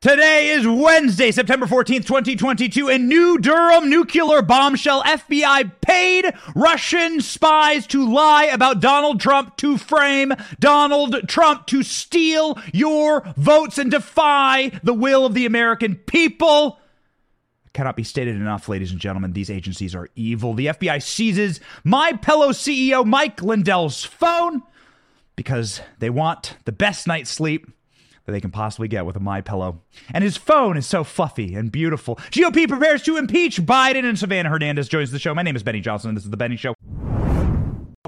Today 0.00 0.48
is 0.48 0.66
Wednesday, 0.66 1.30
September 1.30 1.66
14th, 1.66 2.06
2022, 2.06 2.88
and 2.88 3.06
New 3.06 3.36
Durham 3.36 3.90
nuclear 3.90 4.40
bombshell 4.40 5.02
FBI 5.02 5.72
paid 5.82 6.32
Russian 6.54 7.20
spies 7.20 7.86
to 7.88 8.10
lie 8.10 8.44
about 8.44 8.80
Donald 8.80 9.20
Trump 9.20 9.58
to 9.58 9.76
frame 9.76 10.32
Donald 10.58 11.28
Trump 11.28 11.66
to 11.66 11.82
steal 11.82 12.58
your 12.72 13.30
votes 13.36 13.76
and 13.76 13.90
defy 13.90 14.70
the 14.82 14.94
will 14.94 15.26
of 15.26 15.34
the 15.34 15.44
American 15.44 15.96
people. 15.96 16.78
Cannot 17.74 17.94
be 17.94 18.02
stated 18.02 18.36
enough, 18.36 18.70
ladies 18.70 18.92
and 18.92 19.00
gentlemen. 19.00 19.34
These 19.34 19.50
agencies 19.50 19.94
are 19.94 20.08
evil. 20.16 20.54
The 20.54 20.68
FBI 20.68 21.02
seizes 21.02 21.60
My 21.84 22.14
Pillow 22.14 22.52
CEO 22.52 23.04
Mike 23.04 23.42
Lindell's 23.42 24.02
phone 24.02 24.62
because 25.36 25.82
they 25.98 26.08
want 26.08 26.56
the 26.64 26.72
best 26.72 27.06
night's 27.06 27.28
sleep 27.28 27.70
that 28.24 28.32
they 28.32 28.40
can 28.40 28.50
possibly 28.50 28.88
get 28.88 29.06
with 29.06 29.16
a 29.16 29.20
My 29.20 29.40
Pillow. 29.40 29.80
And 30.12 30.24
his 30.24 30.36
phone 30.36 30.76
is 30.76 30.86
so 30.86 31.04
fluffy 31.04 31.54
and 31.54 31.70
beautiful. 31.70 32.16
GOP 32.30 32.68
prepares 32.68 33.02
to 33.02 33.16
impeach 33.16 33.62
Biden, 33.62 34.04
and 34.04 34.16
Savanah 34.16 34.48
Hernandez 34.48 34.88
joins 34.88 35.10
the 35.10 35.18
show. 35.18 35.34
My 35.34 35.42
name 35.42 35.56
is 35.56 35.62
Benny 35.62 35.80
Johnson, 35.80 36.10
and 36.10 36.16
this 36.16 36.24
is 36.24 36.30
the 36.30 36.36
Benny 36.36 36.56
Show. 36.56 36.74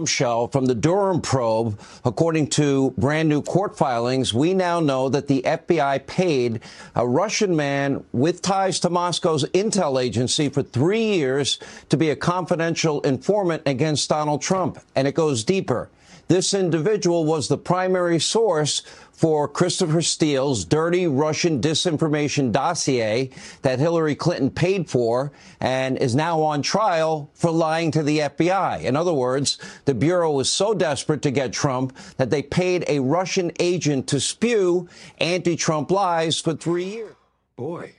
Bombshell 0.02 0.48
from 0.48 0.64
the 0.64 0.74
Durham 0.74 1.20
probe. 1.20 1.78
According 2.04 2.48
to 2.48 2.92
brand 2.96 3.28
new 3.28 3.42
court 3.42 3.76
filings, 3.76 4.32
we 4.32 4.54
now 4.54 4.80
know 4.80 5.08
that 5.10 5.28
the 5.28 5.42
FBI 5.42 6.06
paid 6.06 6.60
a 6.96 7.06
Russian 7.06 7.54
man 7.54 8.02
with 8.10 8.42
ties 8.42 8.80
to 8.80 8.90
Moscow's 8.90 9.44
intel 9.50 10.02
agency 10.02 10.48
for 10.48 10.62
three 10.62 11.04
years 11.04 11.58
to 11.90 11.96
be 11.96 12.10
a 12.10 12.16
confidential 12.16 13.00
informant 13.02 13.62
against 13.66 14.08
Donald 14.08 14.40
Trump. 14.40 14.78
And 14.96 15.06
it 15.06 15.14
goes 15.14 15.44
deeper. 15.44 15.90
This 16.28 16.54
individual 16.54 17.26
was 17.26 17.48
the 17.48 17.58
primary 17.58 18.18
source 18.18 18.82
for 19.22 19.46
Christopher 19.46 20.02
Steele's 20.02 20.64
dirty 20.64 21.06
Russian 21.06 21.60
disinformation 21.60 22.50
dossier 22.50 23.30
that 23.62 23.78
Hillary 23.78 24.16
Clinton 24.16 24.50
paid 24.50 24.90
for 24.90 25.30
and 25.60 25.96
is 25.96 26.12
now 26.12 26.40
on 26.40 26.60
trial 26.60 27.30
for 27.32 27.52
lying 27.52 27.92
to 27.92 28.02
the 28.02 28.18
FBI. 28.18 28.82
In 28.82 28.96
other 28.96 29.12
words, 29.12 29.58
the 29.84 29.94
Bureau 29.94 30.32
was 30.32 30.50
so 30.50 30.74
desperate 30.74 31.22
to 31.22 31.30
get 31.30 31.52
Trump 31.52 31.96
that 32.16 32.30
they 32.30 32.42
paid 32.42 32.84
a 32.88 32.98
Russian 32.98 33.52
agent 33.60 34.08
to 34.08 34.18
spew 34.18 34.88
anti 35.18 35.54
Trump 35.54 35.92
lies 35.92 36.40
for 36.40 36.54
three 36.54 36.86
years. 36.86 37.14
Boy, 37.54 37.92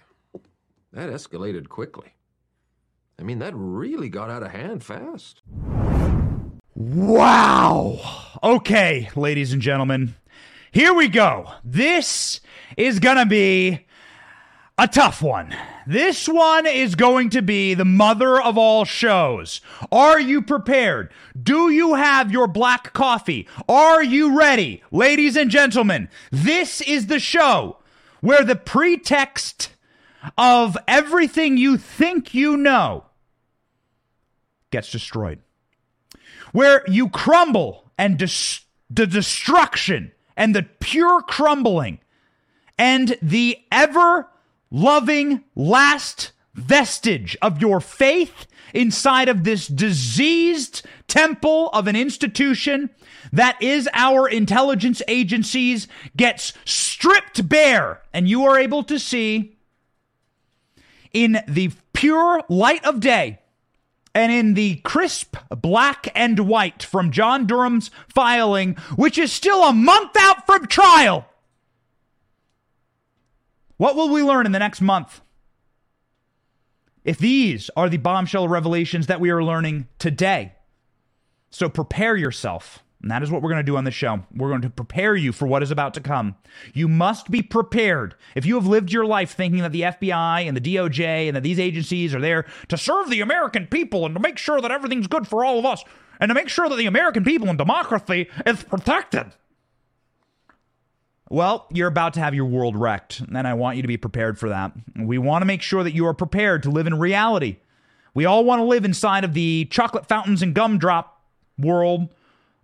that 0.91 1.09
escalated 1.09 1.69
quickly. 1.69 2.15
I 3.17 3.23
mean, 3.23 3.39
that 3.39 3.53
really 3.55 4.09
got 4.09 4.29
out 4.29 4.43
of 4.43 4.51
hand 4.51 4.83
fast. 4.83 5.41
Wow. 6.75 7.99
Okay, 8.43 9.09
ladies 9.15 9.53
and 9.53 9.61
gentlemen, 9.61 10.15
here 10.73 10.93
we 10.93 11.07
go. 11.07 11.51
This 11.63 12.41
is 12.75 12.99
going 12.99 13.17
to 13.17 13.25
be 13.25 13.85
a 14.77 14.87
tough 14.87 15.21
one. 15.21 15.55
This 15.85 16.27
one 16.27 16.65
is 16.65 16.95
going 16.95 17.29
to 17.29 17.41
be 17.41 17.75
the 17.75 17.85
mother 17.85 18.41
of 18.41 18.57
all 18.57 18.83
shows. 18.83 19.61
Are 19.91 20.19
you 20.19 20.41
prepared? 20.41 21.11
Do 21.41 21.69
you 21.69 21.93
have 21.93 22.31
your 22.31 22.47
black 22.47 22.91
coffee? 22.93 23.47
Are 23.69 24.03
you 24.03 24.37
ready? 24.37 24.81
Ladies 24.91 25.35
and 25.35 25.51
gentlemen, 25.51 26.09
this 26.31 26.81
is 26.81 27.05
the 27.07 27.19
show 27.19 27.77
where 28.21 28.43
the 28.43 28.55
pretext 28.55 29.69
of 30.37 30.75
everything 30.87 31.57
you 31.57 31.77
think 31.77 32.33
you 32.33 32.57
know 32.57 33.05
gets 34.71 34.91
destroyed 34.91 35.39
where 36.53 36.83
you 36.87 37.09
crumble 37.09 37.91
and 37.97 38.17
des- 38.17 38.61
the 38.89 39.05
destruction 39.05 40.12
and 40.35 40.55
the 40.55 40.63
pure 40.79 41.21
crumbling 41.21 41.99
and 42.77 43.17
the 43.21 43.57
ever 43.71 44.29
loving 44.71 45.43
last 45.55 46.31
vestige 46.53 47.37
of 47.41 47.61
your 47.61 47.79
faith 47.79 48.47
inside 48.73 49.29
of 49.29 49.43
this 49.43 49.67
diseased 49.67 50.85
temple 51.07 51.69
of 51.73 51.87
an 51.87 51.95
institution 51.95 52.89
that 53.31 53.61
is 53.61 53.87
our 53.93 54.27
intelligence 54.27 55.01
agencies 55.07 55.87
gets 56.17 56.53
stripped 56.65 57.47
bare 57.47 58.01
and 58.13 58.27
you 58.27 58.43
are 58.43 58.57
able 58.59 58.83
to 58.83 58.97
see 58.99 59.57
in 61.13 61.43
the 61.47 61.71
pure 61.93 62.41
light 62.49 62.83
of 62.85 62.99
day 62.99 63.39
and 64.15 64.31
in 64.31 64.53
the 64.53 64.75
crisp 64.77 65.35
black 65.49 66.11
and 66.15 66.39
white 66.41 66.83
from 66.83 67.11
John 67.11 67.47
Durham's 67.47 67.89
filing, 68.07 68.75
which 68.95 69.17
is 69.17 69.31
still 69.31 69.63
a 69.63 69.73
month 69.73 70.15
out 70.17 70.45
from 70.45 70.67
trial. 70.67 71.25
What 73.77 73.95
will 73.95 74.09
we 74.09 74.21
learn 74.21 74.45
in 74.45 74.51
the 74.51 74.59
next 74.59 74.81
month? 74.81 75.21
If 77.03 77.17
these 77.17 77.69
are 77.75 77.89
the 77.89 77.97
bombshell 77.97 78.47
revelations 78.47 79.07
that 79.07 79.19
we 79.19 79.29
are 79.29 79.43
learning 79.43 79.87
today. 79.99 80.53
So 81.49 81.69
prepare 81.69 82.15
yourself. 82.15 82.82
And 83.03 83.11
that 83.11 83.21
is 83.21 83.29
what 83.29 83.41
we're 83.41 83.49
going 83.49 83.63
to 83.63 83.69
do 83.69 83.75
on 83.75 83.83
the 83.83 83.91
show. 83.91 84.23
We're 84.33 84.47
going 84.47 84.61
to 84.61 84.69
prepare 84.69 85.13
you 85.13 85.33
for 85.33 85.45
what 85.45 85.61
is 85.61 85.71
about 85.71 85.93
to 85.95 86.01
come. 86.01 86.35
You 86.73 86.87
must 86.87 87.29
be 87.29 87.41
prepared. 87.41 88.15
If 88.33 88.45
you 88.45 88.55
have 88.55 88.65
lived 88.65 88.93
your 88.93 89.05
life 89.05 89.33
thinking 89.35 89.61
that 89.61 89.73
the 89.73 89.81
FBI 89.81 90.47
and 90.47 90.55
the 90.55 90.75
DOJ 90.75 91.27
and 91.27 91.35
that 91.35 91.43
these 91.43 91.59
agencies 91.59 92.15
are 92.15 92.21
there 92.21 92.45
to 92.69 92.77
serve 92.77 93.09
the 93.09 93.19
American 93.19 93.67
people 93.67 94.05
and 94.05 94.15
to 94.15 94.21
make 94.21 94.37
sure 94.37 94.61
that 94.61 94.71
everything's 94.71 95.07
good 95.07 95.27
for 95.27 95.43
all 95.43 95.59
of 95.59 95.65
us 95.65 95.83
and 96.21 96.29
to 96.29 96.33
make 96.33 96.47
sure 96.47 96.69
that 96.69 96.77
the 96.77 96.85
American 96.85 97.25
people 97.25 97.49
and 97.49 97.57
democracy 97.57 98.29
is 98.45 98.63
protected. 98.63 99.33
Well, 101.29 101.67
you're 101.71 101.87
about 101.89 102.13
to 102.13 102.21
have 102.21 102.33
your 102.33 102.45
world 102.45 102.77
wrecked, 102.77 103.19
and 103.19 103.45
I 103.45 103.53
want 103.55 103.75
you 103.75 103.81
to 103.81 103.87
be 103.87 103.97
prepared 103.97 104.39
for 104.39 104.49
that. 104.49 104.71
We 104.95 105.17
want 105.17 105.41
to 105.41 105.45
make 105.45 105.61
sure 105.61 105.83
that 105.83 105.95
you 105.95 106.05
are 106.05 106.13
prepared 106.13 106.63
to 106.63 106.69
live 106.69 106.87
in 106.87 106.97
reality. 106.97 107.57
We 108.13 108.23
all 108.23 108.45
want 108.45 108.59
to 108.59 108.65
live 108.65 108.85
inside 108.85 109.25
of 109.25 109.33
the 109.33 109.65
chocolate 109.65 110.05
fountains 110.05 110.41
and 110.41 110.53
gumdrop 110.53 111.21
world 111.57 112.13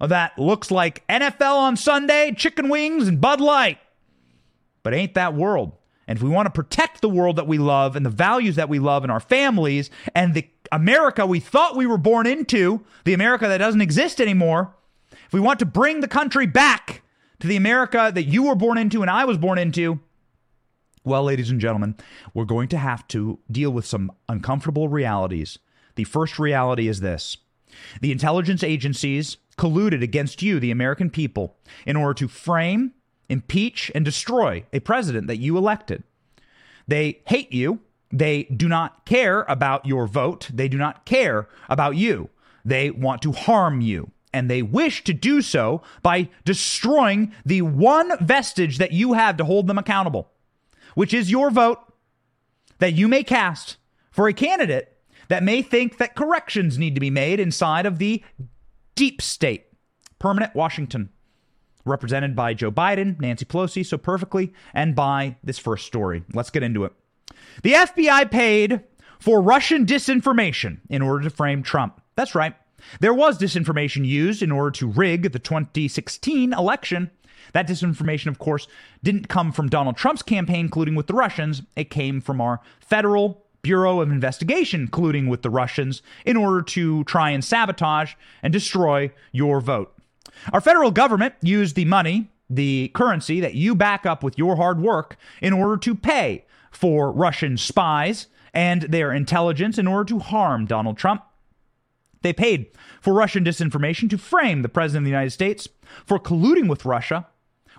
that 0.08 0.38
looks 0.38 0.72
like 0.72 1.06
NFL 1.08 1.58
on 1.58 1.78
Sunday, 1.78 2.34
chicken 2.36 2.70
wings, 2.70 3.08
and 3.08 3.20
Bud 3.20 3.42
Light. 3.42 3.80
But 4.84 4.94
ain't 4.94 5.14
that 5.16 5.34
world. 5.34 5.74
And 6.08 6.18
if 6.18 6.24
we 6.24 6.30
want 6.30 6.48
to 6.48 6.52
protect 6.52 7.02
the 7.02 7.10
world 7.10 7.36
that 7.36 7.48
we 7.48 7.60
love 7.60 7.96
and 7.96 8.04
the 8.04 8.10
values 8.10 8.56
that 8.56 8.68
we 8.70 8.80
love 8.80 9.04
in 9.04 9.12
our 9.12 9.20
families 9.20 9.92
and 10.16 10.34
the 10.34 10.48
America 10.72 11.26
we 11.26 11.40
thought 11.40 11.76
we 11.76 11.86
were 11.86 12.00
born 12.00 12.26
into, 12.26 12.84
the 13.04 13.14
America 13.14 13.48
that 13.48 13.60
doesn't 13.60 13.82
exist 13.82 14.20
anymore, 14.20 14.74
if 15.12 15.34
we 15.34 15.40
want 15.40 15.60
to 15.60 15.66
bring 15.66 16.00
the 16.00 16.08
country 16.08 16.48
back 16.48 17.04
to 17.40 17.48
the 17.48 17.56
America 17.56 18.12
that 18.14 18.24
you 18.24 18.44
were 18.44 18.56
born 18.56 18.80
into 18.80 19.02
and 19.02 19.12
I 19.12 19.26
was 19.26 19.38
born 19.38 19.60
into, 19.60 20.00
well, 21.04 21.24
ladies 21.24 21.52
and 21.52 21.60
gentlemen, 21.60 21.96
we're 22.34 22.46
going 22.46 22.70
to 22.70 22.78
have 22.78 23.08
to 23.10 23.38
deal 23.52 23.70
with 23.70 23.86
some 23.86 24.12
uncomfortable 24.28 24.90
realities. 24.90 25.60
The 25.94 26.06
first 26.06 26.40
reality 26.40 26.88
is 26.88 27.02
this 27.02 27.38
the 28.02 28.12
intelligence 28.12 28.64
agencies 28.64 29.38
colluded 29.60 30.02
against 30.02 30.42
you, 30.42 30.60
the 30.60 30.72
American 30.72 31.10
people, 31.10 31.58
in 31.86 31.98
order 31.98 32.14
to 32.14 32.28
frame, 32.30 32.94
impeach, 33.28 33.92
and 33.94 34.06
destroy 34.06 34.64
a 34.72 34.80
president 34.80 35.28
that 35.28 35.38
you 35.38 35.58
elected. 35.58 36.04
They 36.88 37.22
hate 37.28 37.52
you. 37.52 37.82
They 38.10 38.44
do 38.44 38.70
not 38.70 39.06
care 39.06 39.42
about 39.44 39.86
your 39.86 40.08
vote. 40.08 40.50
They 40.52 40.70
do 40.70 40.78
not 40.78 41.06
care 41.06 41.50
about 41.68 41.98
you. 41.98 42.30
They 42.64 42.90
want 42.90 43.22
to 43.24 43.34
harm 43.34 43.82
you. 43.82 44.12
And 44.34 44.50
they 44.50 44.62
wish 44.62 45.04
to 45.04 45.14
do 45.14 45.42
so 45.42 45.82
by 46.02 46.30
destroying 46.46 47.34
the 47.46 47.62
one 47.62 48.12
vestige 48.26 48.78
that 48.78 48.94
you 48.94 49.14
have 49.14 49.38
to 49.38 49.46
hold 49.46 49.68
them 49.68 49.78
accountable, 49.78 50.32
which 50.96 51.14
is 51.14 51.30
your 51.30 51.52
vote 51.52 51.80
that 52.78 52.94
you 52.94 53.08
may 53.08 53.24
cast 53.24 53.78
for 54.10 54.28
a 54.28 54.34
candidate 54.34 54.96
that 55.28 55.44
may 55.44 55.62
think 55.62 55.98
that 55.98 56.16
corrections 56.16 56.78
need 56.78 56.96
to 56.96 57.02
be 57.02 57.10
made 57.10 57.40
inside 57.40 57.86
of 57.86 58.00
the 58.00 58.24
deep 59.00 59.22
state, 59.22 59.68
permanent 60.20 60.54
Washington, 60.54 61.08
represented 61.86 62.36
by 62.36 62.54
Joe 62.54 62.70
Biden, 62.70 63.18
Nancy 63.22 63.46
Pelosi, 63.46 63.86
so 63.86 63.98
perfectly, 63.98 64.52
and 64.74 64.94
by 64.94 65.38
this 65.42 65.58
first 65.58 65.86
story. 65.86 66.26
Let's 66.34 66.50
get 66.50 66.64
into 66.64 66.84
it. 66.84 66.92
The 67.64 67.72
FBI 67.72 68.30
paid 68.30 68.82
for 69.18 69.42
Russian 69.42 69.86
disinformation 69.86 70.80
in 70.90 71.02
order 71.02 71.24
to 71.24 71.30
frame 71.30 71.64
Trump. 71.64 72.02
That's 72.18 72.36
right. 72.36 72.56
There 73.00 73.14
was 73.14 73.40
disinformation 73.40 74.06
used 74.06 74.44
in 74.44 74.52
order 74.52 74.72
to 74.72 74.88
rig 74.88 75.32
the 75.32 75.40
2016 75.40 76.52
election. 76.52 77.10
That 77.54 77.70
disinformation, 77.70 78.28
of 78.28 78.38
course, 78.38 78.68
didn't 79.02 79.30
come 79.30 79.54
from 79.54 79.70
Donald 79.70 79.96
Trump's 79.96 80.24
campaign 80.24 80.68
colluding 80.68 80.98
with 80.98 81.08
the 81.08 81.14
Russians. 81.14 81.62
It 81.78 81.90
came 81.90 82.20
from 82.20 82.42
our 82.42 82.60
federal 82.82 83.46
Bureau 83.62 84.02
of 84.02 84.12
Investigation 84.12 84.88
colluding 84.88 85.28
with 85.28 85.42
the 85.42 85.50
Russians 85.50 86.02
in 86.26 86.38
order 86.38 86.62
to 86.62 87.04
try 87.06 87.30
and 87.32 87.44
sabotage 87.44 88.14
and 88.42 88.54
destroy 88.54 89.12
your 89.32 89.62
vote. 89.62 89.94
Our 90.54 90.62
federal 90.62 90.92
government 90.92 91.36
used 91.42 91.76
the 91.76 91.86
money, 91.86 92.30
the 92.50 92.92
currency 92.94 93.40
that 93.40 93.56
you 93.56 93.76
back 93.76 94.06
up 94.06 94.24
with 94.24 94.38
your 94.38 94.56
hard 94.56 94.82
work, 94.82 95.18
in 95.42 95.54
order 95.54 95.78
to 95.78 95.96
pay 95.96 96.46
for 96.72 97.12
Russian 97.12 97.58
spies 97.58 98.28
and 98.54 98.84
their 98.84 99.12
intelligence 99.12 99.78
in 99.78 99.88
order 99.88 100.06
to 100.06 100.20
harm 100.20 100.66
Donald 100.66 100.98
Trump. 100.98 101.24
They 102.22 102.34
paid 102.34 102.68
for 103.02 103.14
Russian 103.14 103.44
disinformation 103.44 104.10
to 104.10 104.18
frame 104.18 104.62
the 104.62 104.70
President 104.70 105.04
of 105.04 105.06
the 105.06 105.12
United 105.12 105.32
States 105.32 105.70
for 106.06 106.20
colluding 106.20 106.68
with 106.68 106.86
Russia 106.86 107.28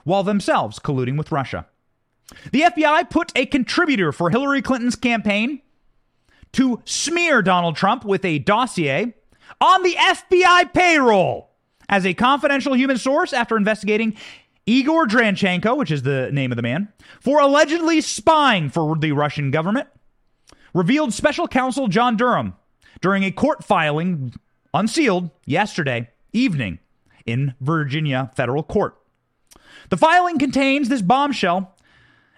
while 0.04 0.22
themselves 0.22 0.78
colluding 0.78 1.18
with 1.18 1.32
Russia. 1.32 1.66
The 2.52 2.62
FBI 2.62 3.10
put 3.10 3.32
a 3.34 3.46
contributor 3.46 4.12
for 4.12 4.30
Hillary 4.30 4.62
Clinton's 4.62 4.96
campaign 4.96 5.60
to 6.52 6.82
smear 6.84 7.42
Donald 7.42 7.76
Trump 7.76 8.04
with 8.04 8.24
a 8.24 8.38
dossier 8.40 9.14
on 9.60 9.82
the 9.82 9.94
FBI 9.94 10.72
payroll 10.72 11.50
as 11.88 12.06
a 12.06 12.14
confidential 12.14 12.74
human 12.74 12.98
source 12.98 13.32
after 13.32 13.56
investigating 13.56 14.16
Igor 14.66 15.06
Danchenko, 15.06 15.76
which 15.76 15.90
is 15.90 16.02
the 16.02 16.30
name 16.32 16.52
of 16.52 16.56
the 16.56 16.62
man, 16.62 16.88
for 17.20 17.40
allegedly 17.40 18.00
spying 18.00 18.68
for 18.68 18.96
the 18.96 19.12
Russian 19.12 19.50
government, 19.50 19.88
revealed 20.72 21.12
special 21.12 21.48
counsel 21.48 21.88
John 21.88 22.16
Durham 22.16 22.54
during 23.00 23.24
a 23.24 23.32
court 23.32 23.64
filing 23.64 24.32
unsealed 24.72 25.30
yesterday 25.46 26.10
evening 26.32 26.78
in 27.26 27.54
Virginia 27.60 28.30
federal 28.36 28.62
court. 28.62 28.96
The 29.88 29.96
filing 29.96 30.38
contains 30.38 30.88
this 30.88 31.02
bombshell 31.02 31.76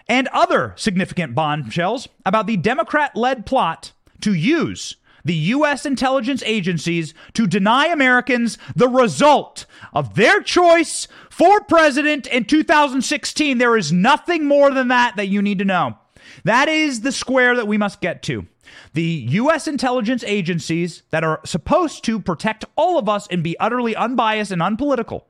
and 0.08 0.28
other 0.28 0.72
significant 0.76 1.34
bombshells 1.34 2.08
about 2.24 2.46
the 2.46 2.56
Democrat 2.56 3.14
led 3.14 3.44
plot 3.46 3.91
to 4.22 4.34
use 4.34 4.96
the 5.24 5.34
U.S. 5.34 5.86
intelligence 5.86 6.42
agencies 6.44 7.14
to 7.34 7.46
deny 7.46 7.86
Americans 7.86 8.58
the 8.74 8.88
result 8.88 9.66
of 9.92 10.14
their 10.14 10.40
choice 10.42 11.06
for 11.30 11.60
president 11.60 12.26
in 12.26 12.44
2016. 12.44 13.58
There 13.58 13.76
is 13.76 13.92
nothing 13.92 14.46
more 14.46 14.70
than 14.70 14.88
that 14.88 15.16
that 15.16 15.28
you 15.28 15.40
need 15.40 15.58
to 15.58 15.64
know. 15.64 15.96
That 16.44 16.68
is 16.68 17.02
the 17.02 17.12
square 17.12 17.54
that 17.56 17.68
we 17.68 17.78
must 17.78 18.00
get 18.00 18.22
to. 18.24 18.46
The 18.94 19.26
U.S. 19.30 19.68
intelligence 19.68 20.24
agencies 20.26 21.02
that 21.10 21.24
are 21.24 21.40
supposed 21.44 22.04
to 22.04 22.18
protect 22.18 22.64
all 22.74 22.98
of 22.98 23.08
us 23.08 23.26
and 23.30 23.42
be 23.42 23.58
utterly 23.58 23.94
unbiased 23.94 24.50
and 24.50 24.62
unpolitical, 24.62 25.26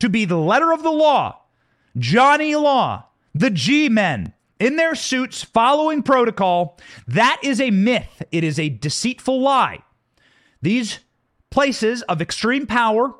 to 0.00 0.08
be 0.08 0.24
the 0.24 0.38
letter 0.38 0.72
of 0.72 0.82
the 0.82 0.90
law, 0.90 1.40
Johnny 1.96 2.54
Law, 2.54 3.06
the 3.34 3.50
G 3.50 3.88
men, 3.88 4.34
in 4.58 4.76
their 4.76 4.94
suits 4.94 5.42
following 5.42 6.02
protocol. 6.02 6.78
That 7.06 7.40
is 7.42 7.60
a 7.60 7.70
myth. 7.70 8.22
It 8.30 8.44
is 8.44 8.58
a 8.58 8.68
deceitful 8.68 9.40
lie. 9.40 9.82
These 10.62 11.00
places 11.50 12.02
of 12.02 12.20
extreme 12.20 12.66
power 12.66 13.14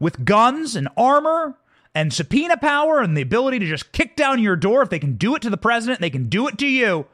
with 0.00 0.24
guns 0.24 0.76
and 0.76 0.88
armor 0.96 1.58
and 1.94 2.12
subpoena 2.12 2.56
power 2.56 3.00
and 3.00 3.16
the 3.16 3.22
ability 3.22 3.58
to 3.58 3.66
just 3.66 3.92
kick 3.92 4.14
down 4.14 4.40
your 4.40 4.56
door, 4.56 4.82
if 4.82 4.90
they 4.90 4.98
can 4.98 5.16
do 5.16 5.34
it 5.34 5.42
to 5.42 5.50
the 5.50 5.56
president, 5.56 6.00
they 6.00 6.10
can 6.10 6.28
do 6.28 6.46
it 6.46 6.58
to 6.58 6.66
you. 6.66 7.06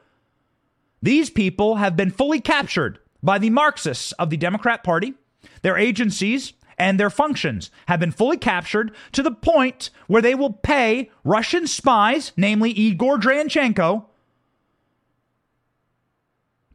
These 1.03 1.31
people 1.31 1.77
have 1.77 1.97
been 1.97 2.11
fully 2.11 2.41
captured 2.41 2.99
by 3.23 3.39
the 3.39 3.51
Marxists 3.51 4.13
of 4.13 4.31
the 4.31 4.37
Democrat 4.37 4.85
Party, 4.85 5.15
their 5.63 5.79
agencies, 5.79 6.53
and 6.85 7.01
their 7.01 7.09
functions 7.09 7.71
have 7.89 7.99
been 7.99 8.11
fully 8.11 8.37
captured 8.37 8.95
to 9.11 9.23
the 9.23 9.31
point 9.31 9.89
where 10.07 10.21
they 10.21 10.35
will 10.35 10.53
pay 10.53 11.11
Russian 11.25 11.67
spies, 11.67 12.33
namely 12.37 12.73
Igor 12.73 13.17
Danchenko, 13.17 14.05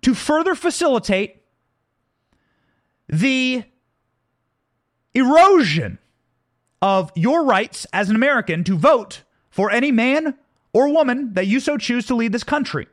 to 0.02 0.16
further 0.16 0.56
facilitate 0.56 1.44
the 3.08 3.64
erosion 5.14 6.00
of 6.82 7.12
your 7.14 7.46
rights 7.46 7.86
as 7.94 8.10
an 8.10 8.16
American 8.16 8.64
to 8.64 8.76
vote 8.76 9.22
for 9.52 9.70
any 9.70 9.92
man 9.92 10.34
or 10.74 10.92
woman 10.92 11.36
that 11.36 11.46
you 11.46 11.60
so 11.60 11.78
choose 11.78 12.08
to 12.08 12.16
lead 12.16 12.32
this 12.32 12.44
country. 12.44 12.88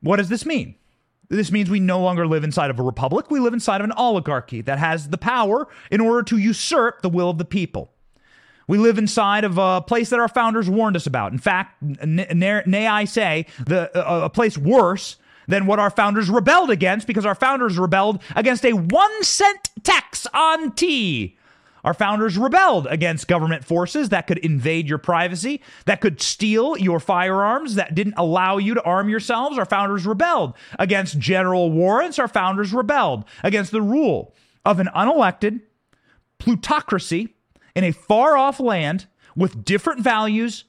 What 0.00 0.16
does 0.16 0.30
this 0.30 0.46
mean? 0.46 0.77
This 1.28 1.52
means 1.52 1.68
we 1.68 1.80
no 1.80 2.00
longer 2.00 2.26
live 2.26 2.42
inside 2.42 2.70
of 2.70 2.78
a 2.78 2.82
republic. 2.82 3.30
We 3.30 3.40
live 3.40 3.52
inside 3.52 3.80
of 3.80 3.84
an 3.84 3.92
oligarchy 3.92 4.62
that 4.62 4.78
has 4.78 5.08
the 5.08 5.18
power 5.18 5.68
in 5.90 6.00
order 6.00 6.22
to 6.24 6.38
usurp 6.38 7.02
the 7.02 7.10
will 7.10 7.30
of 7.30 7.38
the 7.38 7.44
people. 7.44 7.92
We 8.66 8.78
live 8.78 8.98
inside 8.98 9.44
of 9.44 9.58
a 9.58 9.80
place 9.80 10.10
that 10.10 10.20
our 10.20 10.28
founders 10.28 10.68
warned 10.68 10.96
us 10.96 11.06
about. 11.06 11.32
In 11.32 11.38
fact, 11.38 11.82
nay, 11.82 12.86
I 12.86 13.04
say, 13.04 13.46
the, 13.64 13.90
uh, 13.96 14.24
a 14.26 14.30
place 14.30 14.58
worse 14.58 15.16
than 15.46 15.64
what 15.66 15.78
our 15.78 15.90
founders 15.90 16.28
rebelled 16.28 16.70
against 16.70 17.06
because 17.06 17.24
our 17.24 17.34
founders 17.34 17.78
rebelled 17.78 18.22
against 18.36 18.64
a 18.66 18.74
one 18.74 19.24
cent 19.24 19.70
tax 19.82 20.26
on 20.34 20.72
tea. 20.72 21.37
Our 21.84 21.94
founders 21.94 22.36
rebelled 22.36 22.86
against 22.88 23.28
government 23.28 23.64
forces 23.64 24.08
that 24.08 24.26
could 24.26 24.38
invade 24.38 24.88
your 24.88 24.98
privacy, 24.98 25.62
that 25.86 26.00
could 26.00 26.20
steal 26.20 26.76
your 26.76 27.00
firearms, 27.00 27.76
that 27.76 27.94
didn't 27.94 28.14
allow 28.16 28.58
you 28.58 28.74
to 28.74 28.82
arm 28.82 29.08
yourselves. 29.08 29.58
Our 29.58 29.64
founders 29.64 30.06
rebelled 30.06 30.54
against 30.78 31.18
general 31.18 31.70
warrants. 31.70 32.18
Our 32.18 32.28
founders 32.28 32.72
rebelled 32.72 33.24
against 33.42 33.70
the 33.70 33.82
rule 33.82 34.34
of 34.64 34.80
an 34.80 34.88
unelected 34.94 35.60
plutocracy 36.38 37.34
in 37.74 37.84
a 37.84 37.92
far 37.92 38.36
off 38.36 38.60
land 38.60 39.06
with 39.36 39.64
different 39.64 40.00
values, 40.00 40.64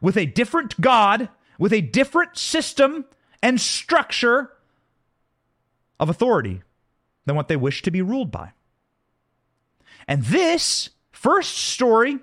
with 0.00 0.16
a 0.16 0.26
different 0.26 0.80
God, 0.80 1.28
with 1.58 1.72
a 1.72 1.80
different 1.80 2.36
system 2.36 3.04
and 3.42 3.60
structure 3.60 4.52
of 6.00 6.08
authority 6.08 6.62
than 7.26 7.36
what 7.36 7.48
they 7.48 7.56
wish 7.56 7.82
to 7.82 7.90
be 7.90 8.02
ruled 8.02 8.30
by. 8.30 8.52
And 10.08 10.24
this 10.24 10.88
first 11.12 11.56
story 11.56 12.18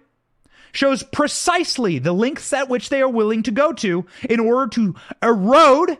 shows 0.71 1.03
precisely 1.03 1.99
the 1.99 2.11
lengths 2.11 2.51
at 2.51 2.67
which 2.67 2.89
they 2.89 3.01
are 3.01 3.09
willing 3.09 3.43
to 3.43 3.51
go 3.51 3.71
to 3.71 4.05
in 4.27 4.39
order 4.39 4.67
to 4.71 4.95
erode, 5.23 5.99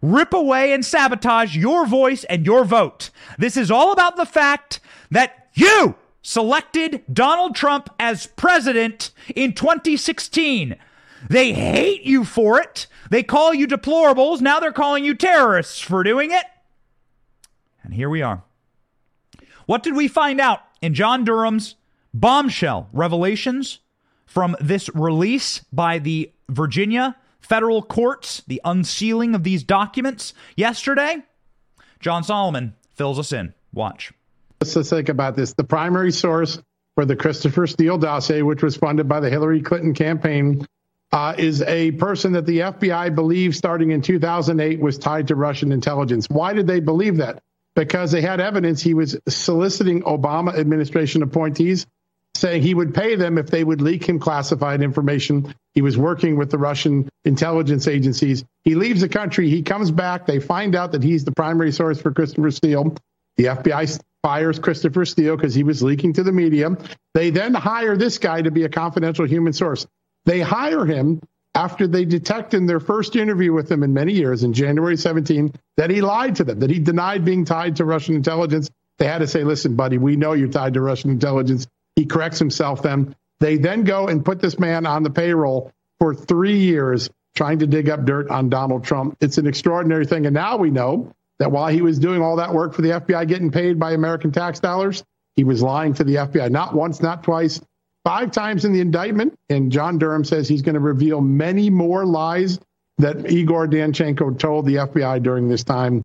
rip 0.00 0.32
away, 0.34 0.72
and 0.72 0.84
sabotage 0.84 1.56
your 1.56 1.86
voice 1.86 2.22
and 2.24 2.46
your 2.46 2.64
vote. 2.64 3.10
This 3.38 3.56
is 3.56 3.70
all 3.70 3.92
about 3.92 4.16
the 4.16 4.26
fact 4.26 4.78
that 5.10 5.48
you 5.54 5.96
selected 6.20 7.02
Donald 7.12 7.56
Trump 7.56 7.90
as 7.98 8.26
president 8.26 9.10
in 9.34 9.54
2016. 9.54 10.76
They 11.28 11.52
hate 11.52 12.02
you 12.02 12.24
for 12.24 12.60
it. 12.60 12.86
They 13.10 13.22
call 13.22 13.52
you 13.54 13.66
deplorables. 13.66 14.40
Now 14.40 14.60
they're 14.60 14.72
calling 14.72 15.04
you 15.04 15.14
terrorists 15.14 15.80
for 15.80 16.02
doing 16.02 16.30
it. 16.30 16.44
And 17.82 17.94
here 17.94 18.08
we 18.08 18.22
are. 18.22 18.42
What 19.66 19.82
did 19.82 19.96
we 19.96 20.08
find 20.08 20.40
out 20.40 20.60
in 20.82 20.92
John 20.94 21.24
Durham's 21.24 21.76
bombshell 22.12 22.88
revelations 22.92 23.78
from 24.26 24.56
this 24.60 24.90
release 24.94 25.60
by 25.72 25.98
the 25.98 26.30
Virginia 26.50 27.16
federal 27.40 27.82
courts, 27.82 28.42
the 28.46 28.60
unsealing 28.64 29.34
of 29.34 29.44
these 29.44 29.62
documents 29.64 30.34
yesterday? 30.56 31.22
John 32.00 32.24
Solomon 32.24 32.74
fills 32.94 33.18
us 33.18 33.32
in. 33.32 33.54
Watch. 33.72 34.12
Let's 34.60 34.90
think 34.90 35.08
about 35.08 35.36
this. 35.36 35.54
The 35.54 35.64
primary 35.64 36.12
source 36.12 36.60
for 36.94 37.04
the 37.04 37.16
Christopher 37.16 37.66
Steele 37.66 37.98
dossier, 37.98 38.42
which 38.42 38.62
was 38.62 38.76
funded 38.76 39.08
by 39.08 39.20
the 39.20 39.30
Hillary 39.30 39.62
Clinton 39.62 39.94
campaign, 39.94 40.66
uh, 41.12 41.34
is 41.36 41.62
a 41.62 41.92
person 41.92 42.32
that 42.32 42.46
the 42.46 42.60
FBI 42.60 43.14
believes 43.14 43.58
starting 43.58 43.90
in 43.90 44.00
2008 44.00 44.80
was 44.80 44.98
tied 44.98 45.28
to 45.28 45.34
Russian 45.36 45.72
intelligence. 45.72 46.26
Why 46.28 46.52
did 46.52 46.66
they 46.66 46.80
believe 46.80 47.16
that? 47.18 47.42
Because 47.74 48.12
they 48.12 48.20
had 48.20 48.40
evidence 48.40 48.82
he 48.82 48.94
was 48.94 49.18
soliciting 49.28 50.02
Obama 50.02 50.56
administration 50.58 51.22
appointees, 51.22 51.86
saying 52.34 52.62
he 52.62 52.74
would 52.74 52.94
pay 52.94 53.14
them 53.16 53.38
if 53.38 53.48
they 53.48 53.64
would 53.64 53.80
leak 53.80 54.08
him 54.08 54.18
classified 54.18 54.82
information. 54.82 55.54
He 55.74 55.82
was 55.82 55.96
working 55.96 56.36
with 56.36 56.50
the 56.50 56.58
Russian 56.58 57.08
intelligence 57.24 57.88
agencies. 57.88 58.44
He 58.64 58.74
leaves 58.74 59.00
the 59.00 59.08
country. 59.08 59.48
He 59.48 59.62
comes 59.62 59.90
back. 59.90 60.26
They 60.26 60.40
find 60.40 60.74
out 60.74 60.92
that 60.92 61.02
he's 61.02 61.24
the 61.24 61.32
primary 61.32 61.72
source 61.72 62.00
for 62.00 62.12
Christopher 62.12 62.50
Steele. 62.50 62.96
The 63.36 63.44
FBI 63.44 64.00
fires 64.22 64.58
Christopher 64.58 65.04
Steele 65.04 65.36
because 65.36 65.54
he 65.54 65.64
was 65.64 65.82
leaking 65.82 66.14
to 66.14 66.22
the 66.22 66.32
media. 66.32 66.76
They 67.14 67.30
then 67.30 67.54
hire 67.54 67.96
this 67.96 68.18
guy 68.18 68.42
to 68.42 68.50
be 68.50 68.64
a 68.64 68.68
confidential 68.68 69.26
human 69.26 69.52
source. 69.52 69.86
They 70.24 70.40
hire 70.40 70.84
him 70.84 71.20
after 71.54 71.86
they 71.86 72.04
detect 72.04 72.54
in 72.54 72.66
their 72.66 72.80
first 72.80 73.14
interview 73.14 73.52
with 73.52 73.70
him 73.70 73.82
in 73.82 73.92
many 73.92 74.12
years, 74.12 74.42
in 74.42 74.52
January 74.52 74.96
17, 74.96 75.52
that 75.76 75.90
he 75.90 76.00
lied 76.00 76.36
to 76.36 76.44
them, 76.44 76.60
that 76.60 76.70
he 76.70 76.78
denied 76.78 77.24
being 77.24 77.44
tied 77.44 77.76
to 77.76 77.84
Russian 77.84 78.14
intelligence. 78.14 78.70
They 78.98 79.06
had 79.06 79.18
to 79.18 79.26
say, 79.26 79.44
listen, 79.44 79.76
buddy, 79.76 79.98
we 79.98 80.16
know 80.16 80.32
you're 80.32 80.48
tied 80.48 80.74
to 80.74 80.80
Russian 80.80 81.10
intelligence. 81.10 81.66
He 81.96 82.06
corrects 82.06 82.38
himself 82.38 82.82
then. 82.82 83.14
They 83.40 83.58
then 83.58 83.84
go 83.84 84.08
and 84.08 84.24
put 84.24 84.40
this 84.40 84.58
man 84.58 84.86
on 84.86 85.02
the 85.02 85.10
payroll 85.10 85.72
for 85.98 86.14
three 86.14 86.58
years 86.58 87.10
trying 87.34 87.58
to 87.58 87.66
dig 87.66 87.88
up 87.88 88.04
dirt 88.04 88.30
on 88.30 88.48
Donald 88.48 88.84
Trump. 88.84 89.16
It's 89.20 89.38
an 89.38 89.46
extraordinary 89.46 90.06
thing. 90.06 90.26
And 90.26 90.34
now 90.34 90.56
we 90.56 90.70
know 90.70 91.12
that 91.38 91.50
while 91.50 91.68
he 91.68 91.82
was 91.82 91.98
doing 91.98 92.22
all 92.22 92.36
that 92.36 92.54
work 92.54 92.74
for 92.74 92.82
the 92.82 92.90
FBI, 92.90 93.26
getting 93.26 93.50
paid 93.50 93.78
by 93.78 93.92
American 93.92 94.32
tax 94.32 94.60
dollars, 94.60 95.02
he 95.34 95.44
was 95.44 95.62
lying 95.62 95.94
to 95.94 96.04
the 96.04 96.16
FBI, 96.16 96.50
not 96.50 96.74
once, 96.74 97.00
not 97.00 97.22
twice, 97.22 97.60
five 98.04 98.30
times 98.30 98.64
in 98.64 98.72
the 98.72 98.80
indictment. 98.80 99.38
And 99.48 99.70
John 99.70 99.98
Durham 99.98 100.24
says 100.24 100.48
he's 100.48 100.62
going 100.62 100.74
to 100.74 100.80
reveal 100.80 101.20
many 101.20 101.70
more 101.70 102.04
lies 102.04 102.58
that 102.98 103.30
Igor 103.30 103.66
Danchenko 103.68 104.38
told 104.38 104.66
the 104.66 104.76
FBI 104.76 105.22
during 105.22 105.48
this 105.48 105.64
time. 105.64 106.02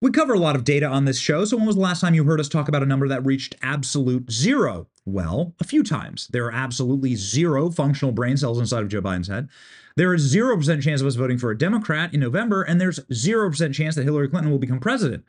We 0.00 0.10
cover 0.10 0.34
a 0.34 0.38
lot 0.38 0.54
of 0.54 0.64
data 0.64 0.86
on 0.86 1.06
this 1.06 1.18
show, 1.18 1.46
so 1.46 1.56
when 1.56 1.64
was 1.64 1.76
the 1.76 1.82
last 1.82 2.02
time 2.02 2.12
you 2.12 2.24
heard 2.24 2.38
us 2.38 2.50
talk 2.50 2.68
about 2.68 2.82
a 2.82 2.86
number 2.86 3.08
that 3.08 3.24
reached 3.24 3.54
absolute 3.62 4.30
zero? 4.30 4.86
Well, 5.06 5.54
a 5.60 5.64
few 5.64 5.82
times. 5.82 6.28
There 6.28 6.44
are 6.44 6.52
absolutely 6.52 7.14
zero 7.14 7.70
functional 7.70 8.12
brain 8.12 8.36
cells 8.36 8.58
inside 8.58 8.82
of 8.82 8.88
Joe 8.88 9.00
Biden's 9.00 9.28
head. 9.28 9.48
There 9.96 10.12
is 10.12 10.34
0% 10.34 10.82
chance 10.82 11.00
of 11.00 11.06
us 11.06 11.14
voting 11.14 11.38
for 11.38 11.50
a 11.50 11.56
Democrat 11.56 12.12
in 12.12 12.20
November, 12.20 12.62
and 12.62 12.78
there's 12.78 12.98
0% 13.12 13.72
chance 13.72 13.94
that 13.94 14.04
Hillary 14.04 14.28
Clinton 14.28 14.50
will 14.50 14.58
become 14.58 14.78
president. 14.78 15.24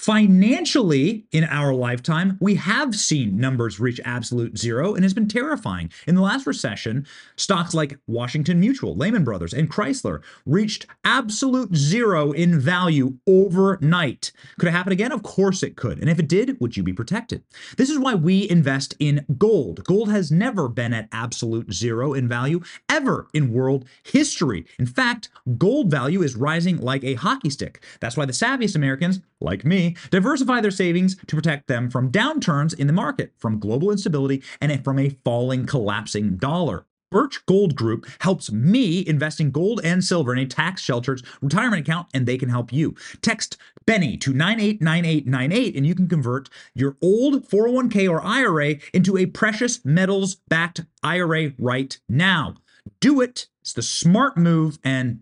Financially, 0.00 1.26
in 1.30 1.44
our 1.44 1.74
lifetime, 1.74 2.38
we 2.40 2.54
have 2.54 2.96
seen 2.96 3.38
numbers 3.38 3.78
reach 3.78 4.00
absolute 4.02 4.56
zero 4.56 4.94
and 4.94 5.04
it's 5.04 5.12
been 5.12 5.28
terrifying. 5.28 5.92
In 6.06 6.14
the 6.14 6.22
last 6.22 6.46
recession, 6.46 7.06
stocks 7.36 7.74
like 7.74 7.98
Washington 8.06 8.58
Mutual, 8.60 8.96
Lehman 8.96 9.24
Brothers, 9.24 9.52
and 9.52 9.70
Chrysler 9.70 10.22
reached 10.46 10.86
absolute 11.04 11.76
zero 11.76 12.32
in 12.32 12.58
value 12.58 13.18
overnight. 13.26 14.32
Could 14.58 14.70
it 14.70 14.72
happen 14.72 14.94
again? 14.94 15.12
Of 15.12 15.22
course 15.22 15.62
it 15.62 15.76
could. 15.76 15.98
And 15.98 16.08
if 16.08 16.18
it 16.18 16.28
did, 16.28 16.58
would 16.62 16.78
you 16.78 16.82
be 16.82 16.94
protected? 16.94 17.44
This 17.76 17.90
is 17.90 17.98
why 17.98 18.14
we 18.14 18.48
invest 18.48 18.94
in 19.00 19.26
gold. 19.36 19.84
Gold 19.84 20.10
has 20.10 20.32
never 20.32 20.66
been 20.70 20.94
at 20.94 21.10
absolute 21.12 21.74
zero 21.74 22.14
in 22.14 22.26
value 22.26 22.62
ever 22.88 23.28
in 23.34 23.52
world 23.52 23.84
history. 24.02 24.64
In 24.78 24.86
fact, 24.86 25.28
gold 25.58 25.90
value 25.90 26.22
is 26.22 26.36
rising 26.36 26.78
like 26.78 27.04
a 27.04 27.16
hockey 27.16 27.50
stick. 27.50 27.84
That's 28.00 28.16
why 28.16 28.24
the 28.24 28.32
savviest 28.32 28.74
Americans, 28.74 29.20
like 29.40 29.64
me, 29.64 29.96
diversify 30.10 30.60
their 30.60 30.70
savings 30.70 31.16
to 31.26 31.36
protect 31.36 31.66
them 31.66 31.90
from 31.90 32.12
downturns 32.12 32.78
in 32.78 32.86
the 32.86 32.92
market, 32.92 33.32
from 33.38 33.58
global 33.58 33.90
instability, 33.90 34.42
and 34.60 34.84
from 34.84 34.98
a 34.98 35.16
falling, 35.24 35.66
collapsing 35.66 36.36
dollar. 36.36 36.86
Birch 37.10 37.44
Gold 37.46 37.74
Group 37.74 38.06
helps 38.20 38.52
me 38.52 39.04
invest 39.04 39.40
in 39.40 39.50
gold 39.50 39.80
and 39.82 40.04
silver 40.04 40.32
in 40.32 40.38
a 40.38 40.46
tax 40.46 40.80
sheltered 40.80 41.22
retirement 41.40 41.80
account, 41.80 42.06
and 42.14 42.24
they 42.24 42.38
can 42.38 42.48
help 42.48 42.72
you. 42.72 42.94
Text 43.20 43.56
Benny 43.84 44.16
to 44.18 44.32
989898, 44.32 45.76
and 45.76 45.86
you 45.86 45.94
can 45.96 46.08
convert 46.08 46.48
your 46.74 46.96
old 47.02 47.48
401k 47.48 48.08
or 48.08 48.22
IRA 48.24 48.76
into 48.94 49.18
a 49.18 49.26
precious 49.26 49.84
metals 49.84 50.36
backed 50.48 50.82
IRA 51.02 51.52
right 51.58 51.98
now. 52.08 52.54
Do 53.00 53.20
it. 53.20 53.48
It's 53.60 53.72
the 53.72 53.82
smart 53.82 54.36
move, 54.36 54.78
and 54.84 55.20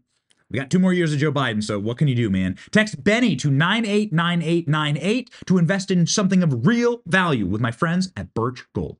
we 0.50 0.58
got 0.58 0.70
two 0.70 0.78
more 0.78 0.94
years 0.94 1.12
of 1.12 1.18
Joe 1.18 1.30
Biden, 1.30 1.62
so 1.62 1.78
what 1.78 1.98
can 1.98 2.08
you 2.08 2.14
do, 2.14 2.30
man? 2.30 2.56
Text 2.70 3.04
Benny 3.04 3.36
to 3.36 3.50
989898 3.50 5.30
to 5.46 5.58
invest 5.58 5.90
in 5.90 6.06
something 6.06 6.42
of 6.42 6.66
real 6.66 7.02
value 7.06 7.44
with 7.44 7.60
my 7.60 7.70
friends 7.70 8.10
at 8.16 8.32
Birch 8.32 8.64
Gold. 8.72 8.96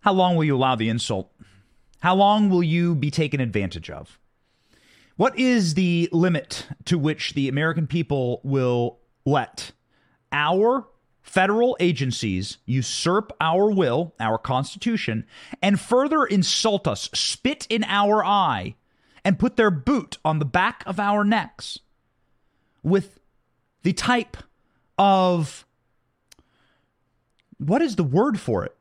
How 0.00 0.12
long 0.12 0.36
will 0.36 0.44
you 0.44 0.56
allow 0.56 0.76
the 0.76 0.88
insult? 0.88 1.30
How 2.00 2.14
long 2.14 2.48
will 2.48 2.62
you 2.62 2.94
be 2.94 3.10
taken 3.10 3.40
advantage 3.40 3.90
of? 3.90 4.18
What 5.16 5.38
is 5.38 5.74
the 5.74 6.08
limit 6.10 6.66
to 6.86 6.98
which 6.98 7.34
the 7.34 7.48
American 7.48 7.86
people 7.86 8.40
will 8.44 8.98
let 9.24 9.72
our 10.32 10.88
federal 11.24 11.76
agencies 11.80 12.58
usurp 12.66 13.32
our 13.40 13.70
will, 13.70 14.14
our 14.20 14.38
Constitution, 14.38 15.26
and 15.60 15.80
further 15.80 16.24
insult 16.24 16.86
us, 16.86 17.08
spit 17.14 17.66
in 17.68 17.82
our 17.84 18.24
eye, 18.24 18.76
and 19.24 19.38
put 19.38 19.56
their 19.56 19.70
boot 19.70 20.18
on 20.24 20.38
the 20.38 20.44
back 20.44 20.84
of 20.86 21.00
our 21.00 21.24
necks 21.24 21.80
with 22.82 23.18
the 23.82 23.94
type 23.94 24.36
of 24.98 25.66
what 27.58 27.80
is 27.80 27.96
the 27.96 28.04
word 28.04 28.38
for 28.38 28.64
it? 28.64 28.76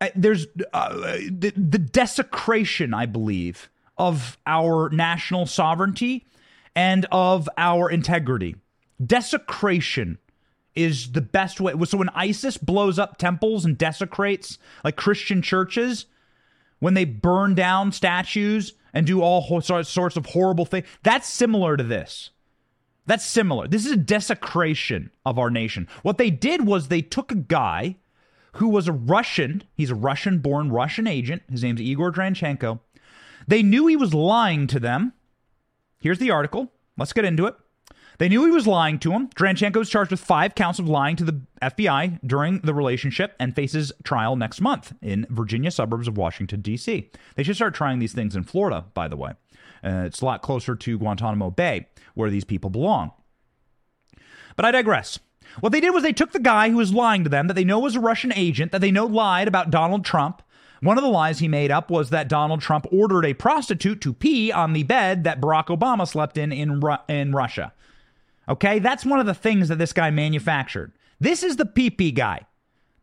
Uh, 0.00 0.10
there's 0.14 0.46
uh, 0.74 0.94
the, 1.30 1.52
the 1.56 1.78
desecration, 1.78 2.92
I 2.92 3.06
believe, 3.06 3.70
of 3.96 4.36
our 4.46 4.90
national 4.90 5.46
sovereignty 5.46 6.26
and 6.76 7.06
of 7.10 7.48
our 7.56 7.90
integrity. 7.90 8.56
Desecration 9.04 10.18
is 10.78 11.12
the 11.12 11.20
best 11.20 11.60
way. 11.60 11.74
So 11.84 11.98
when 11.98 12.08
ISIS 12.10 12.56
blows 12.56 12.98
up 12.98 13.18
temples 13.18 13.64
and 13.64 13.76
desecrates 13.76 14.58
like 14.84 14.96
Christian 14.96 15.42
churches, 15.42 16.06
when 16.78 16.94
they 16.94 17.04
burn 17.04 17.54
down 17.54 17.92
statues 17.92 18.74
and 18.94 19.06
do 19.06 19.20
all 19.20 19.60
sorts 19.60 20.16
of 20.16 20.26
horrible 20.26 20.64
things, 20.64 20.86
that's 21.02 21.28
similar 21.28 21.76
to 21.76 21.84
this. 21.84 22.30
That's 23.06 23.24
similar. 23.24 23.66
This 23.66 23.86
is 23.86 23.92
a 23.92 23.96
desecration 23.96 25.10
of 25.24 25.38
our 25.38 25.50
nation. 25.50 25.88
What 26.02 26.18
they 26.18 26.30
did 26.30 26.66
was 26.66 26.88
they 26.88 27.02
took 27.02 27.32
a 27.32 27.36
guy 27.36 27.96
who 28.52 28.68
was 28.68 28.86
a 28.86 28.92
Russian, 28.92 29.62
he's 29.74 29.90
a 29.90 29.94
Russian 29.94 30.38
born 30.38 30.70
Russian 30.70 31.06
agent. 31.06 31.42
His 31.50 31.62
name's 31.62 31.80
Igor 31.80 32.12
Dranchenko. 32.12 32.80
They 33.46 33.62
knew 33.62 33.86
he 33.86 33.96
was 33.96 34.12
lying 34.12 34.66
to 34.66 34.78
them. 34.78 35.14
Here's 36.00 36.18
the 36.18 36.30
article. 36.30 36.70
Let's 36.96 37.12
get 37.12 37.24
into 37.24 37.46
it. 37.46 37.54
They 38.18 38.28
knew 38.28 38.44
he 38.44 38.50
was 38.50 38.66
lying 38.66 38.98
to 39.00 39.10
them. 39.10 39.28
Dranchenko 39.28 39.80
is 39.80 39.88
charged 39.88 40.10
with 40.10 40.20
five 40.20 40.56
counts 40.56 40.80
of 40.80 40.88
lying 40.88 41.14
to 41.16 41.24
the 41.24 41.40
FBI 41.62 42.18
during 42.26 42.58
the 42.60 42.74
relationship 42.74 43.34
and 43.38 43.54
faces 43.54 43.92
trial 44.02 44.34
next 44.34 44.60
month 44.60 44.92
in 45.00 45.24
Virginia 45.30 45.70
suburbs 45.70 46.08
of 46.08 46.18
Washington, 46.18 46.60
D.C. 46.60 47.10
They 47.36 47.42
should 47.44 47.54
start 47.54 47.74
trying 47.74 48.00
these 48.00 48.12
things 48.12 48.34
in 48.34 48.42
Florida, 48.42 48.86
by 48.92 49.06
the 49.06 49.16
way. 49.16 49.32
Uh, 49.84 50.02
it's 50.04 50.20
a 50.20 50.24
lot 50.24 50.42
closer 50.42 50.74
to 50.74 50.98
Guantanamo 50.98 51.50
Bay, 51.50 51.86
where 52.14 52.30
these 52.30 52.44
people 52.44 52.70
belong. 52.70 53.12
But 54.56 54.64
I 54.64 54.72
digress. 54.72 55.20
What 55.60 55.70
they 55.70 55.80
did 55.80 55.94
was 55.94 56.02
they 56.02 56.12
took 56.12 56.32
the 56.32 56.40
guy 56.40 56.70
who 56.70 56.76
was 56.76 56.92
lying 56.92 57.22
to 57.22 57.30
them, 57.30 57.46
that 57.46 57.54
they 57.54 57.64
know 57.64 57.78
was 57.78 57.94
a 57.94 58.00
Russian 58.00 58.32
agent, 58.34 58.72
that 58.72 58.80
they 58.80 58.90
know 58.90 59.06
lied 59.06 59.46
about 59.46 59.70
Donald 59.70 60.04
Trump. 60.04 60.42
One 60.80 60.98
of 60.98 61.04
the 61.04 61.10
lies 61.10 61.38
he 61.38 61.48
made 61.48 61.70
up 61.70 61.90
was 61.90 62.10
that 62.10 62.28
Donald 62.28 62.60
Trump 62.60 62.86
ordered 62.92 63.24
a 63.24 63.34
prostitute 63.34 64.00
to 64.00 64.12
pee 64.12 64.50
on 64.50 64.72
the 64.72 64.82
bed 64.82 65.22
that 65.24 65.40
Barack 65.40 65.66
Obama 65.66 66.06
slept 66.06 66.36
in 66.36 66.50
in, 66.52 66.80
Ru- 66.80 66.96
in 67.08 67.32
Russia. 67.32 67.72
Okay, 68.48 68.78
that's 68.78 69.04
one 69.04 69.20
of 69.20 69.26
the 69.26 69.34
things 69.34 69.68
that 69.68 69.76
this 69.76 69.92
guy 69.92 70.10
manufactured. 70.10 70.92
This 71.20 71.42
is 71.42 71.56
the 71.56 71.64
PP 71.64 72.14
guy. 72.14 72.46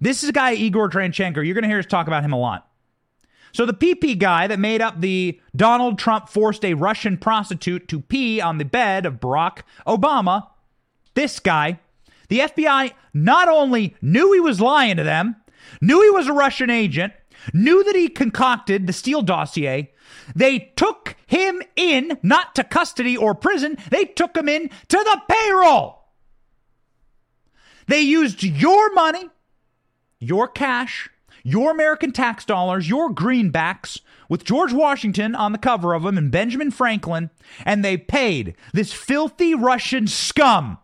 This 0.01 0.23
is 0.23 0.29
a 0.29 0.33
guy, 0.33 0.53
Igor 0.53 0.89
Dranchenko. 0.89 1.45
You're 1.45 1.53
going 1.53 1.63
to 1.63 1.69
hear 1.69 1.79
us 1.79 1.85
talk 1.85 2.07
about 2.07 2.23
him 2.23 2.33
a 2.33 2.39
lot. 2.39 2.67
So 3.53 3.65
the 3.65 3.73
PP 3.73 4.19
guy 4.19 4.47
that 4.47 4.59
made 4.59 4.81
up 4.81 4.99
the 4.99 5.39
Donald 5.55 5.97
Trump 5.97 6.27
forced 6.27 6.65
a 6.65 6.73
Russian 6.73 7.17
prostitute 7.17 7.87
to 7.87 8.01
pee 8.01 8.41
on 8.41 8.57
the 8.57 8.65
bed 8.65 9.05
of 9.05 9.21
Barack 9.21 9.59
Obama, 9.87 10.47
this 11.13 11.39
guy, 11.39 11.79
the 12.27 12.39
FBI 12.39 12.91
not 13.13 13.47
only 13.47 13.95
knew 14.01 14.33
he 14.33 14.41
was 14.41 14.59
lying 14.59 14.97
to 14.97 15.03
them, 15.03 15.37
knew 15.79 16.01
he 16.01 16.09
was 16.09 16.27
a 16.27 16.33
Russian 16.33 16.69
agent, 16.69 17.13
knew 17.53 17.83
that 17.85 17.95
he 17.95 18.09
concocted 18.09 18.87
the 18.87 18.93
Steele 18.93 19.21
dossier, 19.21 19.93
they 20.35 20.71
took 20.75 21.15
him 21.27 21.61
in, 21.75 22.17
not 22.23 22.55
to 22.55 22.63
custody 22.63 23.15
or 23.17 23.35
prison, 23.35 23.77
they 23.89 24.05
took 24.05 24.35
him 24.35 24.49
in 24.49 24.69
to 24.87 24.97
the 24.97 25.21
payroll. 25.27 26.03
They 27.87 28.01
used 28.01 28.43
your 28.43 28.93
money, 28.93 29.29
your 30.19 30.47
cash, 30.47 31.09
your 31.43 31.71
American 31.71 32.11
tax 32.11 32.43
dollars, 32.43 32.89
your 32.89 33.13
greenbacks, 33.13 34.01
with 34.27 34.43
George 34.43 34.73
Washington 34.73 35.35
on 35.35 35.51
the 35.51 35.59
cover 35.59 35.93
of 35.93 36.03
them 36.03 36.17
and 36.17 36.31
Benjamin 36.31 36.71
Franklin, 36.71 37.29
and 37.63 37.85
they 37.85 37.97
paid 37.97 38.55
this 38.73 38.91
filthy 38.91 39.53
Russian 39.53 40.07
scum 40.07 40.79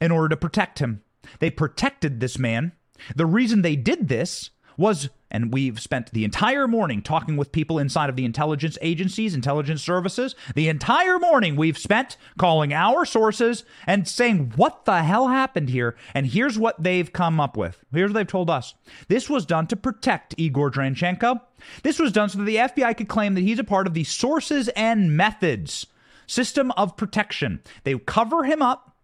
in 0.00 0.10
order 0.10 0.28
to 0.30 0.36
protect 0.36 0.80
him. 0.80 1.02
They 1.38 1.50
protected 1.50 2.18
this 2.18 2.38
man. 2.38 2.72
The 3.14 3.26
reason 3.26 3.62
they 3.62 3.76
did 3.76 4.08
this 4.08 4.50
was, 4.78 5.10
and 5.30 5.52
we've 5.52 5.78
spent 5.78 6.12
the 6.12 6.24
entire 6.24 6.66
morning 6.66 7.02
talking 7.02 7.36
with 7.36 7.52
people 7.52 7.78
inside 7.78 8.08
of 8.08 8.16
the 8.16 8.24
intelligence 8.24 8.78
agencies, 8.80 9.34
intelligence 9.34 9.82
services. 9.82 10.34
The 10.54 10.68
entire 10.68 11.18
morning 11.18 11.56
we've 11.56 11.76
spent 11.76 12.16
calling 12.38 12.72
our 12.72 13.04
sources 13.04 13.64
and 13.86 14.08
saying, 14.08 14.54
what 14.56 14.86
the 14.86 15.02
hell 15.02 15.28
happened 15.28 15.68
here? 15.68 15.96
And 16.14 16.26
here's 16.26 16.58
what 16.58 16.82
they've 16.82 17.12
come 17.12 17.40
up 17.40 17.56
with. 17.56 17.84
Here's 17.92 18.10
what 18.10 18.14
they've 18.14 18.26
told 18.26 18.48
us. 18.48 18.74
This 19.08 19.28
was 19.28 19.44
done 19.44 19.66
to 19.66 19.76
protect 19.76 20.34
Igor 20.38 20.70
Dranchenko. 20.70 21.40
This 21.82 21.98
was 21.98 22.12
done 22.12 22.28
so 22.28 22.38
that 22.38 22.44
the 22.44 22.56
FBI 22.56 22.96
could 22.96 23.08
claim 23.08 23.34
that 23.34 23.42
he's 23.42 23.58
a 23.58 23.64
part 23.64 23.86
of 23.86 23.94
the 23.94 24.04
sources 24.04 24.68
and 24.68 25.16
methods 25.16 25.86
system 26.28 26.70
of 26.76 26.96
protection. 26.96 27.60
They 27.82 27.98
cover 27.98 28.44
him 28.44 28.62
up 28.62 28.94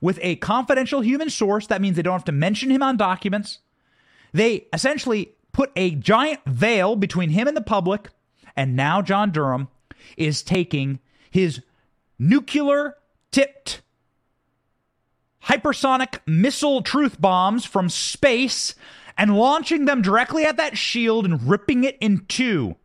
with 0.00 0.18
a 0.22 0.36
confidential 0.36 1.00
human 1.00 1.28
source. 1.28 1.66
That 1.66 1.82
means 1.82 1.96
they 1.96 2.02
don't 2.02 2.14
have 2.14 2.24
to 2.24 2.32
mention 2.32 2.70
him 2.70 2.82
on 2.82 2.96
documents. 2.96 3.58
They 4.32 4.66
essentially 4.72 5.32
put 5.52 5.72
a 5.76 5.94
giant 5.94 6.40
veil 6.46 6.96
between 6.96 7.30
him 7.30 7.48
and 7.48 7.56
the 7.56 7.62
public. 7.62 8.10
And 8.56 8.76
now 8.76 9.02
John 9.02 9.30
Durham 9.30 9.68
is 10.16 10.42
taking 10.42 11.00
his 11.30 11.62
nuclear 12.18 12.96
tipped 13.30 13.82
hypersonic 15.44 16.20
missile 16.26 16.82
truth 16.82 17.20
bombs 17.20 17.64
from 17.64 17.88
space 17.88 18.74
and 19.16 19.36
launching 19.36 19.84
them 19.84 20.02
directly 20.02 20.44
at 20.44 20.56
that 20.56 20.76
shield 20.78 21.24
and 21.24 21.48
ripping 21.48 21.84
it 21.84 21.96
in 22.00 22.24
two. 22.26 22.76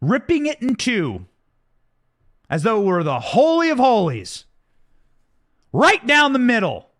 Ripping 0.00 0.46
it 0.46 0.60
in 0.60 0.74
two. 0.74 1.26
As 2.50 2.62
though 2.62 2.82
it 2.82 2.84
were 2.84 3.02
the 3.02 3.20
Holy 3.20 3.70
of 3.70 3.78
Holies. 3.78 4.44
Right 5.72 6.06
down 6.06 6.32
the 6.32 6.38
middle. 6.38 6.90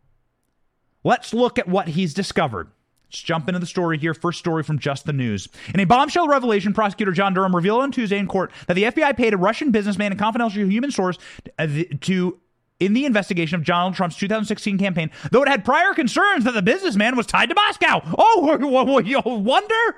Let's 1.05 1.35
look 1.35 1.59
at 1.59 1.69
what 1.69 1.89
he's 1.89 2.15
discovered. 2.15 2.69
Let's 3.09 3.23
jump 3.23 3.49
into 3.49 3.61
the 3.61 3.67
story 3.67 3.99
here. 3.99 4.15
First 4.15 4.39
story 4.39 4.63
from 4.63 4.79
Just 4.79 5.07
the 5.07 5.13
News. 5.13 5.49
In 5.73 5.81
a 5.81 5.85
bombshell 5.85 6.27
revelation, 6.27 6.73
prosecutor 6.73 7.13
John 7.13 7.35
Durham 7.35 7.55
revealed 7.55 7.83
on 7.83 7.93
Tuesday 7.93 8.19
in 8.19 8.27
court 8.27 8.51
that 8.67 8.75
the 8.75 8.85
FBI 8.85 9.17
paid 9.17 9.33
a 9.33 9.37
Russian 9.37 9.71
businessman 9.71 10.13
and 10.13 10.19
confidential 10.19 10.69
human 10.69 10.91
source 10.91 11.17
uh, 11.59 11.69
to 12.01 12.41
in 12.79 12.93
the 12.93 13.07
investigation 13.07 13.55
of 13.55 13.65
Donald 13.65 13.95
Trump's 13.95 14.17
2016 14.19 14.77
campaign, 14.77 15.11
though 15.31 15.43
it 15.43 15.49
had 15.49 15.65
prior 15.65 15.95
concerns 15.95 16.45
that 16.45 16.53
the 16.53 16.63
businessman 16.63 17.17
was 17.17 17.27
tied 17.27 17.49
to 17.49 17.55
Moscow. 17.55 18.03
Oh, 18.19 19.01
you 19.05 19.21
wonder? 19.25 19.97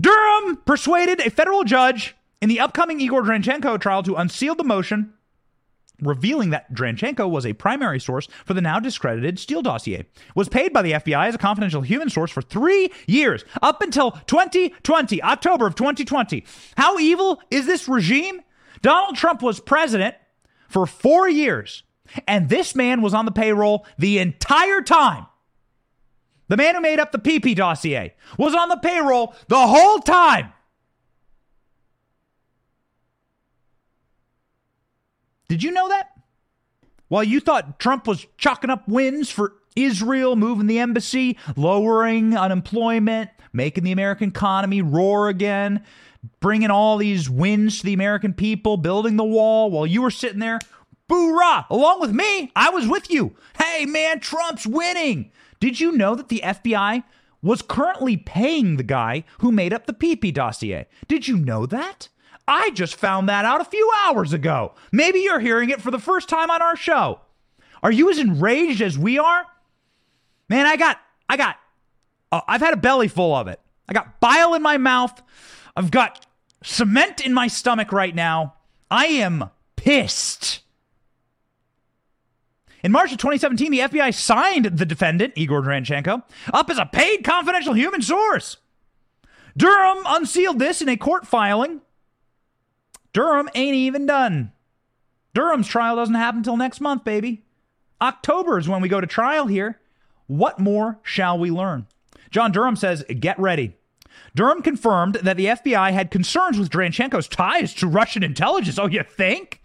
Durham 0.00 0.56
persuaded 0.64 1.20
a 1.20 1.30
federal 1.30 1.64
judge 1.64 2.16
in 2.40 2.48
the 2.48 2.60
upcoming 2.60 3.00
Igor 3.00 3.22
Dranchenko 3.22 3.80
trial 3.80 4.02
to 4.04 4.14
unseal 4.14 4.54
the 4.54 4.64
motion 4.64 5.12
revealing 6.02 6.50
that 6.50 6.72
Dranchenko 6.74 7.30
was 7.30 7.46
a 7.46 7.52
primary 7.54 8.00
source 8.00 8.28
for 8.44 8.54
the 8.54 8.60
now 8.60 8.78
discredited 8.78 9.38
Steele 9.38 9.62
dossier. 9.62 10.06
Was 10.34 10.48
paid 10.48 10.72
by 10.72 10.82
the 10.82 10.92
FBI 10.92 11.28
as 11.28 11.34
a 11.34 11.38
confidential 11.38 11.82
human 11.82 12.10
source 12.10 12.30
for 12.30 12.42
three 12.42 12.90
years, 13.06 13.44
up 13.62 13.80
until 13.80 14.12
2020, 14.26 15.22
October 15.22 15.66
of 15.66 15.74
2020. 15.74 16.44
How 16.76 16.98
evil 16.98 17.40
is 17.50 17.66
this 17.66 17.88
regime? 17.88 18.42
Donald 18.82 19.16
Trump 19.16 19.42
was 19.42 19.60
president 19.60 20.16
for 20.68 20.86
four 20.86 21.28
years, 21.28 21.84
and 22.26 22.48
this 22.48 22.74
man 22.74 23.00
was 23.00 23.14
on 23.14 23.24
the 23.24 23.30
payroll 23.30 23.86
the 23.96 24.18
entire 24.18 24.82
time. 24.82 25.26
The 26.48 26.56
man 26.56 26.74
who 26.74 26.80
made 26.80 26.98
up 26.98 27.12
the 27.12 27.18
PP 27.18 27.54
dossier 27.54 28.14
was 28.36 28.54
on 28.54 28.68
the 28.68 28.76
payroll 28.76 29.34
the 29.48 29.66
whole 29.66 30.00
time. 30.00 30.52
Did 35.52 35.62
you 35.62 35.70
know 35.70 35.90
that? 35.90 36.14
While 37.08 37.24
you 37.24 37.38
thought 37.38 37.78
Trump 37.78 38.06
was 38.06 38.26
chalking 38.38 38.70
up 38.70 38.88
wins 38.88 39.30
for 39.30 39.52
Israel, 39.76 40.34
moving 40.34 40.66
the 40.66 40.78
embassy, 40.78 41.36
lowering 41.56 42.34
unemployment, 42.34 43.28
making 43.52 43.84
the 43.84 43.92
American 43.92 44.30
economy 44.30 44.80
roar 44.80 45.28
again, 45.28 45.84
bringing 46.40 46.70
all 46.70 46.96
these 46.96 47.28
wins 47.28 47.80
to 47.80 47.84
the 47.84 47.92
American 47.92 48.32
people, 48.32 48.78
building 48.78 49.18
the 49.18 49.24
wall, 49.24 49.70
while 49.70 49.86
you 49.86 50.00
were 50.00 50.10
sitting 50.10 50.38
there, 50.38 50.58
boo 51.06 51.38
rah, 51.38 51.66
along 51.68 52.00
with 52.00 52.12
me, 52.12 52.50
I 52.56 52.70
was 52.70 52.88
with 52.88 53.10
you. 53.10 53.36
Hey 53.58 53.84
man, 53.84 54.20
Trump's 54.20 54.66
winning. 54.66 55.32
Did 55.60 55.80
you 55.80 55.92
know 55.92 56.14
that 56.14 56.30
the 56.30 56.40
FBI 56.42 57.04
was 57.42 57.60
currently 57.60 58.16
paying 58.16 58.78
the 58.78 58.82
guy 58.82 59.24
who 59.40 59.52
made 59.52 59.74
up 59.74 59.84
the 59.84 59.92
PP 59.92 60.32
dossier? 60.32 60.86
Did 61.08 61.28
you 61.28 61.36
know 61.36 61.66
that? 61.66 62.08
I 62.46 62.70
just 62.70 62.96
found 62.96 63.28
that 63.28 63.44
out 63.44 63.60
a 63.60 63.64
few 63.64 63.90
hours 64.04 64.32
ago. 64.32 64.74
Maybe 64.90 65.20
you're 65.20 65.40
hearing 65.40 65.70
it 65.70 65.80
for 65.80 65.90
the 65.90 65.98
first 65.98 66.28
time 66.28 66.50
on 66.50 66.60
our 66.60 66.76
show. 66.76 67.20
Are 67.82 67.92
you 67.92 68.10
as 68.10 68.18
enraged 68.18 68.82
as 68.82 68.98
we 68.98 69.18
are? 69.18 69.44
Man, 70.48 70.66
I 70.66 70.76
got, 70.76 71.00
I 71.28 71.36
got, 71.36 71.56
uh, 72.30 72.40
I've 72.46 72.60
had 72.60 72.74
a 72.74 72.78
belly 72.78 73.08
full 73.08 73.34
of 73.34 73.48
it. 73.48 73.60
I 73.88 73.92
got 73.92 74.20
bile 74.20 74.54
in 74.54 74.62
my 74.62 74.76
mouth. 74.78 75.22
I've 75.76 75.90
got 75.90 76.26
cement 76.62 77.20
in 77.24 77.34
my 77.34 77.48
stomach 77.48 77.92
right 77.92 78.14
now. 78.14 78.54
I 78.90 79.06
am 79.06 79.50
pissed. 79.76 80.60
In 82.82 82.90
March 82.90 83.12
of 83.12 83.18
2017, 83.18 83.70
the 83.70 83.78
FBI 83.78 84.12
signed 84.12 84.64
the 84.66 84.84
defendant, 84.84 85.34
Igor 85.36 85.62
Dranchenko, 85.62 86.22
up 86.52 86.68
as 86.68 86.78
a 86.78 86.86
paid 86.86 87.22
confidential 87.22 87.74
human 87.74 88.02
source. 88.02 88.56
Durham 89.56 90.02
unsealed 90.06 90.58
this 90.58 90.82
in 90.82 90.88
a 90.88 90.96
court 90.96 91.26
filing 91.26 91.80
Durham 93.12 93.48
ain't 93.54 93.74
even 93.74 94.06
done. 94.06 94.52
Durham's 95.34 95.68
trial 95.68 95.96
doesn't 95.96 96.14
happen 96.14 96.38
until 96.38 96.56
next 96.56 96.80
month, 96.80 97.04
baby. 97.04 97.44
October 98.00 98.58
is 98.58 98.68
when 98.68 98.82
we 98.82 98.88
go 98.88 99.00
to 99.00 99.06
trial 99.06 99.46
here. 99.46 99.80
What 100.26 100.58
more 100.58 100.98
shall 101.02 101.38
we 101.38 101.50
learn? 101.50 101.86
John 102.30 102.52
Durham 102.52 102.76
says, 102.76 103.04
get 103.20 103.38
ready. 103.38 103.76
Durham 104.34 104.62
confirmed 104.62 105.16
that 105.16 105.36
the 105.36 105.46
FBI 105.46 105.92
had 105.92 106.10
concerns 106.10 106.58
with 106.58 106.70
Dranchenko's 106.70 107.28
ties 107.28 107.74
to 107.74 107.86
Russian 107.86 108.22
intelligence. 108.22 108.78
Oh, 108.78 108.86
you 108.86 109.02
think? 109.02 109.60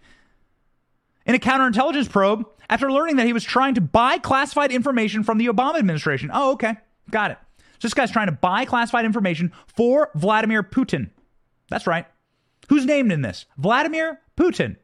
In 1.24 1.34
a 1.34 1.38
counterintelligence 1.38 2.10
probe, 2.10 2.46
after 2.70 2.92
learning 2.92 3.16
that 3.16 3.26
he 3.26 3.32
was 3.32 3.44
trying 3.44 3.74
to 3.74 3.80
buy 3.80 4.18
classified 4.18 4.70
information 4.70 5.22
from 5.22 5.38
the 5.38 5.46
Obama 5.46 5.78
administration. 5.78 6.30
Oh, 6.32 6.52
okay. 6.52 6.76
Got 7.10 7.30
it. 7.32 7.38
So 7.78 7.88
this 7.88 7.94
guy's 7.94 8.10
trying 8.10 8.26
to 8.26 8.32
buy 8.32 8.64
classified 8.64 9.04
information 9.04 9.52
for 9.66 10.10
Vladimir 10.14 10.62
Putin. 10.62 11.10
That's 11.70 11.86
right. 11.86 12.06
Who's 12.68 12.86
named 12.86 13.12
in 13.12 13.22
this? 13.22 13.46
Vladimir 13.56 14.20
Putin. 14.36 14.76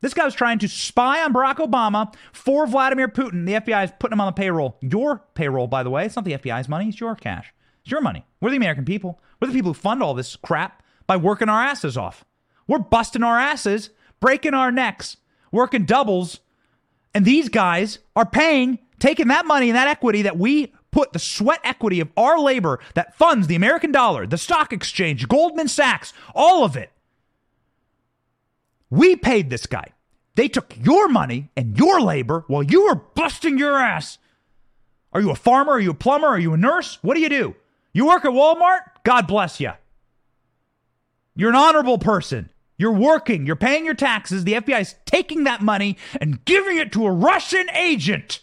This 0.00 0.14
guy 0.14 0.24
was 0.24 0.34
trying 0.34 0.58
to 0.58 0.68
spy 0.68 1.22
on 1.22 1.32
Barack 1.32 1.56
Obama 1.56 2.14
for 2.32 2.66
Vladimir 2.66 3.08
Putin. 3.08 3.46
The 3.46 3.54
FBI 3.54 3.84
is 3.84 3.92
putting 3.98 4.14
him 4.14 4.20
on 4.20 4.26
the 4.26 4.32
payroll. 4.32 4.76
Your 4.82 5.24
payroll, 5.34 5.66
by 5.66 5.82
the 5.82 5.90
way. 5.90 6.04
It's 6.04 6.16
not 6.16 6.26
the 6.26 6.36
FBI's 6.36 6.68
money, 6.68 6.88
it's 6.88 7.00
your 7.00 7.14
cash. 7.14 7.54
It's 7.82 7.90
your 7.90 8.02
money. 8.02 8.26
We're 8.40 8.50
the 8.50 8.56
American 8.56 8.84
people. 8.84 9.20
We're 9.40 9.48
the 9.48 9.54
people 9.54 9.72
who 9.72 9.80
fund 9.80 10.02
all 10.02 10.14
this 10.14 10.36
crap 10.36 10.82
by 11.06 11.16
working 11.16 11.48
our 11.48 11.62
asses 11.62 11.96
off. 11.96 12.24
We're 12.66 12.78
busting 12.78 13.22
our 13.22 13.38
asses, 13.38 13.90
breaking 14.20 14.54
our 14.54 14.70
necks, 14.70 15.16
working 15.52 15.84
doubles. 15.84 16.40
And 17.14 17.24
these 17.24 17.48
guys 17.48 18.00
are 18.16 18.26
paying, 18.26 18.80
taking 18.98 19.28
that 19.28 19.46
money 19.46 19.70
and 19.70 19.76
that 19.76 19.88
equity 19.88 20.22
that 20.22 20.38
we 20.38 20.72
put 20.90 21.12
the 21.12 21.18
sweat 21.18 21.60
equity 21.64 22.00
of 22.00 22.10
our 22.16 22.38
labor 22.38 22.78
that 22.94 23.16
funds 23.16 23.46
the 23.46 23.56
American 23.56 23.92
dollar, 23.92 24.26
the 24.26 24.38
stock 24.38 24.72
exchange, 24.72 25.28
Goldman 25.28 25.68
Sachs, 25.68 26.12
all 26.34 26.64
of 26.64 26.76
it 26.76 26.90
we 28.94 29.16
paid 29.16 29.50
this 29.50 29.66
guy. 29.66 29.88
They 30.36 30.48
took 30.48 30.74
your 30.80 31.08
money 31.08 31.50
and 31.56 31.78
your 31.78 32.00
labor 32.00 32.44
while 32.46 32.62
you 32.62 32.86
were 32.86 32.94
busting 32.94 33.58
your 33.58 33.78
ass. 33.78 34.18
Are 35.12 35.20
you 35.20 35.30
a 35.30 35.36
farmer? 35.36 35.72
Are 35.72 35.80
you 35.80 35.90
a 35.92 35.94
plumber? 35.94 36.26
Are 36.26 36.38
you 36.38 36.54
a 36.54 36.56
nurse? 36.56 36.98
What 37.02 37.14
do 37.14 37.20
you 37.20 37.28
do? 37.28 37.54
You 37.92 38.06
work 38.06 38.24
at 38.24 38.32
Walmart? 38.32 38.80
God 39.04 39.26
bless 39.26 39.60
you. 39.60 39.72
You're 41.36 41.50
an 41.50 41.56
honorable 41.56 41.98
person. 41.98 42.50
You're 42.76 42.92
working. 42.92 43.46
You're 43.46 43.56
paying 43.56 43.84
your 43.84 43.94
taxes. 43.94 44.44
The 44.44 44.54
FBI 44.54 44.80
is 44.80 44.94
taking 45.06 45.44
that 45.44 45.60
money 45.60 45.96
and 46.20 46.44
giving 46.44 46.78
it 46.78 46.92
to 46.92 47.06
a 47.06 47.12
Russian 47.12 47.68
agent 47.70 48.40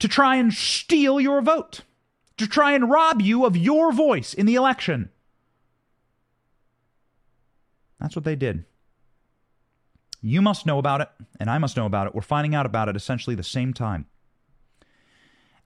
to 0.00 0.08
try 0.08 0.36
and 0.36 0.52
steal 0.52 1.20
your 1.20 1.40
vote, 1.40 1.82
to 2.36 2.46
try 2.48 2.72
and 2.72 2.90
rob 2.90 3.22
you 3.22 3.44
of 3.44 3.56
your 3.56 3.92
voice 3.92 4.34
in 4.34 4.46
the 4.46 4.56
election. 4.56 5.10
That's 8.04 8.16
what 8.16 8.26
they 8.26 8.36
did. 8.36 8.66
You 10.20 10.42
must 10.42 10.66
know 10.66 10.78
about 10.78 11.00
it, 11.00 11.08
and 11.40 11.48
I 11.48 11.56
must 11.56 11.74
know 11.74 11.86
about 11.86 12.06
it. 12.06 12.14
We're 12.14 12.20
finding 12.20 12.54
out 12.54 12.66
about 12.66 12.90
it 12.90 12.96
essentially 12.96 13.34
the 13.34 13.42
same 13.42 13.72
time. 13.72 14.04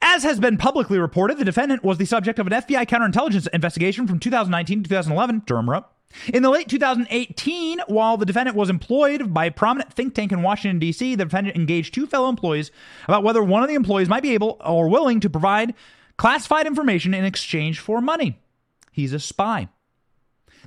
As 0.00 0.22
has 0.22 0.38
been 0.38 0.56
publicly 0.56 1.00
reported, 1.00 1.38
the 1.38 1.44
defendant 1.44 1.82
was 1.82 1.98
the 1.98 2.04
subject 2.04 2.38
of 2.38 2.46
an 2.46 2.52
FBI 2.52 2.86
counterintelligence 2.86 3.48
investigation 3.52 4.06
from 4.06 4.20
2019 4.20 4.84
to 4.84 4.88
2011, 4.88 5.42
Durham 5.46 5.68
wrote. 5.68 5.86
In 6.32 6.44
the 6.44 6.50
late 6.50 6.68
2018, 6.68 7.80
while 7.88 8.16
the 8.16 8.24
defendant 8.24 8.56
was 8.56 8.70
employed 8.70 9.34
by 9.34 9.46
a 9.46 9.50
prominent 9.50 9.92
think 9.92 10.14
tank 10.14 10.30
in 10.30 10.42
Washington, 10.42 10.78
D.C., 10.78 11.16
the 11.16 11.24
defendant 11.24 11.56
engaged 11.56 11.92
two 11.92 12.06
fellow 12.06 12.28
employees 12.28 12.70
about 13.06 13.24
whether 13.24 13.42
one 13.42 13.64
of 13.64 13.68
the 13.68 13.74
employees 13.74 14.08
might 14.08 14.22
be 14.22 14.34
able 14.34 14.58
or 14.64 14.88
willing 14.88 15.18
to 15.18 15.28
provide 15.28 15.74
classified 16.16 16.68
information 16.68 17.14
in 17.14 17.24
exchange 17.24 17.80
for 17.80 18.00
money. 18.00 18.38
He's 18.92 19.12
a 19.12 19.18
spy. 19.18 19.70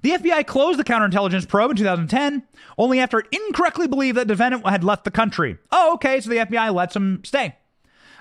The 0.01 0.11
FBI 0.11 0.47
closed 0.47 0.79
the 0.79 0.83
counterintelligence 0.83 1.47
probe 1.47 1.71
in 1.71 1.77
2010, 1.77 2.43
only 2.77 2.99
after 2.99 3.19
it 3.19 3.27
incorrectly 3.31 3.87
believed 3.87 4.17
that 4.17 4.27
the 4.27 4.33
defendant 4.33 4.67
had 4.67 4.83
left 4.83 5.03
the 5.03 5.11
country. 5.11 5.57
Oh, 5.71 5.93
okay, 5.93 6.19
so 6.19 6.29
the 6.29 6.37
FBI 6.37 6.73
lets 6.73 6.95
him 6.95 7.23
stay. 7.23 7.55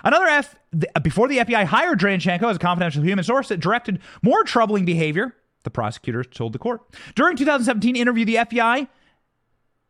Another 0.04 0.26
F, 0.26 0.54
uh, 0.94 1.00
before 1.00 1.28
the 1.28 1.38
FBI 1.38 1.64
hired 1.64 1.98
Dranchenko 1.98 2.50
as 2.50 2.56
a 2.56 2.60
confidential 2.60 3.02
human 3.02 3.24
source, 3.24 3.50
it 3.50 3.60
directed 3.60 4.00
more 4.22 4.44
troubling 4.44 4.84
behavior, 4.84 5.34
the 5.62 5.70
prosecutor 5.70 6.24
told 6.24 6.52
the 6.52 6.58
court. 6.58 6.82
During 7.14 7.36
2017 7.36 7.96
interview, 7.96 8.24
the 8.24 8.36
FBI 8.36 8.88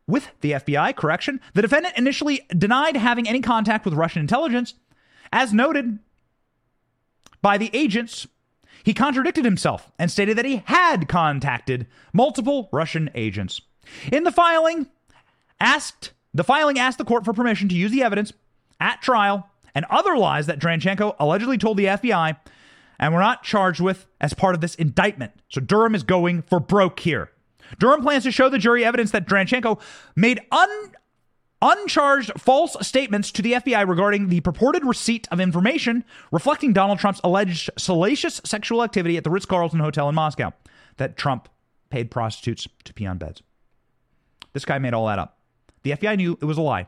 with 0.07 0.31
the 0.41 0.51
FBI, 0.53 0.95
correction, 0.95 1.39
the 1.53 1.61
defendant 1.61 1.97
initially 1.97 2.41
denied 2.57 2.97
having 2.97 3.27
any 3.27 3.39
contact 3.39 3.85
with 3.85 3.93
Russian 3.93 4.19
intelligence. 4.19 4.73
As 5.31 5.53
noted 5.53 5.99
by 7.41 7.57
the 7.57 7.69
agents 7.73 8.27
he 8.83 8.93
contradicted 8.93 9.45
himself 9.45 9.91
and 9.99 10.09
stated 10.09 10.37
that 10.37 10.45
he 10.45 10.63
had 10.65 11.07
contacted 11.07 11.87
multiple 12.13 12.69
Russian 12.71 13.09
agents. 13.15 13.61
In 14.11 14.23
the 14.23 14.31
filing, 14.31 14.87
asked 15.59 16.11
the 16.33 16.43
filing 16.43 16.79
asked 16.79 16.97
the 16.97 17.05
court 17.05 17.25
for 17.25 17.33
permission 17.33 17.67
to 17.69 17.75
use 17.75 17.91
the 17.91 18.03
evidence 18.03 18.31
at 18.79 19.01
trial 19.01 19.49
and 19.75 19.85
other 19.89 20.17
lies 20.17 20.47
that 20.47 20.59
Dranchenko 20.59 21.15
allegedly 21.19 21.57
told 21.57 21.77
the 21.77 21.85
FBI 21.85 22.37
and 22.99 23.13
were 23.13 23.19
not 23.19 23.43
charged 23.43 23.81
with 23.81 24.07
as 24.19 24.33
part 24.33 24.55
of 24.55 24.61
this 24.61 24.75
indictment. 24.75 25.33
So 25.49 25.59
Durham 25.59 25.95
is 25.95 26.03
going 26.03 26.43
for 26.43 26.59
broke 26.59 26.99
here. 27.01 27.31
Durham 27.79 28.01
plans 28.01 28.23
to 28.23 28.31
show 28.31 28.49
the 28.49 28.57
jury 28.57 28.85
evidence 28.85 29.11
that 29.11 29.27
Dranchenko 29.27 29.79
made 30.15 30.41
un- 30.51 30.91
uncharged 31.61 32.31
false 32.39 32.75
statements 32.85 33.31
to 33.31 33.41
the 33.41 33.53
FBI 33.53 33.87
regarding 33.87 34.29
the 34.29 34.41
purported 34.41 34.85
receipt 34.85 35.27
of 35.31 35.39
information 35.39 36.03
reflecting 36.31 36.73
Donald 36.73 36.99
Trump's 36.99 37.21
alleged 37.23 37.69
salacious 37.77 38.41
sexual 38.43 38.83
activity 38.83 39.17
at 39.17 39.23
the 39.23 39.29
Ritz 39.29 39.45
Carlton 39.45 39.79
Hotel 39.79 40.09
in 40.09 40.15
Moscow 40.15 40.51
that 40.97 41.17
Trump 41.17 41.49
paid 41.89 42.09
prostitutes 42.09 42.67
to 42.83 42.93
pee 42.93 43.05
on 43.05 43.17
beds. 43.17 43.41
This 44.53 44.65
guy 44.65 44.79
made 44.79 44.93
all 44.93 45.07
that 45.07 45.19
up. 45.19 45.37
The 45.83 45.91
FBI 45.91 46.17
knew 46.17 46.37
it 46.41 46.45
was 46.45 46.57
a 46.57 46.61
lie. 46.61 46.87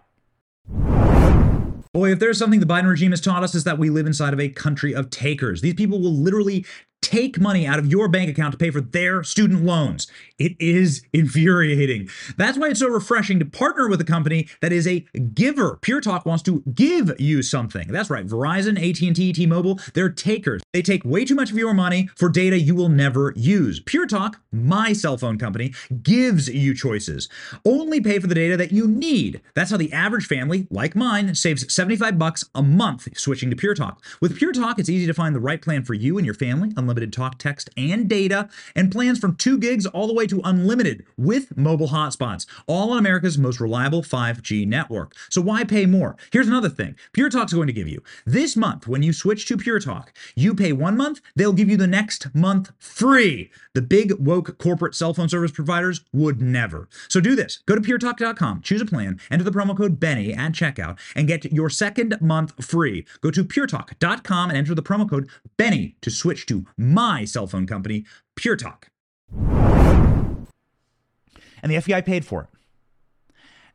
Boy, 1.93 2.11
if 2.11 2.19
there's 2.19 2.39
something 2.39 2.59
the 2.59 2.65
Biden 2.65 2.89
regime 2.89 3.11
has 3.11 3.21
taught 3.21 3.43
us 3.43 3.53
is 3.53 3.65
that 3.65 3.77
we 3.77 3.91
live 3.91 4.07
inside 4.07 4.33
of 4.33 4.39
a 4.39 4.49
country 4.49 4.95
of 4.95 5.11
takers. 5.11 5.61
These 5.61 5.75
people 5.75 5.99
will 6.01 6.13
literally 6.13 6.65
take 7.03 7.39
money 7.39 7.67
out 7.67 7.77
of 7.77 7.87
your 7.87 8.07
bank 8.07 8.29
account 8.29 8.53
to 8.53 8.57
pay 8.57 8.71
for 8.71 8.81
their 8.81 9.23
student 9.23 9.63
loans. 9.63 10.07
It 10.39 10.55
is 10.59 11.03
infuriating. 11.11 12.09
That's 12.37 12.57
why 12.57 12.69
it's 12.69 12.79
so 12.79 12.87
refreshing 12.87 13.39
to 13.39 13.45
partner 13.45 13.87
with 13.89 13.99
a 14.01 14.05
company 14.05 14.47
that 14.61 14.71
is 14.71 14.87
a 14.87 15.01
giver. 15.33 15.77
Pure 15.81 16.01
Talk 16.01 16.25
wants 16.25 16.43
to 16.43 16.63
give 16.73 17.13
you 17.19 17.43
something. 17.43 17.89
That's 17.89 18.09
right. 18.09 18.25
Verizon, 18.25 18.77
AT&T, 18.77 19.33
T-Mobile, 19.33 19.79
they're 19.93 20.09
takers. 20.09 20.63
They 20.71 20.81
take 20.81 21.03
way 21.03 21.25
too 21.25 21.35
much 21.35 21.51
of 21.51 21.57
your 21.57 21.73
money 21.73 22.09
for 22.15 22.29
data 22.29 22.57
you 22.57 22.73
will 22.73 22.89
never 22.89 23.33
use. 23.35 23.81
Pure 23.81 24.07
Talk, 24.07 24.39
my 24.51 24.93
cell 24.93 25.17
phone 25.17 25.37
company, 25.37 25.73
gives 26.01 26.47
you 26.47 26.73
choices. 26.73 27.27
Only 27.65 27.99
pay 27.99 28.19
for 28.19 28.27
the 28.27 28.35
data 28.35 28.55
that 28.57 28.71
you 28.71 28.87
need. 28.87 29.41
That's 29.55 29.71
how 29.71 29.77
the 29.77 29.91
average 29.91 30.25
family, 30.25 30.67
like 30.71 30.95
mine, 30.95 31.35
saves 31.35 31.71
75 31.73 32.17
bucks 32.17 32.45
a 32.55 32.63
month 32.63 33.07
switching 33.17 33.49
to 33.49 33.55
Pure 33.55 33.75
Talk. 33.75 34.01
With 34.21 34.37
Pure 34.37 34.53
Talk, 34.53 34.79
it's 34.79 34.89
easy 34.89 35.05
to 35.05 35.13
find 35.13 35.35
the 35.35 35.41
right 35.41 35.61
plan 35.61 35.83
for 35.83 35.93
you 35.93 36.17
and 36.17 36.25
your 36.25 36.35
family. 36.35 36.71
Talk, 37.11 37.37
text, 37.37 37.69
and 37.77 38.07
data, 38.07 38.49
and 38.75 38.91
plans 38.91 39.19
from 39.19 39.35
2 39.35 39.57
gigs 39.57 39.85
all 39.85 40.07
the 40.07 40.13
way 40.13 40.27
to 40.27 40.41
unlimited 40.43 41.05
with 41.17 41.55
mobile 41.57 41.89
hotspots, 41.89 42.45
all 42.67 42.91
on 42.91 42.99
America's 42.99 43.37
most 43.37 43.59
reliable 43.59 44.01
5G 44.01 44.67
network. 44.67 45.13
So 45.29 45.41
why 45.41 45.63
pay 45.63 45.85
more? 45.85 46.15
Here's 46.31 46.47
another 46.47 46.69
thing. 46.69 46.95
Pure 47.11 47.29
Talk's 47.29 47.53
going 47.53 47.67
to 47.67 47.73
give 47.73 47.87
you 47.87 48.01
this 48.25 48.55
month 48.55 48.87
when 48.87 49.03
you 49.03 49.13
switch 49.13 49.45
to 49.47 49.57
Pure 49.57 49.81
Talk, 49.81 50.13
you 50.35 50.55
pay 50.55 50.71
one 50.71 50.97
month, 50.97 51.21
they'll 51.35 51.53
give 51.53 51.69
you 51.69 51.77
the 51.77 51.87
next 51.87 52.33
month 52.33 52.71
free. 52.79 53.51
The 53.73 53.81
big 53.81 54.13
woke 54.19 54.57
corporate 54.57 54.95
cell 54.95 55.13
phone 55.13 55.29
service 55.29 55.51
providers 55.51 56.01
would 56.13 56.41
never. 56.41 56.87
So 57.09 57.19
do 57.19 57.35
this. 57.35 57.59
Go 57.65 57.75
to 57.75 57.81
puretalk.com, 57.81 58.61
choose 58.61 58.81
a 58.81 58.85
plan, 58.85 59.19
enter 59.31 59.43
the 59.43 59.51
promo 59.51 59.75
code 59.75 59.99
Benny 59.99 60.33
at 60.33 60.51
checkout, 60.51 60.99
and 61.15 61.27
get 61.27 61.51
your 61.51 61.69
second 61.69 62.17
month 62.21 62.63
free. 62.63 63.05
Go 63.21 63.31
to 63.31 63.43
puretalk.com 63.43 64.49
and 64.49 64.57
enter 64.57 64.75
the 64.75 64.83
promo 64.83 65.09
code 65.09 65.29
Benny 65.57 65.95
to 66.01 66.09
switch 66.09 66.45
to 66.47 66.65
my 66.91 67.25
cell 67.25 67.47
phone 67.47 67.67
company, 67.67 68.05
Pure 68.35 68.57
Talk. 68.57 68.89
And 71.61 71.71
the 71.71 71.75
FBI 71.75 72.05
paid 72.05 72.25
for 72.25 72.41
it. 72.41 72.49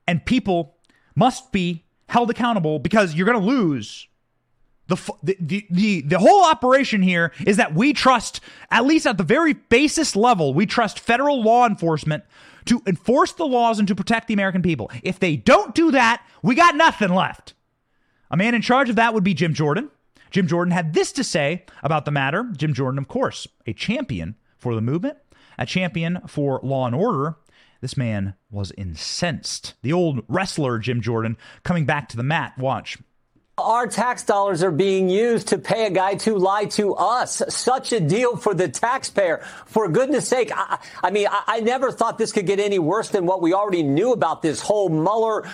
And 0.06 0.24
people 0.24 0.76
must 1.14 1.52
be 1.52 1.84
held 2.08 2.30
accountable 2.30 2.78
because 2.78 3.14
you're 3.14 3.26
going 3.26 3.40
to 3.40 3.44
lose 3.44 4.08
the, 4.88 4.96
the, 5.22 5.66
the, 5.70 6.00
the, 6.00 6.18
whole 6.18 6.44
operation 6.44 7.02
here 7.02 7.32
is 7.46 7.58
that 7.58 7.74
we 7.74 7.92
trust, 7.92 8.40
at 8.70 8.86
least 8.86 9.06
at 9.06 9.18
the 9.18 9.22
very 9.22 9.52
basis 9.52 10.16
level, 10.16 10.54
we 10.54 10.64
trust 10.64 10.98
federal 10.98 11.42
law 11.42 11.66
enforcement 11.66 12.24
to 12.64 12.82
enforce 12.86 13.32
the 13.32 13.46
laws 13.46 13.78
and 13.78 13.86
to 13.88 13.94
protect 13.94 14.28
the 14.28 14.34
American 14.34 14.62
people. 14.62 14.90
If 15.02 15.18
they 15.18 15.36
don't 15.36 15.74
do 15.74 15.90
that, 15.90 16.22
we 16.42 16.54
got 16.54 16.74
nothing 16.74 17.10
left. 17.10 17.52
A 18.30 18.36
man 18.36 18.54
in 18.54 18.62
charge 18.62 18.88
of 18.88 18.96
that 18.96 19.12
would 19.12 19.24
be 19.24 19.34
Jim 19.34 19.52
Jordan. 19.52 19.90
Jim 20.30 20.46
Jordan 20.46 20.72
had 20.72 20.94
this 20.94 21.12
to 21.12 21.24
say 21.24 21.64
about 21.82 22.04
the 22.04 22.10
matter. 22.10 22.50
Jim 22.56 22.74
Jordan, 22.74 22.98
of 22.98 23.08
course, 23.08 23.46
a 23.66 23.72
champion 23.72 24.36
for 24.56 24.74
the 24.74 24.80
movement, 24.80 25.18
a 25.58 25.66
champion 25.66 26.20
for 26.26 26.60
law 26.62 26.86
and 26.86 26.94
order. 26.94 27.36
This 27.80 27.96
man 27.96 28.34
was 28.50 28.72
incensed. 28.76 29.74
The 29.82 29.92
old 29.92 30.22
wrestler 30.28 30.78
Jim 30.78 31.00
Jordan 31.00 31.36
coming 31.62 31.86
back 31.86 32.08
to 32.08 32.16
the 32.16 32.22
mat. 32.22 32.58
Watch. 32.58 32.98
Our 33.58 33.86
tax 33.88 34.22
dollars 34.22 34.62
are 34.62 34.70
being 34.70 35.08
used 35.08 35.48
to 35.48 35.58
pay 35.58 35.86
a 35.86 35.90
guy 35.90 36.14
to 36.16 36.36
lie 36.36 36.66
to 36.66 36.94
us. 36.94 37.42
Such 37.48 37.92
a 37.92 38.00
deal 38.00 38.36
for 38.36 38.54
the 38.54 38.68
taxpayer. 38.68 39.38
For 39.66 39.88
goodness 39.88 40.28
sake, 40.28 40.52
I, 40.54 40.78
I 41.02 41.10
mean, 41.10 41.26
I, 41.28 41.42
I, 41.46 41.60
never 41.60 41.90
thought 41.90 42.18
this 42.18 42.32
could 42.32 42.46
get 42.46 42.60
any 42.60 42.78
worse 42.78 43.08
than 43.08 43.26
what 43.26 43.42
we 43.42 43.52
already 43.52 43.82
knew 43.82 44.12
about 44.12 44.42
this 44.42 44.60
whole 44.60 44.88
Mueller 44.88 45.48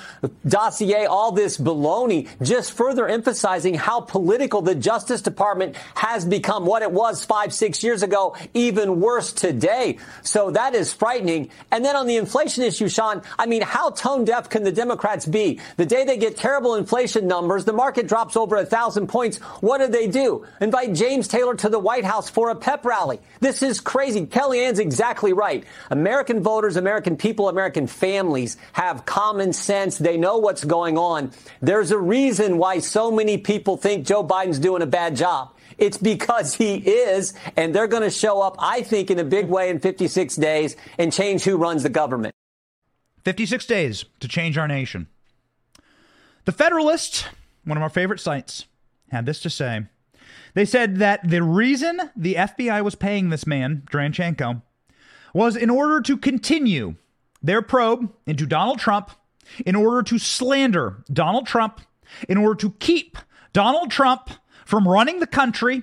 dossier, 0.47 1.07
all 1.07 1.33
this 1.33 1.57
baloney, 1.57 2.29
just 2.43 2.73
further 2.73 3.09
emphasizing 3.09 3.75
how 3.75 4.01
political 4.01 4.61
the 4.61 4.75
Justice 4.75 5.23
Department 5.23 5.77
has 5.95 6.25
become. 6.25 6.67
What 6.67 6.83
it 6.83 6.93
was 6.93 7.25
five, 7.25 7.53
six 7.55 7.83
years 7.83 8.03
ago, 8.03 8.37
even 8.53 9.01
worse 9.01 9.33
today. 9.33 9.99
So 10.23 10.51
that 10.51 10.75
is 10.75 10.93
frightening. 10.93 11.51
And 11.71 11.85
then 11.85 11.97
on 11.97 12.07
the 12.07 12.17
inflation 12.17 12.65
issue, 12.65 12.89
Sean, 12.89 13.23
I 13.39 13.47
mean, 13.47 13.63
how 13.63 13.91
tone 13.91 14.25
deaf 14.25 14.51
can 14.51 14.63
the 14.63 14.73
Democrats 14.73 15.27
be? 15.27 15.61
The 15.77 15.87
day 15.87 16.05
they 16.05 16.19
get 16.19 16.37
terrible 16.37 16.75
inflation 16.75 17.27
numbers, 17.27 17.65
the 17.65 17.73
market 17.73 17.94
market 17.95 18.09
drops 18.09 18.37
over 18.37 18.57
a 18.57 18.67
thousand 18.67 19.07
points, 19.07 19.39
what 19.61 19.79
do 19.79 19.87
they 19.87 20.09
do? 20.09 20.45
Invite 20.61 20.95
James 20.95 21.29
Taylor 21.29 21.55
to 21.55 21.69
the 21.69 21.79
White 21.79 22.05
House 22.05 22.29
for 22.29 22.51
a 22.51 22.57
pep 22.57 22.85
rally. 22.85 23.21
This 23.39 23.63
is 23.63 23.79
crazy. 23.79 24.27
Kellyanne's 24.27 24.81
exactly 24.81 25.33
right. 25.33 25.63
American 25.91 26.43
voters, 26.43 26.75
American 26.75 27.17
people, 27.17 27.49
American 27.49 27.87
families 27.87 28.57
have 28.73 29.07
common 29.07 29.53
sense. 29.53 29.97
They 29.97 30.17
know 30.17 30.39
what's 30.39 30.65
going 30.65 30.99
on. 30.99 31.31
There's 31.61 31.93
a 31.93 31.99
reason 31.99 32.59
why 32.59 32.81
so 32.81 33.13
many 33.13 33.39
people 33.39 33.77
think 33.77 34.05
Joe 34.05 34.27
Biden's 34.27 34.59
doing 34.59 34.83
a 34.83 34.87
bad 34.87 35.15
job. 35.15 35.55
It's 35.79 35.97
because 35.97 36.53
he 36.53 36.75
is, 36.75 37.33
and 37.57 37.73
they're 37.73 37.87
going 37.87 38.03
to 38.03 38.11
show 38.11 38.41
up, 38.41 38.57
I 38.59 38.83
think, 38.83 39.13
in 39.13 39.21
a 39.21 39.25
big 39.25 39.47
way 39.47 39.71
in 39.71 39.79
56 39.79 40.35
days 40.35 40.75
and 40.99 41.13
change 41.13 41.45
who 41.45 41.57
runs 41.57 41.85
the 41.85 41.91
government. 41.91 42.35
56 43.25 43.65
days 43.67 44.05
to 44.19 44.27
change 44.27 44.59
our 44.59 44.67
nation. 44.67 45.07
The 46.45 46.53
Federalist 46.53 47.27
one 47.65 47.77
of 47.77 47.83
our 47.83 47.89
favorite 47.89 48.21
sites, 48.21 48.67
had 49.11 49.27
this 49.27 49.41
to 49.41 49.51
say. 49.51 49.87
They 50.55 50.65
said 50.65 50.97
that 50.97 51.29
the 51.29 51.43
reason 51.43 52.11
the 52.17 52.35
FBI 52.35 52.83
was 52.83 52.95
paying 52.95 53.31
this 53.31 53.47
man, 53.47 53.83
Danchenko, 53.91 54.63
was 55.33 55.57
in 55.57 55.71
order 55.71 56.01
to 56.01 56.17
continue 56.17 56.95
their 57.43 57.61
probe 57.61 58.13
into 58.27 58.47
Donald 58.47 58.79
Trump, 58.79 59.11
in 59.67 59.75
order 59.75 60.03
to 60.03 60.19
slander 60.19 61.05
Donald 61.13 61.47
Trump, 61.47 61.81
in 62.29 62.39
order 62.39 62.55
to 62.55 62.71
keep 62.79 63.19
Donald 63.53 63.91
Trump 63.91 64.31
from 64.65 64.89
running 64.89 65.21
the 65.21 65.27
country, 65.27 65.83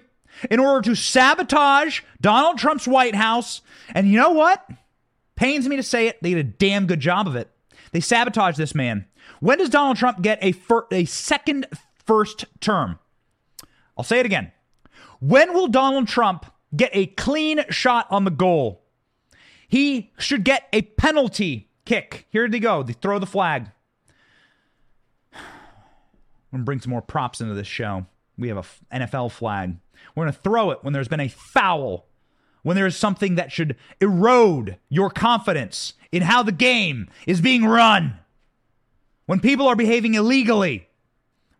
in 0.49 0.59
order 0.59 0.81
to 0.81 0.95
sabotage 0.95 2.01
Donald 2.19 2.57
Trump's 2.57 2.87
White 2.87 3.15
House. 3.15 3.61
And 3.93 4.07
you 4.07 4.17
know 4.17 4.31
what? 4.31 4.67
Pains 5.35 5.67
me 5.67 5.75
to 5.75 5.83
say 5.83 6.07
it, 6.07 6.21
they 6.21 6.33
did 6.33 6.45
a 6.45 6.49
damn 6.49 6.87
good 6.87 6.99
job 6.99 7.27
of 7.27 7.35
it. 7.35 7.49
They 7.91 7.99
sabotaged 7.99 8.57
this 8.57 8.73
man. 8.73 9.05
When 9.41 9.57
does 9.57 9.69
Donald 9.69 9.97
Trump 9.97 10.21
get 10.21 10.37
a, 10.41 10.51
fir- 10.51 10.85
a 10.91 11.05
second 11.05 11.65
first 12.05 12.45
term? 12.61 12.99
I'll 13.97 14.03
say 14.03 14.19
it 14.19 14.25
again. 14.25 14.51
When 15.19 15.53
will 15.53 15.67
Donald 15.67 16.07
Trump 16.07 16.45
get 16.75 16.91
a 16.93 17.07
clean 17.07 17.65
shot 17.69 18.05
on 18.11 18.23
the 18.23 18.31
goal? 18.31 18.83
He 19.67 20.11
should 20.19 20.43
get 20.43 20.67
a 20.71 20.83
penalty 20.83 21.69
kick. 21.85 22.27
Here 22.29 22.47
they 22.47 22.59
go. 22.59 22.83
They 22.83 22.93
throw 22.93 23.17
the 23.17 23.25
flag. 23.25 23.71
I'm 25.33 25.39
going 26.51 26.61
to 26.61 26.65
bring 26.65 26.81
some 26.81 26.91
more 26.91 27.01
props 27.01 27.41
into 27.41 27.55
this 27.55 27.67
show. 27.67 28.05
We 28.37 28.49
have 28.49 28.57
a 28.57 28.95
NFL 28.95 29.31
flag. 29.31 29.75
We're 30.13 30.25
going 30.25 30.33
to 30.33 30.39
throw 30.39 30.69
it 30.69 30.79
when 30.83 30.93
there's 30.93 31.07
been 31.07 31.19
a 31.19 31.29
foul, 31.29 32.05
when 32.61 32.75
there 32.75 32.85
is 32.85 32.95
something 32.95 33.35
that 33.35 33.51
should 33.51 33.75
erode 33.99 34.77
your 34.87 35.09
confidence 35.09 35.93
in 36.11 36.21
how 36.21 36.43
the 36.43 36.51
game 36.51 37.09
is 37.25 37.41
being 37.41 37.65
run 37.65 38.19
when 39.31 39.39
people 39.39 39.65
are 39.69 39.77
behaving 39.77 40.15
illegally. 40.15 40.89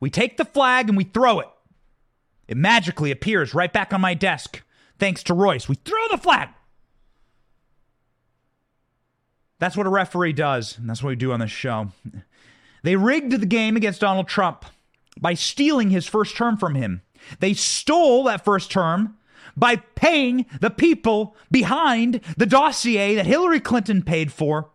We 0.02 0.10
take 0.10 0.36
the 0.36 0.44
flag 0.44 0.90
and 0.90 0.98
we 0.98 1.06
throw 1.06 1.40
it. 1.40 1.48
It 2.50 2.58
magically 2.58 3.12
appears 3.12 3.54
right 3.54 3.72
back 3.72 3.94
on 3.94 4.02
my 4.02 4.14
desk, 4.14 4.62
thanks 5.00 5.24
to 5.24 5.34
Royce. 5.34 5.70
We 5.70 5.76
throw 5.76 6.06
the 6.10 6.18
flag. 6.18 6.50
That's 9.58 9.78
what 9.78 9.88
a 9.88 9.90
referee 9.90 10.34
does, 10.34 10.78
and 10.78 10.90
that's 10.90 11.02
what 11.02 11.12
we 11.12 11.16
do 11.16 11.32
on 11.32 11.40
this 11.40 11.50
show. 11.50 11.94
They 12.84 12.98
rigged 12.98 13.32
the 13.32 13.46
game 13.46 13.78
against 13.78 14.02
Donald 14.02 14.28
Trump 14.28 14.66
by 15.18 15.34
stealing 15.34 15.92
his 15.92 16.06
first 16.06 16.36
term 16.36 16.58
from 16.58 16.76
him. 16.76 17.04
They 17.40 17.54
stole 17.54 18.26
that 18.26 18.44
first 18.44 18.70
term 18.70 19.16
by 19.56 19.78
paying 19.78 20.46
the 20.60 20.72
people 20.72 21.38
behind 21.50 22.20
the 22.36 22.46
dossier 22.46 23.16
that 23.16 23.28
Hillary 23.28 23.62
Clinton 23.62 24.02
paid 24.02 24.34
for 24.34 24.72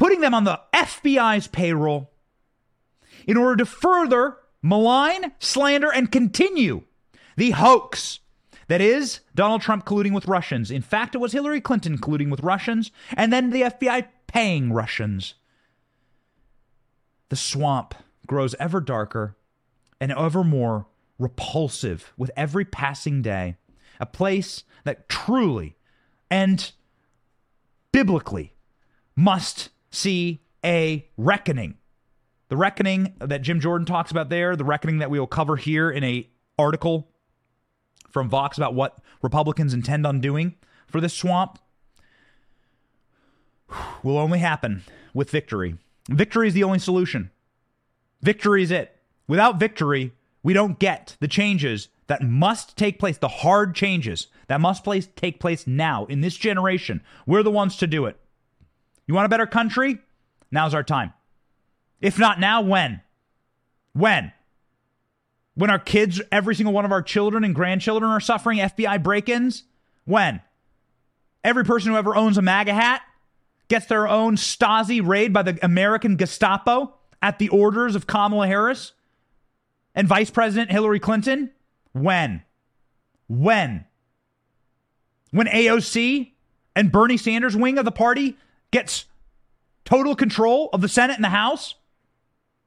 putting 0.00 0.22
them 0.22 0.32
on 0.32 0.44
the 0.44 0.58
FBI's 0.72 1.46
payroll 1.46 2.10
in 3.26 3.36
order 3.36 3.56
to 3.56 3.66
further 3.66 4.38
malign, 4.62 5.32
slander, 5.38 5.92
and 5.92 6.10
continue 6.10 6.82
the 7.36 7.50
hoax 7.50 8.20
that 8.68 8.80
is 8.80 9.20
Donald 9.34 9.60
Trump 9.60 9.84
colluding 9.84 10.14
with 10.14 10.26
Russians. 10.26 10.70
In 10.70 10.80
fact, 10.80 11.14
it 11.14 11.18
was 11.18 11.32
Hillary 11.32 11.60
Clinton 11.60 11.98
colluding 11.98 12.30
with 12.30 12.40
Russians, 12.40 12.90
and 13.14 13.30
then 13.30 13.50
the 13.50 13.60
FBI 13.60 14.06
paying 14.26 14.72
Russians. 14.72 15.34
The 17.28 17.36
swamp 17.36 17.94
grows 18.26 18.54
ever 18.58 18.80
darker 18.80 19.36
and 20.00 20.12
ever 20.12 20.42
more 20.42 20.86
repulsive 21.18 22.14
with 22.16 22.30
every 22.38 22.64
passing 22.64 23.20
day. 23.20 23.56
A 24.00 24.06
place 24.06 24.64
that 24.84 25.10
truly 25.10 25.76
and 26.30 26.72
biblically 27.92 28.54
must 29.14 29.68
see 29.90 30.42
a 30.64 31.08
reckoning. 31.16 31.76
The 32.48 32.56
reckoning 32.56 33.14
that 33.20 33.42
Jim 33.42 33.60
Jordan 33.60 33.86
talks 33.86 34.10
about 34.10 34.28
there, 34.28 34.56
the 34.56 34.64
reckoning 34.64 34.98
that 34.98 35.10
we 35.10 35.18
will 35.18 35.26
cover 35.26 35.56
here 35.56 35.90
in 35.90 36.02
a 36.02 36.28
article 36.58 37.08
from 38.10 38.28
Vox 38.28 38.56
about 38.56 38.74
what 38.74 38.98
Republicans 39.22 39.72
intend 39.72 40.06
on 40.06 40.20
doing 40.20 40.56
for 40.86 41.00
this 41.00 41.14
swamp 41.14 41.58
will 44.02 44.18
only 44.18 44.40
happen 44.40 44.82
with 45.14 45.30
victory. 45.30 45.76
Victory 46.08 46.48
is 46.48 46.54
the 46.54 46.64
only 46.64 46.78
solution. 46.78 47.30
Victory 48.20 48.62
is 48.62 48.70
it. 48.70 48.96
Without 49.28 49.60
victory, 49.60 50.12
we 50.42 50.52
don't 50.52 50.78
get 50.78 51.16
the 51.20 51.28
changes 51.28 51.88
that 52.08 52.22
must 52.22 52.76
take 52.76 52.98
place, 52.98 53.18
the 53.18 53.28
hard 53.28 53.74
changes 53.74 54.26
that 54.48 54.60
must 54.60 54.82
place, 54.82 55.08
take 55.14 55.38
place 55.38 55.66
now 55.66 56.06
in 56.06 56.20
this 56.20 56.36
generation. 56.36 57.02
We're 57.26 57.44
the 57.44 57.50
ones 57.50 57.76
to 57.76 57.86
do 57.86 58.06
it. 58.06 58.19
You 59.10 59.14
want 59.14 59.26
a 59.26 59.28
better 59.28 59.46
country? 59.46 59.98
Now's 60.52 60.72
our 60.72 60.84
time. 60.84 61.12
If 62.00 62.16
not 62.16 62.38
now, 62.38 62.60
when? 62.60 63.00
When? 63.92 64.30
When 65.56 65.68
our 65.68 65.80
kids, 65.80 66.22
every 66.30 66.54
single 66.54 66.72
one 66.72 66.84
of 66.84 66.92
our 66.92 67.02
children 67.02 67.42
and 67.42 67.52
grandchildren 67.52 68.08
are 68.12 68.20
suffering 68.20 68.58
FBI 68.58 69.02
break 69.02 69.28
ins? 69.28 69.64
When? 70.04 70.40
Every 71.42 71.64
person 71.64 71.90
who 71.90 71.98
ever 71.98 72.14
owns 72.14 72.38
a 72.38 72.42
MAGA 72.42 72.72
hat 72.72 73.02
gets 73.66 73.86
their 73.86 74.06
own 74.06 74.36
Stasi 74.36 75.04
raid 75.04 75.32
by 75.32 75.42
the 75.42 75.58
American 75.60 76.14
Gestapo 76.16 76.94
at 77.20 77.40
the 77.40 77.48
orders 77.48 77.96
of 77.96 78.06
Kamala 78.06 78.46
Harris 78.46 78.92
and 79.92 80.06
Vice 80.06 80.30
President 80.30 80.70
Hillary 80.70 81.00
Clinton? 81.00 81.50
When? 81.90 82.44
When? 83.26 83.86
When 85.32 85.48
AOC 85.48 86.30
and 86.76 86.92
Bernie 86.92 87.16
Sanders' 87.16 87.56
wing 87.56 87.76
of 87.76 87.84
the 87.84 87.90
party 87.90 88.36
gets 88.70 89.06
total 89.84 90.14
control 90.14 90.70
of 90.72 90.80
the 90.80 90.88
Senate 90.88 91.16
and 91.16 91.24
the 91.24 91.30
House? 91.30 91.74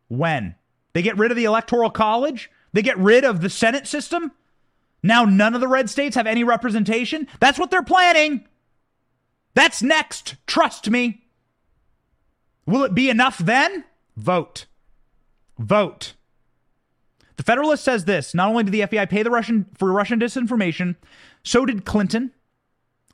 When? 0.07 0.55
They 0.93 1.01
get 1.01 1.17
rid 1.17 1.31
of 1.31 1.37
the 1.37 1.45
Electoral 1.45 1.89
College? 1.89 2.51
They 2.73 2.81
get 2.81 2.97
rid 2.97 3.23
of 3.23 3.41
the 3.41 3.49
Senate 3.49 3.87
system? 3.87 4.31
Now 5.01 5.25
none 5.25 5.53
of 5.53 5.61
the 5.61 5.67
red 5.67 5.89
states 5.89 6.15
have 6.15 6.27
any 6.27 6.43
representation? 6.43 7.27
That's 7.39 7.59
what 7.59 7.71
they're 7.71 7.83
planning. 7.83 8.47
That's 9.53 9.83
next. 9.83 10.35
Trust 10.47 10.89
me. 10.89 11.23
Will 12.65 12.83
it 12.83 12.95
be 12.95 13.09
enough 13.09 13.37
then? 13.37 13.83
Vote. 14.15 14.65
Vote. 15.59 16.13
The 17.35 17.43
Federalist 17.43 17.83
says 17.83 18.05
this 18.05 18.33
not 18.33 18.49
only 18.49 18.63
did 18.63 18.71
the 18.71 18.81
FBI 18.81 19.09
pay 19.09 19.23
the 19.23 19.31
Russian 19.31 19.65
for 19.77 19.91
Russian 19.91 20.19
disinformation, 20.19 20.95
so 21.43 21.65
did 21.65 21.85
Clinton. 21.85 22.31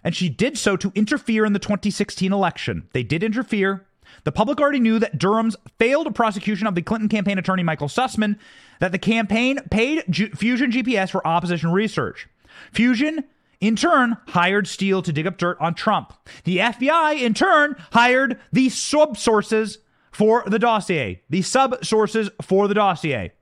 And 0.03 0.15
she 0.15 0.29
did 0.29 0.57
so 0.57 0.77
to 0.77 0.91
interfere 0.95 1.45
in 1.45 1.53
the 1.53 1.59
2016 1.59 2.31
election. 2.31 2.87
They 2.93 3.03
did 3.03 3.23
interfere. 3.23 3.85
The 4.23 4.31
public 4.31 4.59
already 4.59 4.79
knew 4.79 4.99
that 4.99 5.17
Durham's 5.17 5.55
failed 5.77 6.13
prosecution 6.15 6.67
of 6.67 6.75
the 6.75 6.81
Clinton 6.81 7.09
campaign 7.09 7.37
attorney 7.37 7.63
Michael 7.63 7.87
Sussmann, 7.87 8.37
that 8.79 8.91
the 8.91 8.97
campaign 8.97 9.59
paid 9.69 10.03
G- 10.09 10.29
Fusion 10.29 10.71
GPS 10.71 11.11
for 11.11 11.25
opposition 11.25 11.71
research. 11.71 12.27
Fusion, 12.71 13.25
in 13.61 13.75
turn, 13.75 14.17
hired 14.29 14.67
Steele 14.67 15.01
to 15.01 15.13
dig 15.13 15.27
up 15.27 15.37
dirt 15.37 15.57
on 15.59 15.73
Trump. 15.73 16.13
The 16.43 16.57
FBI, 16.57 17.21
in 17.21 17.33
turn, 17.33 17.75
hired 17.91 18.39
the 18.51 18.69
sub 18.69 19.17
sources 19.17 19.79
for 20.11 20.43
the 20.47 20.59
dossier. 20.59 21.21
The 21.29 21.41
sub 21.41 21.83
sources 21.85 22.29
for 22.41 22.67
the 22.67 22.73
dossier. 22.73 23.33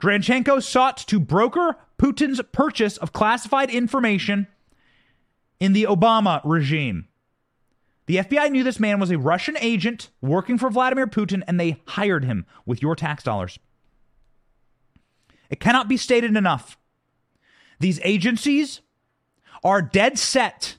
Dranchenko 0.00 0.62
sought 0.62 0.96
to 0.98 1.20
broker 1.20 1.76
Putin's 1.96 2.40
purchase 2.52 2.96
of 2.96 3.12
classified 3.12 3.70
information 3.70 4.48
in 5.62 5.74
the 5.74 5.84
Obama 5.84 6.40
regime. 6.42 7.06
The 8.06 8.16
FBI 8.16 8.50
knew 8.50 8.64
this 8.64 8.80
man 8.80 8.98
was 8.98 9.12
a 9.12 9.16
Russian 9.16 9.56
agent 9.60 10.10
working 10.20 10.58
for 10.58 10.68
Vladimir 10.68 11.06
Putin, 11.06 11.44
and 11.46 11.60
they 11.60 11.80
hired 11.86 12.24
him 12.24 12.46
with 12.66 12.82
your 12.82 12.96
tax 12.96 13.22
dollars. 13.22 13.60
It 15.50 15.60
cannot 15.60 15.86
be 15.86 15.96
stated 15.96 16.36
enough. 16.36 16.76
These 17.78 18.00
agencies 18.02 18.80
are 19.62 19.80
dead 19.80 20.18
set 20.18 20.78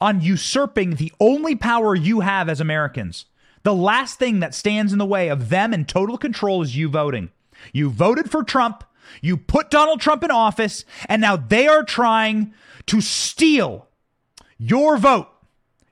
on 0.00 0.22
usurping 0.22 0.96
the 0.96 1.12
only 1.20 1.54
power 1.54 1.94
you 1.94 2.18
have 2.18 2.48
as 2.48 2.60
Americans. 2.60 3.26
The 3.62 3.76
last 3.76 4.18
thing 4.18 4.40
that 4.40 4.56
stands 4.56 4.92
in 4.92 4.98
the 4.98 5.06
way 5.06 5.28
of 5.28 5.50
them 5.50 5.72
in 5.72 5.84
total 5.84 6.18
control 6.18 6.62
is 6.62 6.76
you 6.76 6.88
voting. 6.88 7.30
You 7.72 7.90
voted 7.90 8.28
for 8.28 8.42
Trump, 8.42 8.82
you 9.22 9.36
put 9.36 9.70
Donald 9.70 10.00
Trump 10.00 10.24
in 10.24 10.32
office, 10.32 10.84
and 11.08 11.22
now 11.22 11.36
they 11.36 11.68
are 11.68 11.84
trying 11.84 12.52
to 12.88 13.00
steal 13.00 13.88
your 14.58 14.98
vote 14.98 15.28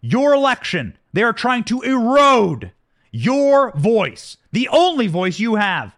your 0.07 0.35
election. 0.35 0.97
They 1.13 1.23
are 1.23 1.33
trying 1.33 1.65
to 1.65 1.83
erode 1.83 2.73
your 3.11 3.73
voice, 3.73 4.37
the 4.53 4.69
only 4.69 5.07
voice 5.09 5.39
you 5.39 5.57
have. 5.57 5.97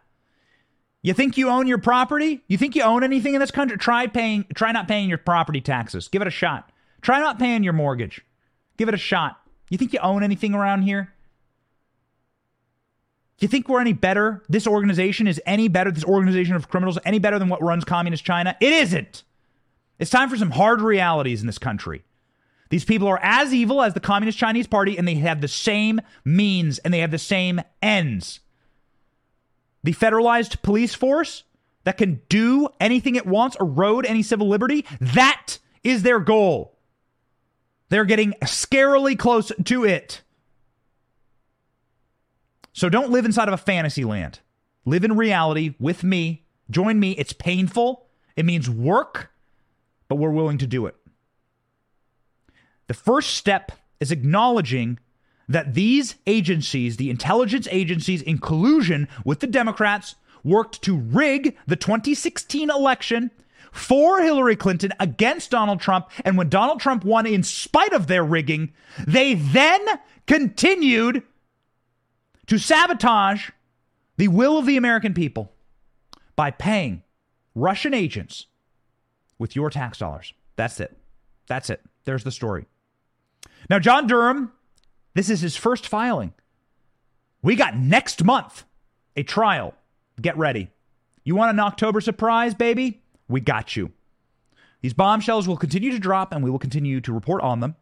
You 1.03 1.15
think 1.15 1.37
you 1.37 1.49
own 1.49 1.67
your 1.67 1.79
property? 1.79 2.43
You 2.49 2.59
think 2.59 2.75
you 2.75 2.83
own 2.83 3.05
anything 3.05 3.35
in 3.35 3.41
this 3.41 3.51
country? 3.51 3.77
Try 3.77 4.07
paying 4.07 4.47
try 4.55 4.73
not 4.73 4.89
paying 4.89 5.09
your 5.09 5.19
property 5.19 5.61
taxes. 5.61 6.09
Give 6.09 6.23
it 6.23 6.29
a 6.29 6.33
shot. 6.33 6.71
Try 7.03 7.21
not 7.21 7.39
paying 7.39 7.63
your 7.63 7.73
mortgage. 7.73 8.25
Give 8.77 8.89
it 8.89 8.95
a 8.95 8.99
shot. 8.99 9.41
You 9.71 9.79
think 9.79 9.93
you 9.93 10.01
own 10.01 10.23
anything 10.23 10.55
around 10.55 10.83
here? 10.83 11.13
You 13.39 13.47
think 13.47 13.69
we're 13.69 13.81
any 13.81 13.93
better? 13.93 14.43
This 14.49 14.67
organization 14.67 15.29
is 15.29 15.41
any 15.47 15.69
better? 15.69 15.93
This 15.93 16.05
organization 16.05 16.57
of 16.57 16.69
criminals 16.69 16.99
any 17.05 17.19
better 17.19 17.39
than 17.39 17.49
what 17.49 17.63
runs 17.63 17.85
communist 17.85 18.25
China? 18.25 18.57
It 18.61 18.73
isn't. 18.73 19.23
It's 19.99 20.11
time 20.11 20.29
for 20.29 20.37
some 20.37 20.53
hard 20.53 20.81
realities 20.81 21.41
in 21.41 21.47
this 21.47 21.59
country. 21.59 22.05
These 22.71 22.85
people 22.85 23.09
are 23.09 23.21
as 23.23 23.55
evil 23.55 23.83
as 23.83 23.95
the 23.95 24.01
Communist 24.01 24.39
Chinese 24.39 24.67
Party, 24.67 24.99
and 24.99 25.09
they 25.09 25.15
have 25.15 25.41
the 25.41 25.49
same 25.49 26.01
means 26.25 26.79
and 26.79 26.93
they 26.93 27.01
have 27.01 27.11
the 27.11 27.19
same 27.19 27.61
ends. 27.83 28.41
The 29.83 29.93
federalized 29.93 30.63
police 30.63 30.95
force 30.95 31.45
that 31.85 31.97
can 31.97 32.21
do 32.29 32.69
anything 32.79 33.17
it 33.17 33.27
wants, 33.27 33.57
erode 33.61 34.05
any 34.05 34.23
civil 34.23 34.49
liberty, 34.49 34.85
that 35.01 35.59
is 35.83 36.03
their 36.03 36.21
goal. 36.21 36.77
They're 37.89 38.05
getting 38.05 38.33
scarily 38.43 39.19
close 39.19 39.51
to 39.65 39.85
it. 39.85 40.23
So 42.75 42.89
don't 42.89 43.11
live 43.11 43.25
inside 43.25 43.49
of 43.49 43.55
a 43.55 43.59
fantasy 43.59 44.05
land. 44.05 44.41
Live 44.85 45.05
in 45.05 45.17
reality 45.17 45.75
with 45.81 46.05
me. 46.05 46.45
Join 46.71 47.01
me. 47.01 47.13
It's 47.13 47.33
painful, 47.33 48.07
it 48.37 48.45
means 48.45 48.69
work, 48.69 49.31
but 50.09 50.17
we're 50.17 50.31
willing 50.31 50.59
to 50.59 50.67
do 50.67 50.87
it. 50.87 50.97
The 52.87 52.95
first 52.95 53.35
step 53.35 53.73
is 54.01 54.11
acknowledging 54.11 54.99
that 55.49 55.75
these 55.75 56.17
agencies, 56.27 56.97
the 56.97 57.11
intelligence 57.11 57.69
agencies, 57.71 58.23
in 58.23 58.39
collusion 58.39 59.09
with 59.25 59.41
the 59.41 59.47
Democrats, 59.47 60.15
worked 60.45 60.83
to 60.83 60.97
rig 60.97 61.57
the 61.67 61.77
2016 61.77 62.71
election 62.71 63.31
for 63.73 64.23
Hillary 64.23 64.57
Clinton 64.57 64.93
against 65.01 65.51
Donald 65.51 65.81
Trump. 65.81 66.11
And 66.25 66.37
when 66.37 66.49
Donald 66.49 66.81
Trump 66.81 67.05
won 67.05 67.27
in 67.27 67.43
spite 67.43 67.93
of 67.93 68.07
their 68.07 68.25
rigging, 68.25 68.73
they 69.07 69.35
then 69.35 69.81
continued 70.27 71.23
to 72.47 72.59
sabotage 72.59 73.51
the 74.17 74.29
will 74.29 74.59
of 74.59 74.67
the 74.67 74.77
American 74.77 75.15
people 75.15 75.53
by 76.37 76.51
paying 76.51 77.03
Russian 77.55 77.95
agents 77.95 78.47
with 79.39 79.57
your 79.57 79.71
tax 79.71 79.99
dollars. 79.99 80.33
That's 80.57 80.81
it. 80.81 80.97
That's 81.47 81.71
it. 81.71 81.81
There's 82.05 82.25
the 82.25 82.31
story. 82.31 82.67
Now, 83.71 83.79
John 83.79 84.07
Durham, 84.07 84.53
this 85.15 85.31
is 85.31 85.41
his 85.41 85.57
first 85.57 85.87
filing. 85.87 86.33
We 87.43 87.57
got 87.57 87.77
next 87.77 88.25
month 88.25 88.65
a 89.17 89.23
trial. 89.23 89.75
Get 90.21 90.37
ready. 90.37 90.71
You 91.25 91.37
want 91.37 91.51
an 91.51 91.61
October 91.61 92.01
surprise, 92.01 92.55
baby? 92.55 93.03
We 93.29 93.41
got 93.41 93.77
you. 93.77 93.93
These 94.81 94.95
bombshells 94.95 95.47
will 95.47 95.57
continue 95.57 95.91
to 95.91 95.99
drop 95.99 96.33
and 96.33 96.43
we 96.43 96.51
will 96.51 96.59
continue 96.59 97.01
to 97.01 97.13
report 97.13 97.43
on 97.43 97.61
them. 97.61 97.77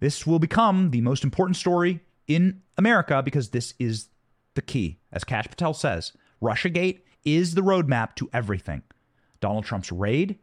This 0.00 0.26
will 0.26 0.38
become 0.38 0.90
the 0.90 1.00
most 1.00 1.24
important 1.24 1.56
story 1.56 2.00
in 2.26 2.62
America 2.78 3.22
because 3.22 3.50
this 3.50 3.74
is 3.78 4.08
the 4.54 4.62
key. 4.62 4.98
As 5.12 5.24
Kash 5.24 5.48
Patel 5.48 5.74
says, 5.74 6.12
Russiagate 6.42 7.00
is 7.24 7.54
the 7.54 7.60
roadmap 7.60 8.14
to 8.16 8.30
everything. 8.32 8.82
Donald 9.40 9.64
Trump's 9.64 9.92
raid, 9.92 10.38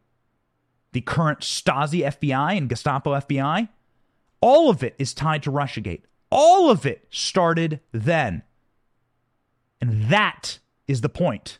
the 0.91 1.01
current 1.01 1.39
Stasi 1.39 2.03
FBI 2.03 2.57
and 2.57 2.69
Gestapo 2.69 3.13
FBI, 3.13 3.69
all 4.41 4.69
of 4.69 4.83
it 4.83 4.95
is 4.97 5.13
tied 5.13 5.43
to 5.43 5.51
Russiagate. 5.51 6.01
All 6.29 6.69
of 6.69 6.85
it 6.85 7.07
started 7.09 7.79
then. 7.91 8.43
And 9.79 10.09
that 10.09 10.59
is 10.87 11.01
the 11.01 11.09
point. 11.09 11.59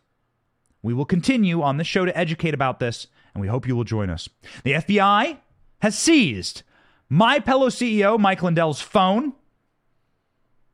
We 0.82 0.94
will 0.94 1.06
continue 1.06 1.62
on 1.62 1.78
this 1.78 1.88
show 1.88 2.06
to 2.06 2.18
educate 2.18 2.54
about 2.54 2.80
this, 2.80 3.08
and 3.34 3.42
we 3.42 3.48
hope 3.48 3.68
you 3.68 3.76
will 3.76 3.84
join 3.84 4.10
us. 4.10 4.30
The 4.64 4.74
FBI 4.74 5.38
has 5.80 5.98
seized 5.98 6.64
My 7.10 7.40
Pillow 7.40 7.70
CEO 7.70 8.20
Mike 8.20 8.44
Lindell's 8.44 8.82
phone. 8.82 9.34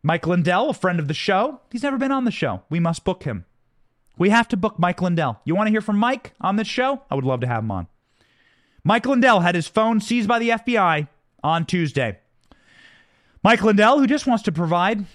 Mike 0.01 0.27
Lindell, 0.27 0.69
a 0.69 0.73
friend 0.73 0.99
of 0.99 1.07
the 1.07 1.13
show, 1.13 1.61
he's 1.71 1.83
never 1.83 1.97
been 1.97 2.11
on 2.11 2.25
the 2.25 2.31
show. 2.31 2.63
We 2.69 2.79
must 2.79 3.05
book 3.05 3.23
him. 3.23 3.45
We 4.17 4.29
have 4.29 4.47
to 4.49 4.57
book 4.57 4.77
Mike 4.77 5.01
Lindell. 5.01 5.41
You 5.45 5.55
want 5.55 5.67
to 5.67 5.71
hear 5.71 5.81
from 5.81 5.97
Mike 5.97 6.33
on 6.41 6.57
this 6.57 6.67
show? 6.67 7.01
I 7.09 7.15
would 7.15 7.25
love 7.25 7.39
to 7.41 7.47
have 7.47 7.63
him 7.63 7.71
on. 7.71 7.87
Mike 8.83 9.05
Lindell 9.05 9.39
had 9.39 9.55
his 9.55 9.67
phone 9.67 10.01
seized 10.01 10.27
by 10.27 10.39
the 10.39 10.49
FBI 10.49 11.07
on 11.43 11.65
Tuesday. 11.65 12.19
Mike 13.43 13.63
Lindell, 13.63 13.99
who 13.99 14.07
just 14.07 14.27
wants 14.27 14.43
to 14.43 14.51
provide 14.51 15.05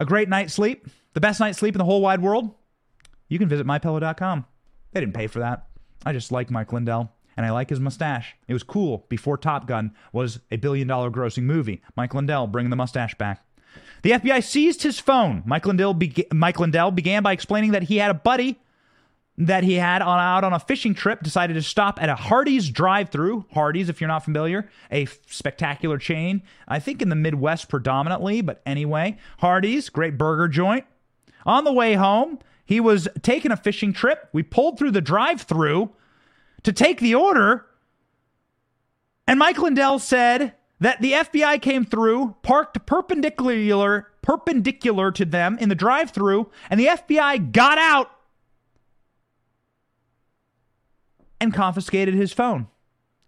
a 0.00 0.04
great 0.04 0.28
night's 0.28 0.54
sleep, 0.54 0.86
the 1.14 1.20
best 1.20 1.38
night's 1.38 1.58
sleep 1.58 1.74
in 1.74 1.78
the 1.78 1.84
whole 1.84 2.00
wide 2.00 2.22
world, 2.22 2.50
you 3.28 3.38
can 3.38 3.48
visit 3.48 3.66
mypillow.com. 3.66 4.46
They 4.92 5.00
didn't 5.00 5.14
pay 5.14 5.26
for 5.26 5.38
that. 5.38 5.66
I 6.04 6.12
just 6.12 6.32
like 6.32 6.50
Mike 6.50 6.72
Lindell 6.72 7.12
and 7.36 7.46
I 7.46 7.50
like 7.50 7.70
his 7.70 7.80
mustache. 7.80 8.34
It 8.48 8.52
was 8.52 8.62
cool 8.62 9.06
before 9.08 9.38
Top 9.38 9.66
Gun 9.66 9.92
was 10.12 10.40
a 10.50 10.56
billion 10.56 10.88
dollar 10.88 11.10
grossing 11.10 11.44
movie. 11.44 11.82
Mike 11.96 12.14
Lindell 12.14 12.46
bringing 12.46 12.70
the 12.70 12.76
mustache 12.76 13.14
back. 13.14 13.44
The 14.02 14.10
FBI 14.10 14.42
seized 14.42 14.82
his 14.82 14.98
phone. 14.98 15.42
Mike 15.46 15.66
Lindell, 15.66 15.98
Mike 16.32 16.58
Lindell 16.58 16.90
began 16.90 17.22
by 17.22 17.32
explaining 17.32 17.70
that 17.70 17.84
he 17.84 17.98
had 17.98 18.10
a 18.10 18.14
buddy 18.14 18.60
that 19.38 19.64
he 19.64 19.74
had 19.74 20.02
on 20.02 20.18
out 20.18 20.44
on 20.44 20.52
a 20.52 20.58
fishing 20.58 20.94
trip 20.94 21.22
decided 21.22 21.54
to 21.54 21.62
stop 21.62 22.00
at 22.02 22.10
a 22.10 22.14
Hardee's 22.14 22.68
drive-through. 22.68 23.46
Hardee's, 23.52 23.88
if 23.88 24.00
you're 24.00 24.08
not 24.08 24.24
familiar, 24.24 24.68
a 24.90 25.06
spectacular 25.26 25.96
chain. 25.96 26.42
I 26.68 26.78
think 26.78 27.00
in 27.00 27.08
the 27.08 27.16
Midwest 27.16 27.68
predominantly, 27.68 28.42
but 28.42 28.60
anyway, 28.66 29.16
Hardee's, 29.38 29.88
great 29.88 30.18
burger 30.18 30.48
joint. 30.48 30.84
On 31.46 31.64
the 31.64 31.72
way 31.72 31.94
home, 31.94 32.38
he 32.64 32.78
was 32.78 33.08
taking 33.22 33.50
a 33.50 33.56
fishing 33.56 33.92
trip. 33.92 34.28
We 34.32 34.42
pulled 34.42 34.78
through 34.78 34.92
the 34.92 35.00
drive-through 35.00 35.90
to 36.62 36.72
take 36.72 37.00
the 37.00 37.14
order, 37.14 37.66
and 39.26 39.38
Mike 39.38 39.58
Lindell 39.58 39.98
said 39.98 40.52
that 40.78 41.00
the 41.00 41.12
FBI 41.12 41.60
came 41.62 41.84
through, 41.84 42.36
parked 42.42 42.84
perpendicular 42.86 44.08
perpendicular 44.22 45.10
to 45.10 45.24
them 45.24 45.58
in 45.58 45.68
the 45.68 45.74
drive-through, 45.74 46.48
and 46.70 46.78
the 46.78 46.86
FBI 46.86 47.50
got 47.50 47.76
out 47.76 48.10
and 51.42 51.52
confiscated 51.52 52.14
his 52.14 52.32
phone. 52.32 52.68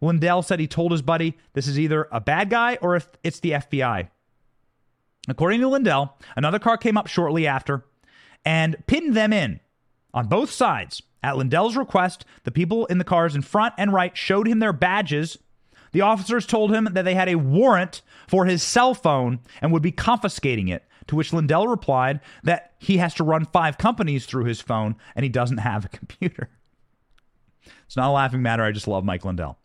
Lindell 0.00 0.42
said 0.42 0.60
he 0.60 0.68
told 0.68 0.92
his 0.92 1.02
buddy 1.02 1.36
this 1.52 1.66
is 1.66 1.80
either 1.80 2.06
a 2.12 2.20
bad 2.20 2.48
guy 2.48 2.78
or 2.80 2.94
if 2.94 3.08
it's 3.24 3.40
the 3.40 3.50
FBI. 3.50 4.08
According 5.26 5.60
to 5.60 5.68
Lindell, 5.68 6.16
another 6.36 6.60
car 6.60 6.76
came 6.76 6.96
up 6.96 7.08
shortly 7.08 7.48
after 7.48 7.84
and 8.44 8.76
pinned 8.86 9.14
them 9.14 9.32
in 9.32 9.58
on 10.12 10.28
both 10.28 10.52
sides. 10.52 11.02
At 11.24 11.36
Lindell's 11.36 11.76
request, 11.76 12.24
the 12.44 12.52
people 12.52 12.86
in 12.86 12.98
the 12.98 13.04
cars 13.04 13.34
in 13.34 13.42
front 13.42 13.74
and 13.78 13.92
right 13.92 14.16
showed 14.16 14.46
him 14.46 14.60
their 14.60 14.72
badges. 14.72 15.36
The 15.90 16.02
officers 16.02 16.46
told 16.46 16.72
him 16.72 16.88
that 16.92 17.04
they 17.04 17.14
had 17.14 17.28
a 17.28 17.34
warrant 17.34 18.02
for 18.28 18.44
his 18.44 18.62
cell 18.62 18.94
phone 18.94 19.40
and 19.60 19.72
would 19.72 19.82
be 19.82 19.90
confiscating 19.90 20.68
it. 20.68 20.84
To 21.08 21.16
which 21.16 21.32
Lindell 21.32 21.66
replied 21.66 22.20
that 22.44 22.74
he 22.78 22.98
has 22.98 23.12
to 23.14 23.24
run 23.24 23.46
five 23.46 23.76
companies 23.76 24.24
through 24.24 24.44
his 24.44 24.60
phone 24.60 24.94
and 25.16 25.24
he 25.24 25.28
doesn't 25.28 25.58
have 25.58 25.84
a 25.84 25.88
computer. 25.98 26.48
It's 27.86 27.96
not 27.96 28.08
a 28.08 28.12
laughing 28.12 28.42
matter. 28.42 28.62
I 28.62 28.72
just 28.72 28.88
love 28.88 29.04
Mike 29.04 29.24
Lindell. 29.24 29.58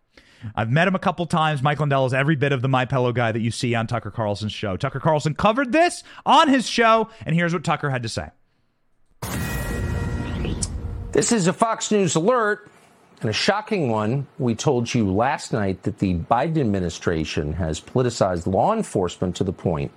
I've 0.56 0.70
met 0.70 0.88
him 0.88 0.96
a 0.96 1.00
couple 1.00 1.26
times. 1.26 1.62
Mike 1.62 1.80
Lindell 1.80 2.06
is 2.06 2.14
every 2.14 2.36
bit 2.36 2.52
of 2.52 2.62
the 2.62 2.70
My 2.70 2.86
Pillow 2.86 3.12
guy 3.12 3.32
that 3.32 3.42
you 3.42 3.52
see 3.52 3.76
on 3.76 3.88
Tucker 3.88 4.12
Carlson's 4.12 4.54
show. 4.54 4.78
Tucker 4.78 5.00
Carlson 5.00 5.36
covered 5.36 5.72
this 5.72 6.04
on 6.26 6.48
his 6.48 6.68
show, 6.68 7.10
and 7.26 7.36
here's 7.36 7.54
what 7.54 7.64
Tucker 7.64 7.90
had 7.90 8.04
to 8.04 8.10
say. 8.10 8.30
This 11.12 11.32
is 11.32 11.48
a 11.48 11.54
Fox 11.54 11.92
News 11.92 12.16
alert, 12.16 12.70
and 13.22 13.30
a 13.30 13.34
shocking 13.34 13.90
one. 13.90 14.28
We 14.38 14.56
told 14.56 14.94
you 14.94 15.12
last 15.12 15.52
night 15.52 15.84
that 15.84 16.00
the 16.00 16.16
Biden 16.16 16.60
administration 16.60 17.54
has 17.54 17.82
politicized 17.82 18.48
law 18.48 18.74
enforcement 18.74 19.36
to 19.38 19.44
the 19.44 19.52
point 19.52 19.92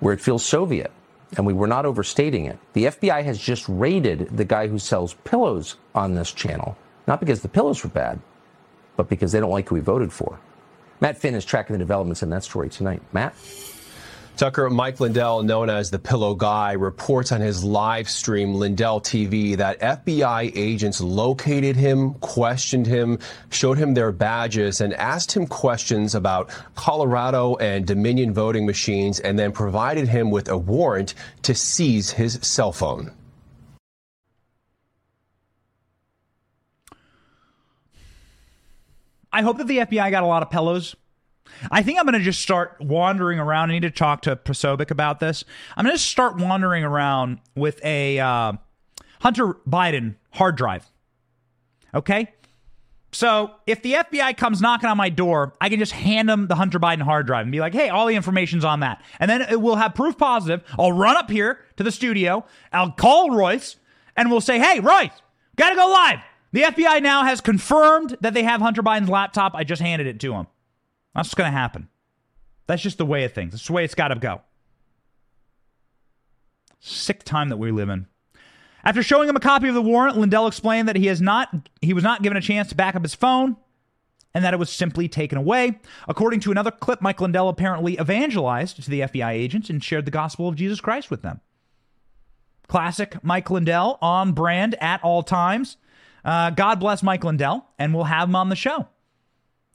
where 0.00 0.14
it 0.14 0.20
feels 0.20 0.44
Soviet, 0.44 0.90
and 1.36 1.46
we 1.46 1.52
were 1.52 1.66
not 1.66 1.86
overstating 1.86 2.46
it. 2.46 2.58
The 2.72 2.86
FBI 2.86 3.24
has 3.24 3.38
just 3.38 3.68
raided 3.68 4.36
the 4.36 4.44
guy 4.44 4.66
who 4.66 4.78
sells 4.78 5.14
pillows 5.24 5.76
on 5.94 6.14
this 6.14 6.32
channel, 6.32 6.76
not 7.06 7.20
because 7.20 7.42
the 7.42 7.48
pillows 7.48 7.82
were 7.84 7.90
bad, 7.90 8.20
but 8.96 9.08
because 9.08 9.32
they 9.32 9.40
don't 9.40 9.50
like 9.50 9.68
who 9.68 9.76
we 9.76 9.80
voted 9.80 10.12
for. 10.12 10.38
Matt 11.00 11.16
Finn 11.16 11.34
is 11.34 11.44
tracking 11.44 11.74
the 11.74 11.78
developments 11.78 12.22
in 12.22 12.30
that 12.30 12.44
story 12.44 12.68
tonight. 12.68 13.02
Matt? 13.12 13.34
Tucker, 14.36 14.70
Mike 14.70 15.00
Lindell, 15.00 15.42
known 15.42 15.68
as 15.68 15.90
the 15.90 15.98
Pillow 15.98 16.34
Guy, 16.34 16.72
reports 16.72 17.30
on 17.30 17.42
his 17.42 17.62
live 17.62 18.08
stream, 18.08 18.54
Lindell 18.54 19.00
TV, 19.00 19.54
that 19.56 19.78
FBI 19.80 20.52
agents 20.56 21.00
located 21.00 21.76
him, 21.76 22.14
questioned 22.14 22.86
him, 22.86 23.18
showed 23.50 23.76
him 23.76 23.92
their 23.92 24.12
badges, 24.12 24.80
and 24.80 24.94
asked 24.94 25.32
him 25.32 25.46
questions 25.46 26.14
about 26.14 26.50
Colorado 26.74 27.56
and 27.56 27.86
Dominion 27.86 28.32
voting 28.32 28.64
machines, 28.64 29.20
and 29.20 29.38
then 29.38 29.52
provided 29.52 30.08
him 30.08 30.30
with 30.30 30.48
a 30.48 30.56
warrant 30.56 31.14
to 31.42 31.54
seize 31.54 32.10
his 32.10 32.38
cell 32.40 32.72
phone. 32.72 33.12
I 39.32 39.42
hope 39.42 39.58
that 39.58 39.66
the 39.66 39.78
FBI 39.78 40.10
got 40.10 40.22
a 40.22 40.26
lot 40.26 40.42
of 40.42 40.50
pillows. 40.50 40.96
I 41.70 41.82
think 41.82 41.98
I'm 41.98 42.04
going 42.04 42.18
to 42.18 42.24
just 42.24 42.40
start 42.40 42.76
wandering 42.80 43.38
around. 43.38 43.70
I 43.70 43.74
need 43.74 43.82
to 43.82 43.90
talk 43.90 44.22
to 44.22 44.36
Posobiec 44.36 44.90
about 44.90 45.20
this. 45.20 45.44
I'm 45.76 45.84
going 45.84 45.96
to 45.96 46.02
start 46.02 46.36
wandering 46.36 46.84
around 46.84 47.38
with 47.54 47.84
a 47.84 48.18
uh, 48.18 48.52
Hunter 49.20 49.54
Biden 49.68 50.16
hard 50.32 50.56
drive. 50.56 50.86
Okay? 51.94 52.32
So 53.12 53.50
if 53.66 53.82
the 53.82 53.94
FBI 53.94 54.36
comes 54.36 54.60
knocking 54.60 54.88
on 54.88 54.96
my 54.96 55.08
door, 55.08 55.54
I 55.60 55.68
can 55.68 55.78
just 55.78 55.92
hand 55.92 56.28
them 56.28 56.46
the 56.46 56.54
Hunter 56.54 56.78
Biden 56.78 57.02
hard 57.02 57.26
drive 57.26 57.42
and 57.42 57.52
be 57.52 57.60
like, 57.60 57.74
hey, 57.74 57.88
all 57.88 58.06
the 58.06 58.14
information's 58.14 58.64
on 58.64 58.80
that. 58.80 59.02
And 59.18 59.28
then 59.28 59.42
it 59.42 59.60
will 59.60 59.76
have 59.76 59.94
proof 59.94 60.16
positive. 60.16 60.62
I'll 60.78 60.92
run 60.92 61.16
up 61.16 61.30
here 61.30 61.58
to 61.76 61.82
the 61.82 61.90
studio. 61.90 62.44
I'll 62.72 62.92
call 62.92 63.30
Royce 63.30 63.76
and 64.16 64.30
we'll 64.30 64.40
say, 64.40 64.58
hey, 64.60 64.80
Royce, 64.80 65.10
gotta 65.56 65.74
go 65.74 65.88
live. 65.88 66.20
The 66.52 66.62
FBI 66.62 67.02
now 67.02 67.24
has 67.24 67.40
confirmed 67.40 68.16
that 68.20 68.34
they 68.34 68.42
have 68.42 68.60
Hunter 68.60 68.82
Biden's 68.82 69.08
laptop. 69.08 69.54
I 69.54 69.64
just 69.64 69.82
handed 69.82 70.06
it 70.06 70.20
to 70.20 70.34
him. 70.34 70.46
That's 71.14 71.28
what's 71.28 71.34
going 71.34 71.50
to 71.50 71.56
happen. 71.56 71.88
That's 72.66 72.82
just 72.82 72.98
the 72.98 73.06
way 73.06 73.24
of 73.24 73.32
things. 73.32 73.52
That's 73.52 73.66
the 73.66 73.72
way 73.72 73.84
it's 73.84 73.94
got 73.94 74.08
to 74.08 74.16
go. 74.16 74.42
Sick 76.78 77.24
time 77.24 77.48
that 77.48 77.56
we 77.56 77.72
live 77.72 77.88
in. 77.88 78.06
After 78.84 79.02
showing 79.02 79.28
him 79.28 79.36
a 79.36 79.40
copy 79.40 79.68
of 79.68 79.74
the 79.74 79.82
warrant, 79.82 80.16
Lindell 80.16 80.46
explained 80.46 80.88
that 80.88 80.96
he 80.96 81.06
has 81.06 81.20
not 81.20 81.68
he 81.82 81.92
was 81.92 82.04
not 82.04 82.22
given 82.22 82.38
a 82.38 82.40
chance 82.40 82.68
to 82.68 82.74
back 82.74 82.94
up 82.94 83.02
his 83.02 83.14
phone 83.14 83.56
and 84.32 84.44
that 84.44 84.54
it 84.54 84.58
was 84.58 84.70
simply 84.70 85.08
taken 85.08 85.36
away. 85.36 85.80
According 86.08 86.40
to 86.40 86.50
another 86.50 86.70
clip, 86.70 87.02
Mike 87.02 87.20
Lindell 87.20 87.48
apparently 87.48 87.98
evangelized 87.98 88.82
to 88.82 88.90
the 88.90 89.00
FBI 89.00 89.32
agents 89.32 89.68
and 89.68 89.82
shared 89.82 90.04
the 90.04 90.10
gospel 90.10 90.48
of 90.48 90.56
Jesus 90.56 90.80
Christ 90.80 91.10
with 91.10 91.22
them. 91.22 91.40
Classic 92.68 93.22
Mike 93.24 93.50
Lindell 93.50 93.98
on 94.00 94.32
brand 94.32 94.76
at 94.80 95.02
all 95.02 95.22
times. 95.22 95.76
Uh, 96.24 96.50
God 96.50 96.78
bless 96.78 97.02
Mike 97.02 97.24
Lindell, 97.24 97.66
and 97.78 97.94
we'll 97.94 98.04
have 98.04 98.28
him 98.28 98.36
on 98.36 98.48
the 98.48 98.56
show. 98.56 98.86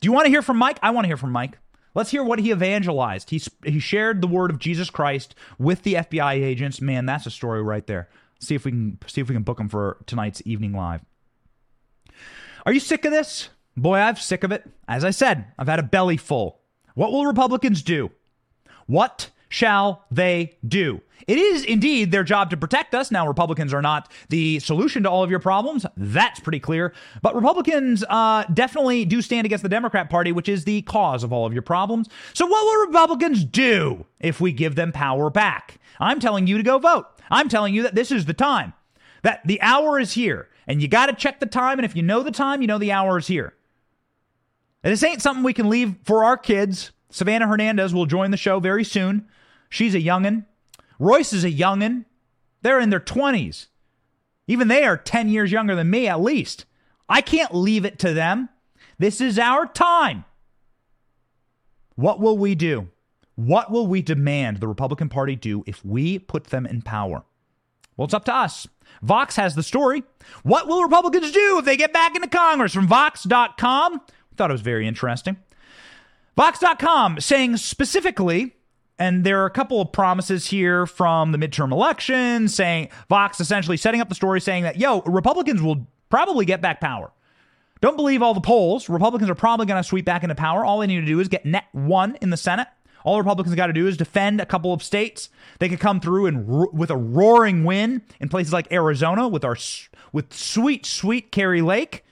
Do 0.05 0.09
you 0.09 0.13
want 0.13 0.27
to 0.27 0.29
hear 0.29 0.43
from 0.43 0.57
Mike? 0.57 0.77
I 0.83 0.91
want 0.91 1.05
to 1.05 1.07
hear 1.07 1.17
from 1.17 1.31
Mike. 1.31 1.57
Let's 1.95 2.11
hear 2.11 2.23
what 2.23 2.37
he 2.37 2.51
evangelized. 2.51 3.31
He, 3.31 3.41
he 3.65 3.79
shared 3.79 4.21
the 4.21 4.27
word 4.27 4.51
of 4.51 4.59
Jesus 4.59 4.91
Christ 4.91 5.33
with 5.57 5.81
the 5.81 5.95
FBI 5.95 6.33
agents. 6.33 6.79
Man, 6.79 7.07
that's 7.07 7.25
a 7.25 7.31
story 7.31 7.63
right 7.63 7.87
there. 7.87 8.07
See 8.39 8.53
if 8.53 8.65
we 8.65 8.71
can 8.71 8.99
see 9.07 9.19
if 9.19 9.29
we 9.29 9.33
can 9.33 9.41
book 9.41 9.59
him 9.59 9.67
for 9.67 9.97
tonight's 10.05 10.43
evening 10.45 10.73
live. 10.73 11.01
Are 12.67 12.71
you 12.71 12.79
sick 12.79 13.03
of 13.03 13.13
this? 13.13 13.49
Boy, 13.75 13.97
I'm 13.97 14.15
sick 14.15 14.43
of 14.43 14.51
it. 14.51 14.69
As 14.87 15.03
I 15.03 15.09
said, 15.09 15.45
I've 15.57 15.67
had 15.67 15.79
a 15.79 15.81
belly 15.81 16.17
full. 16.17 16.59
What 16.93 17.11
will 17.11 17.25
Republicans 17.25 17.81
do? 17.81 18.11
What 18.85 19.31
shall 19.49 20.05
they 20.11 20.59
do? 20.63 21.01
It 21.27 21.37
is 21.37 21.63
indeed 21.63 22.11
their 22.11 22.23
job 22.23 22.49
to 22.51 22.57
protect 22.57 22.93
us. 22.93 23.11
Now, 23.11 23.27
Republicans 23.27 23.73
are 23.73 23.81
not 23.81 24.11
the 24.29 24.59
solution 24.59 25.03
to 25.03 25.09
all 25.09 25.23
of 25.23 25.29
your 25.29 25.39
problems. 25.39 25.85
That's 25.97 26.39
pretty 26.39 26.59
clear. 26.59 26.93
But 27.21 27.35
Republicans 27.35 28.03
uh, 28.09 28.43
definitely 28.53 29.05
do 29.05 29.21
stand 29.21 29.45
against 29.45 29.63
the 29.63 29.69
Democrat 29.69 30.09
Party, 30.09 30.31
which 30.31 30.49
is 30.49 30.65
the 30.65 30.81
cause 30.83 31.23
of 31.23 31.33
all 31.33 31.45
of 31.45 31.53
your 31.53 31.61
problems. 31.61 32.09
So, 32.33 32.45
what 32.45 32.63
will 32.63 32.87
Republicans 32.87 33.43
do 33.43 34.05
if 34.19 34.39
we 34.39 34.51
give 34.51 34.75
them 34.75 34.91
power 34.91 35.29
back? 35.29 35.79
I'm 35.99 36.19
telling 36.19 36.47
you 36.47 36.57
to 36.57 36.63
go 36.63 36.77
vote. 36.77 37.07
I'm 37.31 37.49
telling 37.49 37.73
you 37.73 37.83
that 37.83 37.95
this 37.95 38.11
is 38.11 38.25
the 38.25 38.33
time, 38.33 38.73
that 39.23 39.41
the 39.45 39.61
hour 39.61 39.99
is 39.99 40.13
here. 40.13 40.49
And 40.67 40.81
you 40.81 40.87
got 40.87 41.07
to 41.07 41.13
check 41.13 41.39
the 41.39 41.45
time. 41.45 41.77
And 41.79 41.85
if 41.85 41.95
you 41.95 42.01
know 42.01 42.23
the 42.23 42.31
time, 42.31 42.61
you 42.61 42.67
know 42.67 42.77
the 42.77 42.91
hour 42.91 43.17
is 43.17 43.27
here. 43.27 43.53
And 44.83 44.91
this 44.91 45.03
ain't 45.03 45.21
something 45.21 45.43
we 45.43 45.53
can 45.53 45.69
leave 45.69 45.95
for 46.03 46.23
our 46.23 46.37
kids. 46.37 46.91
Savanah 47.11 47.47
Hernandez 47.47 47.93
will 47.93 48.05
join 48.05 48.31
the 48.31 48.37
show 48.37 48.59
very 48.59 48.83
soon. 48.83 49.27
She's 49.69 49.95
a 49.95 50.01
youngin'. 50.01 50.45
Royce 50.99 51.33
is 51.33 51.43
a 51.43 51.51
youngin'. 51.51 52.05
They're 52.61 52.79
in 52.79 52.89
their 52.89 52.99
20s. 52.99 53.67
Even 54.47 54.67
they 54.67 54.83
are 54.83 54.97
10 54.97 55.29
years 55.29 55.51
younger 55.51 55.75
than 55.75 55.89
me, 55.89 56.07
at 56.07 56.21
least. 56.21 56.65
I 57.09 57.21
can't 57.21 57.53
leave 57.53 57.85
it 57.85 57.99
to 57.99 58.13
them. 58.13 58.49
This 58.97 59.19
is 59.21 59.37
our 59.37 59.65
time. 59.65 60.25
What 61.95 62.19
will 62.19 62.37
we 62.37 62.55
do? 62.55 62.89
What 63.35 63.71
will 63.71 63.87
we 63.87 64.01
demand 64.01 64.57
the 64.57 64.67
Republican 64.67 65.09
Party 65.09 65.35
do 65.35 65.63
if 65.67 65.83
we 65.83 66.19
put 66.19 66.45
them 66.45 66.65
in 66.65 66.81
power? 66.81 67.23
Well, 67.97 68.05
it's 68.05 68.13
up 68.13 68.25
to 68.25 68.33
us. 68.33 68.67
Vox 69.01 69.35
has 69.35 69.55
the 69.55 69.63
story. 69.63 70.03
What 70.43 70.67
will 70.67 70.83
Republicans 70.83 71.31
do 71.31 71.59
if 71.59 71.65
they 71.65 71.77
get 71.77 71.93
back 71.93 72.15
into 72.15 72.27
Congress? 72.27 72.73
From 72.73 72.87
Vox.com. 72.87 73.93
We 73.93 74.35
thought 74.35 74.51
it 74.51 74.53
was 74.53 74.61
very 74.61 74.87
interesting. 74.87 75.37
Vox.com 76.35 77.19
saying 77.19 77.57
specifically 77.57 78.54
and 78.97 79.23
there 79.23 79.41
are 79.41 79.45
a 79.45 79.51
couple 79.51 79.81
of 79.81 79.91
promises 79.91 80.47
here 80.47 80.85
from 80.85 81.31
the 81.31 81.37
midterm 81.37 81.71
election 81.71 82.47
saying 82.47 82.89
Vox 83.09 83.39
essentially 83.39 83.77
setting 83.77 84.01
up 84.01 84.09
the 84.09 84.15
story 84.15 84.39
saying 84.39 84.63
that, 84.63 84.77
yo, 84.77 85.01
Republicans 85.01 85.61
will 85.61 85.87
probably 86.09 86.45
get 86.45 86.61
back 86.61 86.79
power. 86.79 87.11
Don't 87.81 87.97
believe 87.97 88.21
all 88.21 88.33
the 88.33 88.41
polls. 88.41 88.87
Republicans 88.87 89.29
are 89.29 89.35
probably 89.35 89.65
going 89.65 89.81
to 89.81 89.87
sweep 89.87 90.05
back 90.05 90.23
into 90.23 90.35
power. 90.35 90.63
All 90.63 90.79
they 90.79 90.87
need 90.87 91.01
to 91.01 91.05
do 91.05 91.19
is 91.19 91.27
get 91.27 91.45
net 91.45 91.65
one 91.73 92.17
in 92.21 92.29
the 92.29 92.37
Senate. 92.37 92.67
All 93.03 93.17
Republicans 93.19 93.55
got 93.55 93.67
to 93.67 93.73
do 93.73 93.85
is 93.85 93.97
defend 93.97 94.41
a 94.41 94.45
couple 94.45 94.73
of 94.73 94.81
states. 94.81 95.29
They 95.59 95.69
could 95.69 95.79
come 95.79 95.99
through 95.99 96.25
and 96.25 96.47
ro- 96.47 96.71
with 96.73 96.89
a 96.89 96.97
roaring 96.97 97.63
win 97.63 98.01
in 98.19 98.29
places 98.29 98.53
like 98.53 98.71
Arizona 98.71 99.27
with 99.27 99.43
our 99.43 99.57
with 100.11 100.33
sweet, 100.33 100.85
sweet 100.85 101.31
Kari 101.31 101.61
Lake. 101.61 102.03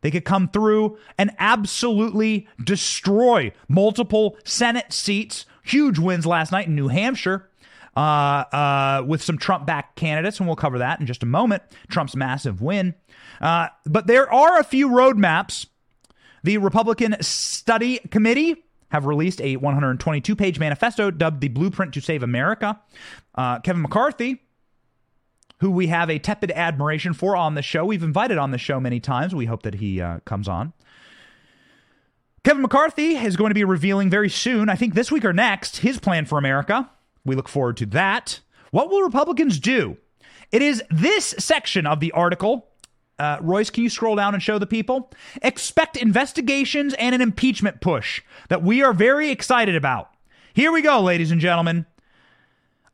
They 0.00 0.10
could 0.10 0.24
come 0.24 0.48
through 0.48 0.98
and 1.18 1.30
absolutely 1.38 2.48
destroy 2.64 3.52
multiple 3.68 4.36
Senate 4.44 4.92
seats 4.92 5.44
Huge 5.62 5.98
wins 5.98 6.26
last 6.26 6.52
night 6.52 6.66
in 6.66 6.74
New 6.74 6.88
Hampshire. 6.88 7.48
uh, 7.96 8.00
uh, 8.00 9.04
with 9.06 9.20
some 9.22 9.36
Trump 9.36 9.66
backed 9.66 9.96
candidates, 9.96 10.38
and 10.38 10.46
we'll 10.46 10.56
cover 10.56 10.78
that 10.78 11.00
in 11.00 11.06
just 11.06 11.22
a 11.22 11.26
moment. 11.26 11.62
Trump's 11.88 12.14
massive 12.14 12.62
win. 12.62 12.94
Uh, 13.40 13.68
but 13.84 14.06
there 14.06 14.32
are 14.32 14.60
a 14.60 14.64
few 14.64 14.88
roadmaps. 14.88 15.66
The 16.44 16.58
Republican 16.58 17.16
Study 17.20 17.98
Committee 18.10 18.62
have 18.90 19.06
released 19.06 19.40
a 19.40 19.56
122 19.56 20.36
page 20.36 20.58
manifesto 20.58 21.10
dubbed 21.10 21.40
the 21.40 21.48
Blueprint 21.48 21.92
to 21.94 22.00
Save 22.00 22.22
America. 22.22 22.80
Uh, 23.34 23.58
Kevin 23.60 23.82
McCarthy, 23.82 24.40
who 25.58 25.70
we 25.70 25.88
have 25.88 26.08
a 26.10 26.18
tepid 26.18 26.50
admiration 26.52 27.12
for 27.12 27.36
on 27.36 27.54
the 27.54 27.62
show, 27.62 27.84
we've 27.84 28.02
invited 28.02 28.38
on 28.38 28.50
the 28.50 28.58
show 28.58 28.80
many 28.80 29.00
times. 29.00 29.34
We 29.34 29.46
hope 29.46 29.62
that 29.62 29.74
he 29.74 30.00
uh, 30.00 30.20
comes 30.24 30.48
on. 30.48 30.72
Kevin 32.42 32.62
McCarthy 32.62 33.16
is 33.16 33.36
going 33.36 33.50
to 33.50 33.54
be 33.54 33.64
revealing 33.64 34.08
very 34.08 34.30
soon, 34.30 34.70
I 34.70 34.74
think 34.74 34.94
this 34.94 35.12
week 35.12 35.24
or 35.24 35.32
next, 35.32 35.78
his 35.78 35.98
plan 35.98 36.24
for 36.24 36.38
America. 36.38 36.90
We 37.24 37.36
look 37.36 37.48
forward 37.48 37.76
to 37.78 37.86
that. 37.86 38.40
What 38.70 38.88
will 38.88 39.02
Republicans 39.02 39.58
do? 39.58 39.98
It 40.50 40.62
is 40.62 40.82
this 40.90 41.34
section 41.38 41.86
of 41.86 42.00
the 42.00 42.12
article. 42.12 42.66
Uh, 43.18 43.36
Royce, 43.42 43.68
can 43.68 43.84
you 43.84 43.90
scroll 43.90 44.16
down 44.16 44.32
and 44.32 44.42
show 44.42 44.58
the 44.58 44.66
people? 44.66 45.12
Expect 45.42 45.98
investigations 45.98 46.94
and 46.94 47.14
an 47.14 47.20
impeachment 47.20 47.82
push 47.82 48.22
that 48.48 48.62
we 48.62 48.82
are 48.82 48.94
very 48.94 49.30
excited 49.30 49.76
about. 49.76 50.10
Here 50.54 50.72
we 50.72 50.80
go, 50.80 51.00
ladies 51.00 51.30
and 51.30 51.40
gentlemen. 51.40 51.84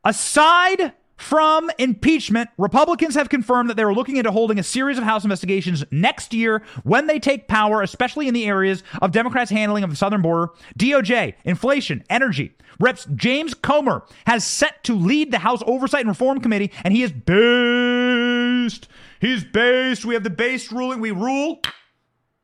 Aside 0.04 0.92
from 1.16 1.70
impeachment, 1.78 2.50
Republicans 2.58 3.14
have 3.14 3.28
confirmed 3.28 3.70
that 3.70 3.76
they 3.76 3.82
are 3.82 3.94
looking 3.94 4.16
into 4.16 4.30
holding 4.30 4.58
a 4.58 4.62
series 4.62 4.98
of 4.98 5.04
House 5.04 5.24
investigations 5.24 5.84
next 5.90 6.34
year 6.34 6.62
when 6.84 7.06
they 7.06 7.18
take 7.18 7.48
power, 7.48 7.80
especially 7.80 8.28
in 8.28 8.34
the 8.34 8.46
areas 8.46 8.82
of 9.00 9.12
Democrats' 9.12 9.50
handling 9.50 9.82
of 9.82 9.90
the 9.90 9.96
southern 9.96 10.22
border, 10.22 10.52
DOJ, 10.78 11.34
inflation, 11.44 12.04
energy. 12.10 12.54
Reps 12.78 13.06
James 13.14 13.54
Comer 13.54 14.04
has 14.26 14.44
set 14.44 14.84
to 14.84 14.94
lead 14.94 15.30
the 15.30 15.38
House 15.38 15.62
Oversight 15.66 16.00
and 16.00 16.10
Reform 16.10 16.40
Committee, 16.40 16.70
and 16.84 16.92
he 16.92 17.02
is 17.02 17.12
based. 17.12 18.88
He's 19.20 19.44
based. 19.44 20.04
We 20.04 20.14
have 20.14 20.24
the 20.24 20.30
based 20.30 20.70
ruling. 20.70 21.00
We 21.00 21.10
rule 21.10 21.60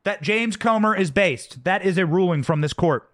that 0.03 0.23
James 0.23 0.57
Comer 0.57 0.95
is 0.95 1.11
based. 1.11 1.63
That 1.63 1.85
is 1.85 1.97
a 1.97 2.05
ruling 2.05 2.41
from 2.41 2.61
this 2.61 2.73
court. 2.73 3.09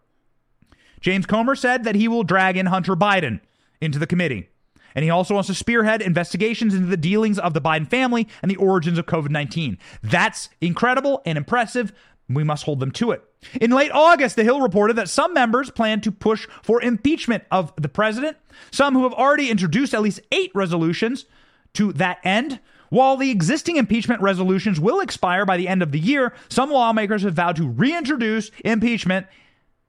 James 1.01 1.26
Comer 1.26 1.55
said 1.55 1.84
that 1.84 1.95
he 1.95 2.07
will 2.07 2.24
drag 2.24 2.57
in 2.57 2.68
Hunter 2.68 2.95
Biden 2.95 3.41
into 3.82 3.99
the 3.99 4.07
committee. 4.07 4.49
And 4.96 5.04
he 5.04 5.10
also 5.10 5.34
wants 5.34 5.48
to 5.48 5.56
spearhead 5.56 6.02
investigations 6.02 6.74
into 6.74 6.88
the 6.88 6.98
dealings 6.98 7.40
of 7.40 7.54
the 7.54 7.62
Biden 7.62 7.88
family 7.88 8.28
and 8.42 8.50
the 8.50 8.56
origins 8.58 8.98
of 8.98 9.06
COVID 9.06 9.30
19. 9.30 9.78
That's 10.04 10.50
incredible 10.62 11.22
and 11.26 11.38
impressive. 11.38 11.94
We 12.28 12.44
must 12.44 12.66
hold 12.66 12.80
them 12.80 12.92
to 12.92 13.12
it. 13.12 13.24
In 13.60 13.72
late 13.72 13.92
August, 13.92 14.36
The 14.36 14.44
Hill 14.44 14.62
reported 14.62 14.96
that 14.98 15.10
some 15.10 15.34
members 15.34 15.72
plan 15.72 16.02
to 16.02 16.12
push 16.12 16.48
for 16.62 16.82
impeachment 16.82 17.44
of 17.50 17.74
the 17.76 17.90
president, 17.90 18.38
some 18.72 18.94
who 18.94 19.04
have 19.04 19.14
already 19.14 19.50
introduced 19.50 19.94
at 19.94 20.02
least 20.02 20.22
eight 20.32 20.52
resolutions 20.54 21.26
to 21.74 21.92
that 21.94 22.20
end. 22.24 22.60
While 22.90 23.18
the 23.18 23.32
existing 23.32 23.78
impeachment 23.78 24.22
resolutions 24.22 24.80
will 24.80 25.00
expire 25.00 25.46
by 25.46 25.58
the 25.58 25.68
end 25.68 25.82
of 25.82 25.92
the 25.92 26.00
year, 26.00 26.34
some 26.50 26.72
lawmakers 26.72 27.24
have 27.24 27.36
vowed 27.36 27.56
to 27.58 27.68
reintroduce 27.68 28.52
impeachment 28.66 29.28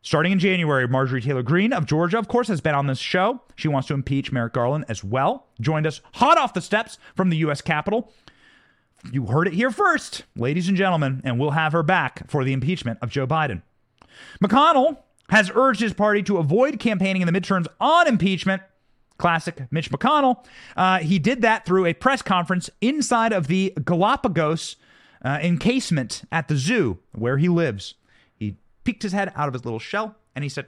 Starting 0.03 0.33
in 0.33 0.39
January, 0.39 0.89
Marjorie 0.89 1.21
Taylor 1.21 1.43
Greene 1.43 1.75
of 1.75 1.85
Georgia, 1.85 2.19
of 2.19 2.27
course, 2.27 2.49
has 2.49 2.63
been 2.63 2.75
on 2.75 2.87
this 2.87 2.99
show. 2.99 3.43
She 3.57 3.69
wants 3.69 3.89
to 3.89 3.95
impeach 3.95 4.33
Merrick 4.33 4.55
Garland 4.55 4.87
as 4.89 5.05
well. 5.05 5.47
Joined 5.61 5.87
us 5.87 6.01
hot 6.15 6.39
off 6.39 6.55
the 6.55 6.63
steps 6.63 6.99
from 7.15 7.29
the 7.29 7.37
U.S. 7.39 7.61
Capitol. 7.61 8.11
You 9.13 9.27
heard 9.27 9.47
it 9.47 9.53
here 9.53 9.71
first, 9.71 10.25
ladies 10.35 10.69
and 10.69 10.77
gentlemen, 10.77 11.21
and 11.23 11.39
we'll 11.39 11.51
have 11.51 11.73
her 11.73 11.83
back 11.83 12.29
for 12.31 12.45
the 12.45 12.55
impeachment 12.55 12.99
of 13.03 13.11
Joe 13.11 13.27
Biden. 13.27 13.61
McConnell 14.43 14.99
has 15.29 15.51
urged 15.55 15.81
his 15.81 15.93
party 15.93 16.23
to 16.25 16.39
avoid 16.39 16.79
campaigning 16.79 17.23
in 17.23 17.33
the 17.33 17.39
midterms 17.39 17.67
on 17.79 18.09
impeachment. 18.09 18.63
Classic 19.19 19.71
Mitch 19.71 19.91
McConnell. 19.91 20.45
Uh, 20.79 20.99
he 21.01 21.19
did 21.19 21.43
that 21.43 21.67
through 21.67 21.85
a 21.85 21.93
press 21.93 22.23
conference 22.23 22.71
inside 22.81 23.35
of 23.35 23.49
the 23.49 23.75
Galapagos 23.85 24.77
uh, 25.23 25.39
encasement 25.43 26.23
at 26.33 26.49
the 26.49 26.57
zoo 26.57 26.99
where 27.13 27.37
he 27.37 27.49
lives 27.49 27.95
peeked 28.85 29.03
his 29.03 29.13
head 29.13 29.33
out 29.35 29.49
of 29.49 29.55
his 29.55 29.65
little 29.65 29.79
shell, 29.79 30.17
and 30.35 30.45
he 30.45 30.49
said, 30.49 30.67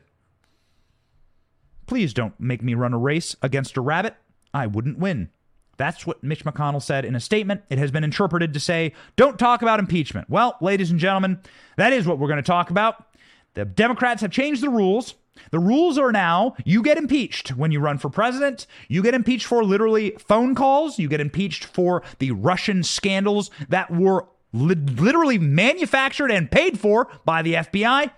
Please 1.87 2.15
don't 2.15 2.39
make 2.39 2.63
me 2.63 2.75
run 2.75 2.95
a 2.95 2.99
race 2.99 3.37
against 3.43 3.77
a 3.77 3.81
rabbit. 3.81 4.15
I 4.55 4.67
wouldn't 4.67 4.99
win. 4.99 5.31
That's 5.77 6.07
what 6.07 6.23
Mitch 6.23 6.45
McConnell 6.45 6.83
said 6.83 7.05
in 7.05 7.15
a 7.15 7.21
statement. 7.21 7.63
It 7.71 7.79
has 7.79 7.91
been 7.91 8.05
interpreted 8.05 8.55
to 8.55 8.61
say, 8.61 8.93
don't 9.17 9.39
talk 9.39 9.63
about 9.63 9.81
impeachment. 9.81 10.29
Well, 10.31 10.57
ladies 10.61 10.91
and 10.91 11.01
gentlemen, 11.01 11.41
that 11.77 11.93
is 11.93 12.07
what 12.07 12.19
we're 12.19 12.29
going 12.29 12.37
to 12.37 12.43
talk 12.43 12.71
about. 12.71 13.07
The 13.55 13.65
Democrats 13.65 14.23
have 14.23 14.31
changed 14.31 14.63
the 14.63 14.71
rules. 14.71 15.15
The 15.51 15.59
rules 15.59 15.99
are 15.99 16.13
now 16.13 16.55
you 16.65 16.83
get 16.83 16.99
impeached 16.99 17.57
when 17.57 17.73
you 17.73 17.81
run 17.81 17.99
for 17.99 18.11
president. 18.11 18.67
You 18.89 19.03
get 19.03 19.15
impeached 19.15 19.47
for 19.47 19.65
literally 19.65 20.15
phone 20.19 20.55
calls. 20.55 20.99
You 20.99 21.09
get 21.09 21.21
impeached 21.21 21.65
for 21.65 22.03
the 22.19 22.33
Russian 22.33 22.83
scandals 22.83 23.51
that 23.69 23.91
were 23.91 24.27
li- 24.53 24.75
literally 24.75 25.39
manufactured 25.39 26.31
and 26.31 26.51
paid 26.51 26.79
for 26.79 27.09
by 27.25 27.43
the 27.43 27.55
FBI, 27.55 28.11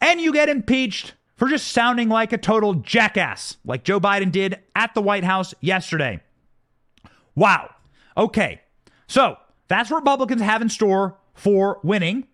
and 0.00 0.20
you 0.20 0.32
get 0.32 0.48
impeached 0.48 1.14
for 1.36 1.48
just 1.48 1.68
sounding 1.68 2.08
like 2.08 2.32
a 2.32 2.38
total 2.38 2.74
jackass, 2.74 3.56
like 3.64 3.84
Joe 3.84 4.00
Biden 4.00 4.32
did 4.32 4.58
at 4.74 4.94
the 4.94 5.02
White 5.02 5.24
House 5.24 5.54
yesterday. 5.60 6.20
Wow. 7.34 7.74
Okay. 8.16 8.60
So 9.06 9.36
that's 9.68 9.90
what 9.90 9.98
Republicans 9.98 10.42
have 10.42 10.62
in 10.62 10.68
store 10.68 11.16
for 11.34 11.78
winning. 11.84 12.26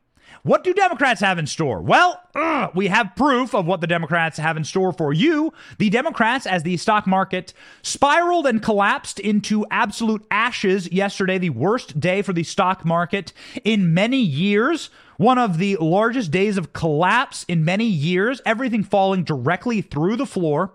What 0.44 0.62
do 0.62 0.74
Democrats 0.74 1.22
have 1.22 1.38
in 1.38 1.46
store? 1.46 1.80
Well, 1.80 2.20
uh, 2.34 2.68
we 2.74 2.88
have 2.88 3.16
proof 3.16 3.54
of 3.54 3.64
what 3.64 3.80
the 3.80 3.86
Democrats 3.86 4.36
have 4.36 4.58
in 4.58 4.64
store 4.64 4.92
for 4.92 5.10
you. 5.10 5.54
The 5.78 5.88
Democrats, 5.88 6.44
as 6.44 6.62
the 6.62 6.76
stock 6.76 7.06
market 7.06 7.54
spiraled 7.80 8.46
and 8.46 8.62
collapsed 8.62 9.18
into 9.18 9.64
absolute 9.70 10.22
ashes 10.30 10.92
yesterday, 10.92 11.38
the 11.38 11.48
worst 11.48 11.98
day 11.98 12.20
for 12.20 12.34
the 12.34 12.42
stock 12.42 12.84
market 12.84 13.32
in 13.64 13.94
many 13.94 14.18
years. 14.18 14.90
One 15.16 15.38
of 15.38 15.56
the 15.56 15.78
largest 15.80 16.30
days 16.30 16.58
of 16.58 16.74
collapse 16.74 17.46
in 17.48 17.64
many 17.64 17.86
years, 17.86 18.42
everything 18.44 18.84
falling 18.84 19.24
directly 19.24 19.80
through 19.80 20.16
the 20.16 20.26
floor. 20.26 20.74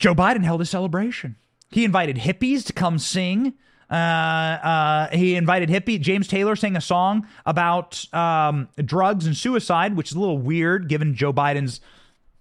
Joe 0.00 0.16
Biden 0.16 0.42
held 0.42 0.62
a 0.62 0.66
celebration. 0.66 1.36
He 1.70 1.84
invited 1.84 2.16
hippies 2.16 2.66
to 2.66 2.72
come 2.72 2.98
sing. 2.98 3.54
Uh, 3.90 3.94
uh, 3.94 5.08
he 5.16 5.34
invited 5.34 5.68
hippie 5.68 6.00
James 6.00 6.28
Taylor 6.28 6.54
sang 6.54 6.76
a 6.76 6.80
song 6.80 7.26
about 7.44 8.06
um, 8.14 8.68
drugs 8.84 9.26
and 9.26 9.36
suicide, 9.36 9.96
which 9.96 10.10
is 10.10 10.16
a 10.16 10.20
little 10.20 10.38
weird 10.38 10.88
given 10.88 11.14
Joe 11.14 11.32
Biden's 11.32 11.80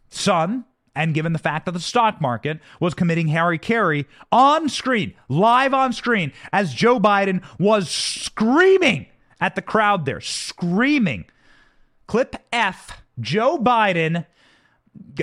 son 0.10 0.66
and 0.96 1.14
given 1.14 1.34
the 1.34 1.40
fact 1.40 1.66
that 1.66 1.72
the 1.72 1.80
stock 1.80 2.20
market 2.22 2.60
was 2.80 2.94
committing 2.94 3.28
Harry 3.30 3.58
Carey 3.58 4.06
on 4.32 4.70
screen, 4.70 5.14
live 5.28 5.74
on 5.74 5.94
screen, 5.94 6.32
as 6.52 6.74
Joe 6.74 7.00
Biden 7.00 7.44
was 7.58 7.90
screaming 7.90 9.08
at 9.40 9.56
the 9.56 9.62
crowd 9.62 10.06
there, 10.06 10.22
screaming. 10.22 11.26
Clip 12.06 12.36
F, 12.52 13.02
Joe 13.20 13.58
Biden 13.58 14.26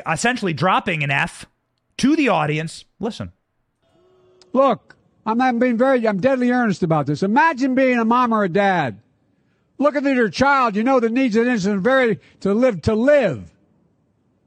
essentially 0.09 0.53
dropping 0.53 1.03
an 1.05 1.11
F 1.11 1.47
to 1.99 2.17
the 2.17 2.29
audience. 2.29 2.85
Listen. 2.99 3.33
Look, 4.53 4.96
I'm 5.27 5.39
not 5.39 5.59
being 5.59 5.77
very, 5.77 6.07
I'm 6.07 6.21
deadly 6.21 6.53
earnest 6.53 6.85
about 6.85 7.07
this. 7.07 7.25
Imagine 7.25 7.75
being 7.75 7.99
a 7.99 8.05
mom 8.05 8.33
or 8.33 8.45
a 8.45 8.49
dad. 8.49 9.01
Looking 9.77 10.07
at 10.07 10.15
your 10.15 10.31
child, 10.31 10.77
you 10.77 10.85
know 10.85 11.01
that 11.01 11.11
needs 11.11 11.35
of 11.35 11.47
an 11.47 11.53
instant 11.53 11.83
very 11.83 12.21
to 12.41 12.55
live, 12.55 12.81
to 12.83 12.95
live. 12.95 13.51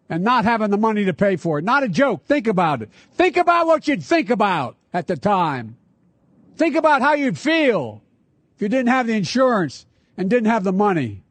And 0.08 0.24
not 0.24 0.46
having 0.46 0.72
the 0.72 0.78
money 0.78 1.06
to 1.06 1.14
pay 1.14 1.36
for 1.36 1.60
it. 1.60 1.66
Not 1.66 1.84
a 1.84 1.90
joke. 1.90 2.26
Think 2.26 2.48
about 2.48 2.82
it. 2.82 2.90
Think 3.12 3.38
about 3.38 3.68
what 3.68 3.88
you'd 3.88 4.04
think 4.04 4.32
about 4.32 4.78
at 4.92 5.06
the 5.06 5.18
time. 5.18 5.78
Think 6.56 6.76
about 6.76 7.02
how 7.02 7.14
you'd 7.14 7.38
feel 7.38 8.02
if 8.56 8.62
you 8.62 8.70
didn't 8.70 8.88
have 8.88 9.06
the 9.06 9.14
insurance 9.14 9.86
and 10.18 10.30
didn't 10.30 10.50
have 10.50 10.64
the 10.64 10.74
money. 10.74 11.24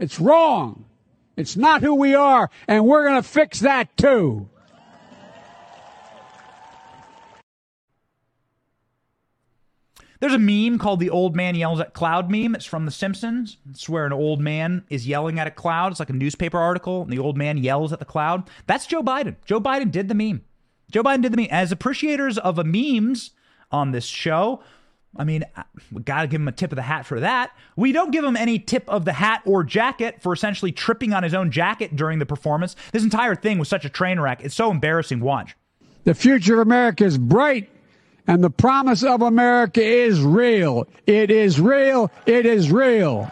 It's 0.00 0.18
wrong. 0.18 0.86
It's 1.36 1.56
not 1.56 1.82
who 1.82 1.94
we 1.94 2.14
are, 2.14 2.50
and 2.66 2.86
we're 2.86 3.04
going 3.04 3.22
to 3.22 3.28
fix 3.28 3.60
that 3.60 3.94
too. 3.96 4.48
There's 10.20 10.34
a 10.34 10.38
meme 10.38 10.78
called 10.78 11.00
the 11.00 11.10
old 11.10 11.36
man 11.36 11.54
yells 11.54 11.80
at 11.80 11.94
cloud 11.94 12.30
meme. 12.30 12.54
It's 12.54 12.64
from 12.64 12.84
The 12.84 12.90
Simpsons. 12.90 13.58
It's 13.70 13.88
where 13.88 14.06
an 14.06 14.12
old 14.12 14.40
man 14.40 14.84
is 14.88 15.06
yelling 15.06 15.38
at 15.38 15.46
a 15.46 15.50
cloud. 15.50 15.92
It's 15.92 16.00
like 16.00 16.10
a 16.10 16.14
newspaper 16.14 16.58
article, 16.58 17.02
and 17.02 17.12
the 17.12 17.18
old 17.18 17.36
man 17.36 17.58
yells 17.58 17.92
at 17.92 17.98
the 17.98 18.04
cloud. 18.04 18.48
That's 18.66 18.86
Joe 18.86 19.02
Biden. 19.02 19.36
Joe 19.44 19.60
Biden 19.60 19.90
did 19.90 20.08
the 20.08 20.14
meme. 20.14 20.42
Joe 20.90 21.02
Biden 21.02 21.22
did 21.22 21.32
the 21.32 21.36
meme. 21.36 21.48
As 21.50 21.72
appreciators 21.72 22.38
of 22.38 22.58
a 22.58 22.64
memes 22.64 23.32
on 23.70 23.90
this 23.90 24.06
show, 24.06 24.62
I 25.18 25.24
mean, 25.24 25.44
we 25.90 26.02
got 26.02 26.22
to 26.22 26.26
give 26.26 26.40
him 26.40 26.48
a 26.48 26.52
tip 26.52 26.72
of 26.72 26.76
the 26.76 26.82
hat 26.82 27.06
for 27.06 27.20
that. 27.20 27.50
We 27.74 27.92
don't 27.92 28.10
give 28.10 28.24
him 28.24 28.36
any 28.36 28.58
tip 28.58 28.88
of 28.88 29.04
the 29.04 29.14
hat 29.14 29.42
or 29.44 29.64
jacket 29.64 30.22
for 30.22 30.32
essentially 30.32 30.72
tripping 30.72 31.12
on 31.12 31.22
his 31.22 31.34
own 31.34 31.50
jacket 31.50 31.96
during 31.96 32.18
the 32.18 32.26
performance. 32.26 32.76
This 32.92 33.02
entire 33.02 33.34
thing 33.34 33.58
was 33.58 33.68
such 33.68 33.84
a 33.84 33.88
train 33.88 34.20
wreck. 34.20 34.42
It's 34.44 34.54
so 34.54 34.70
embarrassing. 34.70 35.20
Watch. 35.20 35.56
The 36.04 36.14
future 36.14 36.54
of 36.54 36.60
America 36.60 37.04
is 37.04 37.18
bright 37.18 37.68
and 38.26 38.42
the 38.42 38.50
promise 38.50 39.02
of 39.02 39.22
America 39.22 39.82
is 39.82 40.20
real. 40.20 40.86
It 41.06 41.30
is 41.30 41.60
real. 41.60 42.10
It 42.26 42.46
is 42.46 42.70
real. 42.70 43.30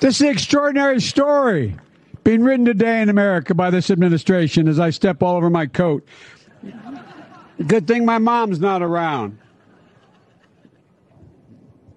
This 0.00 0.16
is 0.16 0.22
an 0.22 0.28
extraordinary 0.28 1.00
story. 1.00 1.76
being 2.24 2.42
written 2.42 2.64
today 2.64 3.02
in 3.02 3.08
America 3.08 3.54
by 3.54 3.70
this 3.70 3.90
administration 3.90 4.68
as 4.68 4.78
I 4.78 4.90
step 4.90 5.22
all 5.22 5.36
over 5.36 5.50
my 5.50 5.66
coat. 5.66 6.06
Good 7.66 7.86
thing 7.86 8.04
my 8.04 8.18
mom's 8.18 8.60
not 8.60 8.82
around. 8.82 9.38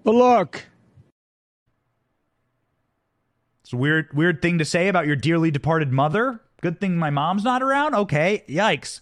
But 0.04 0.14
look, 0.14 0.64
It's 3.66 3.72
a 3.72 3.76
weird, 3.76 4.14
weird 4.14 4.40
thing 4.42 4.58
to 4.58 4.64
say 4.64 4.86
about 4.86 5.08
your 5.08 5.16
dearly 5.16 5.50
departed 5.50 5.92
mother. 5.92 6.40
Good 6.62 6.80
thing 6.80 6.96
my 6.96 7.10
mom's 7.10 7.44
not 7.44 7.62
around. 7.62 7.94
Okay, 7.94 8.44
yikes. 8.48 9.00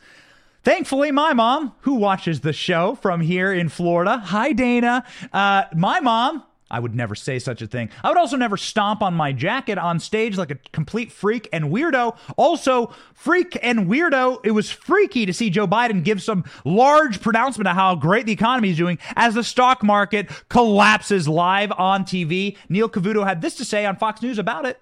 Thankfully, 0.64 1.10
my 1.12 1.34
mom, 1.34 1.74
who 1.82 1.94
watches 1.94 2.40
the 2.40 2.52
show 2.52 2.94
from 2.94 3.20
here 3.20 3.52
in 3.52 3.68
Florida, 3.68 4.18
hi 4.18 4.52
Dana. 4.52 5.04
Uh, 5.32 5.64
my 5.74 6.00
mom, 6.00 6.42
I 6.70 6.80
would 6.80 6.94
never 6.94 7.14
say 7.14 7.38
such 7.38 7.60
a 7.60 7.66
thing. 7.66 7.90
I 8.02 8.08
would 8.08 8.16
also 8.16 8.36
never 8.36 8.56
stomp 8.56 9.02
on 9.02 9.14
my 9.14 9.32
jacket 9.32 9.78
on 9.78 10.00
stage 10.00 10.38
like 10.38 10.50
a 10.50 10.58
complete 10.72 11.12
freak 11.12 11.48
and 11.52 11.66
weirdo. 11.66 12.16
Also, 12.36 12.92
freak 13.12 13.58
and 13.62 13.86
weirdo. 13.86 14.40
It 14.42 14.52
was 14.52 14.70
freaky 14.70 15.26
to 15.26 15.34
see 15.34 15.50
Joe 15.50 15.68
Biden 15.68 16.02
give 16.02 16.22
some 16.22 16.44
large 16.64 17.20
pronouncement 17.20 17.68
of 17.68 17.76
how 17.76 17.94
great 17.94 18.24
the 18.24 18.32
economy 18.32 18.70
is 18.70 18.76
doing 18.76 18.98
as 19.14 19.34
the 19.34 19.44
stock 19.44 19.82
market 19.82 20.30
collapses 20.48 21.28
live 21.28 21.72
on 21.72 22.04
TV. 22.04 22.56
Neil 22.70 22.88
Cavuto 22.88 23.26
had 23.26 23.42
this 23.42 23.54
to 23.56 23.64
say 23.64 23.84
on 23.84 23.96
Fox 23.96 24.22
News 24.22 24.38
about 24.38 24.64
it. 24.64 24.80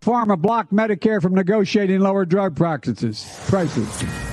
Pharma 0.00 0.40
blocked 0.40 0.72
Medicare 0.72 1.20
from 1.20 1.34
negotiating 1.34 2.00
lower 2.00 2.24
drug 2.24 2.56
practices, 2.56 3.22
prices. 3.48 4.29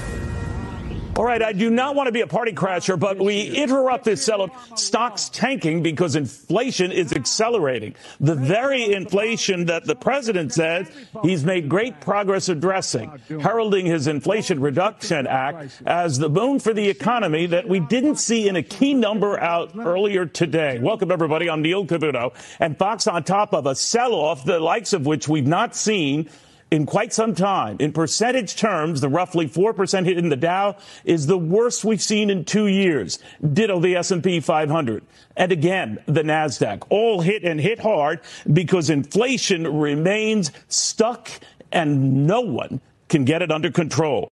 All 1.18 1.26
right, 1.26 1.42
I 1.42 1.52
do 1.52 1.72
not 1.72 1.96
want 1.96 2.06
to 2.06 2.12
be 2.12 2.22
a 2.22 2.28
party 2.28 2.52
crasher, 2.52 2.98
but 2.98 3.18
we 3.18 3.48
interrupt 3.48 4.04
this 4.04 4.24
sell 4.24 4.56
stocks 4.76 5.30
tanking 5.30 5.82
because 5.82 6.16
inflation 6.16 6.92
is 6.92 7.12
accelerating. 7.12 7.96
The 8.20 8.36
very 8.36 8.94
inflation 8.94 9.66
that 9.66 9.86
the 9.86 9.96
president 9.96 10.54
says 10.54 10.88
he's 11.24 11.44
made 11.44 11.70
great 11.70 12.02
progress 12.02 12.50
addressing, 12.50 13.20
heralding 13.30 13.88
his 13.88 14.06
Inflation 14.06 14.60
Reduction 14.60 15.26
Act 15.26 15.82
as 15.88 16.20
the 16.20 16.30
boon 16.30 16.60
for 16.60 16.72
the 16.72 16.88
economy 16.88 17.48
that 17.48 17.68
we 17.68 17.80
didn't 17.80 18.18
see 18.18 18.48
in 18.48 18.56
a 18.56 18.62
key 18.62 18.94
number 18.94 19.40
out 19.40 19.72
earlier 19.76 20.28
today. 20.28 20.78
Welcome, 20.78 21.10
everybody. 21.10 21.50
I'm 21.50 21.64
Neil 21.64 21.84
Cavuto. 21.84 22.36
And 22.60 22.78
Fox 22.78 23.08
on 23.08 23.24
top 23.24 23.56
of 23.56 23.66
a 23.66 23.74
sell 23.74 24.14
off, 24.14 24.46
the 24.46 24.60
likes 24.60 24.94
of 24.94 25.08
which 25.08 25.28
we've 25.28 25.48
not 25.48 25.76
seen 25.76 26.30
in 26.70 26.86
quite 26.86 27.14
some 27.14 27.34
time. 27.34 27.78
In 27.80 27.94
percentage 27.94 28.56
terms, 28.56 29.02
the 29.02 29.10
roughly 29.10 29.48
4% 29.48 30.06
hit 30.06 30.18
in 30.18 30.30
the 30.30 30.36
Dow 30.36 30.76
is 31.06 31.28
the 31.28 31.38
worst 31.38 31.86
we've 31.86 32.02
seen 32.02 32.30
in 32.30 32.44
two 32.44 32.68
years. 32.68 33.20
Ditto 33.54 33.80
the 33.80 33.96
S&P 33.96 34.40
500. 34.40 35.04
And 35.36 35.52
again, 35.52 36.00
the 36.06 36.24
NASDAQ. 36.24 36.84
All 36.90 37.22
hit 37.22 37.44
and 37.44 37.60
hit 37.60 37.80
hard 37.80 38.22
because 38.52 38.90
inflation 38.90 39.80
remains 39.80 40.52
stuck 40.68 41.30
and 41.72 42.28
no 42.28 42.42
one 42.42 42.82
can 43.10 43.24
get 43.24 43.42
it 43.42 43.52
under 43.52 43.72
control. 43.72 44.30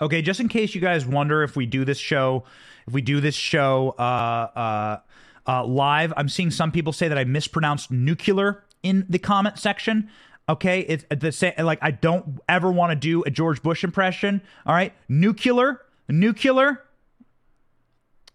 Okay, 0.00 0.20
just 0.20 0.40
in 0.40 0.48
case 0.48 0.74
you 0.74 0.80
guys 0.80 1.06
wonder 1.06 1.42
if 1.42 1.56
we 1.56 1.64
do 1.64 1.84
this 1.84 1.96
show, 1.96 2.44
if 2.86 2.92
we 2.92 3.00
do 3.00 3.20
this 3.20 3.34
show 3.34 3.94
uh, 3.98 4.02
uh, 4.02 4.98
uh, 5.46 5.64
live, 5.64 6.12
I'm 6.16 6.28
seeing 6.28 6.50
some 6.50 6.70
people 6.70 6.92
say 6.92 7.08
that 7.08 7.16
I 7.16 7.24
mispronounced 7.24 7.90
nuclear 7.90 8.62
in 8.82 9.06
the 9.08 9.18
comment 9.18 9.58
section. 9.58 10.10
Okay, 10.48 10.80
it's 10.80 11.04
the 11.10 11.32
same. 11.32 11.54
Like 11.58 11.80
I 11.82 11.90
don't 11.90 12.38
ever 12.48 12.70
want 12.70 12.92
to 12.92 12.96
do 12.96 13.24
a 13.24 13.30
George 13.30 13.62
Bush 13.62 13.82
impression. 13.82 14.40
All 14.64 14.74
right, 14.74 14.92
nuclear, 15.08 15.80
nuclear. 16.08 16.82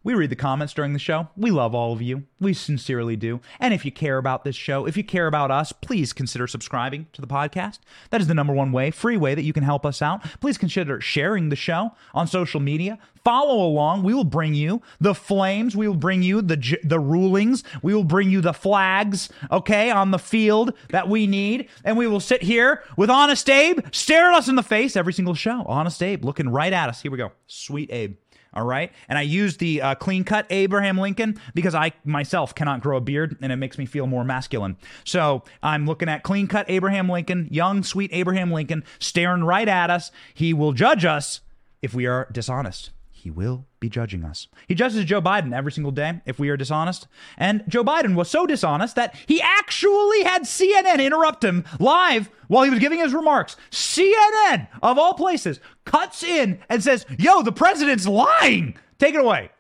We 0.04 0.16
read 0.16 0.32
the 0.32 0.36
comments 0.36 0.74
during 0.74 0.94
the 0.94 1.00
show. 1.00 1.28
We 1.38 1.52
love 1.52 1.76
all 1.76 1.94
of 1.94 2.02
you. 2.02 2.24
We 2.40 2.54
sincerely 2.54 3.16
do. 3.16 3.40
And 3.60 3.72
if 3.72 3.86
you 3.86 3.92
care 3.92 4.18
about 4.18 4.44
this 4.44 4.56
show, 4.56 4.88
if 4.88 4.98
you 4.98 5.04
care 5.04 5.28
about 5.28 5.52
us, 5.52 5.72
please 5.72 6.12
consider 6.12 6.48
subscribing 6.48 7.06
to 7.14 7.22
the 7.22 7.28
podcast. 7.28 7.78
That 8.10 8.20
is 8.20 8.28
the 8.28 8.34
number 8.34 8.54
one 8.54 8.72
way, 8.72 8.90
free 8.90 9.16
way 9.16 9.36
that 9.36 9.44
you 9.44 9.54
can 9.54 9.62
help 9.62 9.86
us 9.86 10.02
out. 10.02 10.24
Please 10.40 10.58
consider 10.58 11.00
sharing 11.02 11.50
the 11.50 11.56
show 11.56 11.92
on 12.16 12.26
social 12.26 12.60
media. 12.60 12.98
Follow 13.24 13.64
along. 13.64 14.02
We 14.02 14.16
will 14.16 14.24
bring 14.24 14.56
you 14.56 14.82
the 15.00 15.14
flames. 15.14 15.76
We 15.76 15.88
will 15.88 15.96
bring 15.96 16.24
you 16.24 16.42
the 16.42 16.80
the 16.84 17.00
rulings. 17.00 17.64
We 17.84 17.94
will 17.94 18.04
bring 18.04 18.32
you 18.32 18.42
the 18.42 18.54
flags, 18.54 19.30
okay, 19.52 19.92
on 19.92 20.10
the 20.10 20.18
field 20.18 20.74
that 20.90 21.08
we 21.08 21.28
need. 21.28 21.70
And 21.84 21.96
we 21.96 22.08
will 22.08 22.20
sit 22.20 22.42
here 22.42 22.84
with 22.98 23.12
Honest 23.12 23.48
Abe 23.48 23.82
stare 23.92 24.32
at 24.32 24.38
us 24.38 24.48
in 24.48 24.56
the 24.56 24.64
face 24.64 24.96
every 24.96 25.14
single 25.14 25.36
show. 25.36 25.64
Honest 25.68 26.02
Abe 26.02 26.26
looking 26.26 26.50
right 26.50 26.74
at 26.74 26.90
us. 26.90 27.04
Here 27.04 27.12
we 27.12 27.20
go. 27.20 27.32
Sweet 27.46 27.92
Abe. 27.92 28.16
All 28.54 28.66
right. 28.66 28.92
And 29.08 29.18
I 29.18 29.22
use 29.22 29.58
the 29.58 29.82
uh, 29.82 29.96
clean 29.96 30.26
cut 30.26 30.46
Abraham 30.50 30.98
Lincoln 30.98 31.40
because 31.54 31.74
I 31.74 31.94
myself 32.04 32.54
cannot 32.54 32.82
grow 32.82 32.98
a 32.98 33.02
beard 33.02 33.38
and 33.42 33.52
it 33.52 33.56
makes 33.56 33.78
me 33.78 33.86
feel 33.86 34.08
more 34.08 34.26
masculine. 34.26 34.78
So 35.06 35.44
I'm 35.64 35.86
looking 35.86 36.10
at 36.10 36.24
clean 36.24 36.48
cut 36.48 36.66
Abraham 36.70 37.08
Lincoln, 37.08 37.48
young, 37.50 37.82
sweet 37.84 38.12
Abraham 38.14 38.52
Lincoln, 38.52 38.84
staring 39.00 39.46
right 39.46 39.68
at 39.68 39.90
us. 39.90 40.12
He 40.34 40.54
will 40.54 40.74
judge 40.74 41.06
us 41.06 41.40
if 41.82 41.94
we 41.94 42.06
are 42.06 42.28
dishonest. 42.32 42.92
He 43.22 43.30
will 43.30 43.68
be 43.80 43.88
judging 43.88 44.24
us. 44.24 44.48
He 44.68 44.74
judges 44.74 45.06
Joe 45.06 45.22
Biden 45.22 45.56
every 45.56 45.72
single 45.72 45.92
day 45.92 46.22
if 46.26 46.40
we 46.40 46.50
are 46.50 46.58
dishonest. 46.58 47.08
And 47.38 47.64
Joe 47.68 47.84
Biden 47.84 48.16
was 48.16 48.32
so 48.32 48.48
dishonest 48.48 48.96
that 48.96 49.16
he 49.28 49.40
actually 49.40 50.24
had 50.24 50.42
CNN 50.42 51.06
interrupt 51.06 51.44
him 51.44 51.64
live 51.80 52.32
while 52.48 52.64
he 52.64 52.72
was 52.72 52.80
giving 52.80 52.98
his 52.98 53.14
remarks. 53.14 53.58
CNN, 53.70 54.68
of 54.82 54.98
all 54.98 55.14
places, 55.14 55.60
cuts 55.86 56.24
in 56.24 56.60
and 56.68 56.84
says, 56.84 57.06
Yo, 57.20 57.44
the 57.44 57.52
president's 57.52 58.08
lying. 58.08 58.74
Take 58.98 59.14
it 59.14 59.22
away. 59.22 59.52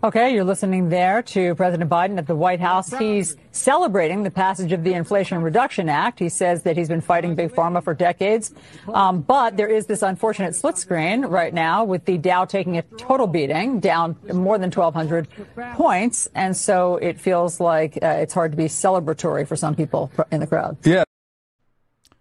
Okay, 0.00 0.32
you're 0.32 0.44
listening 0.44 0.90
there 0.90 1.22
to 1.22 1.56
President 1.56 1.90
Biden 1.90 2.18
at 2.18 2.28
the 2.28 2.36
White 2.36 2.60
House. 2.60 2.96
He's 2.96 3.34
celebrating 3.50 4.22
the 4.22 4.30
passage 4.30 4.70
of 4.70 4.84
the 4.84 4.92
Inflation 4.92 5.42
Reduction 5.42 5.88
Act. 5.88 6.20
He 6.20 6.28
says 6.28 6.62
that 6.62 6.76
he's 6.76 6.86
been 6.86 7.00
fighting 7.00 7.34
big 7.34 7.50
pharma 7.50 7.82
for 7.82 7.94
decades. 7.94 8.54
Um, 8.94 9.22
but 9.22 9.56
there 9.56 9.66
is 9.66 9.86
this 9.86 10.02
unfortunate 10.02 10.54
split 10.54 10.78
screen 10.78 11.22
right 11.22 11.52
now 11.52 11.82
with 11.82 12.04
the 12.04 12.16
Dow 12.16 12.44
taking 12.44 12.78
a 12.78 12.82
total 12.82 13.26
beating, 13.26 13.80
down 13.80 14.14
more 14.32 14.56
than 14.56 14.70
1,200 14.70 15.26
points. 15.74 16.28
And 16.32 16.56
so 16.56 16.98
it 16.98 17.18
feels 17.18 17.58
like 17.58 17.98
uh, 18.00 18.06
it's 18.06 18.32
hard 18.32 18.52
to 18.52 18.56
be 18.56 18.66
celebratory 18.66 19.48
for 19.48 19.56
some 19.56 19.74
people 19.74 20.12
in 20.30 20.38
the 20.38 20.46
crowd. 20.46 20.76
Yeah. 20.84 21.02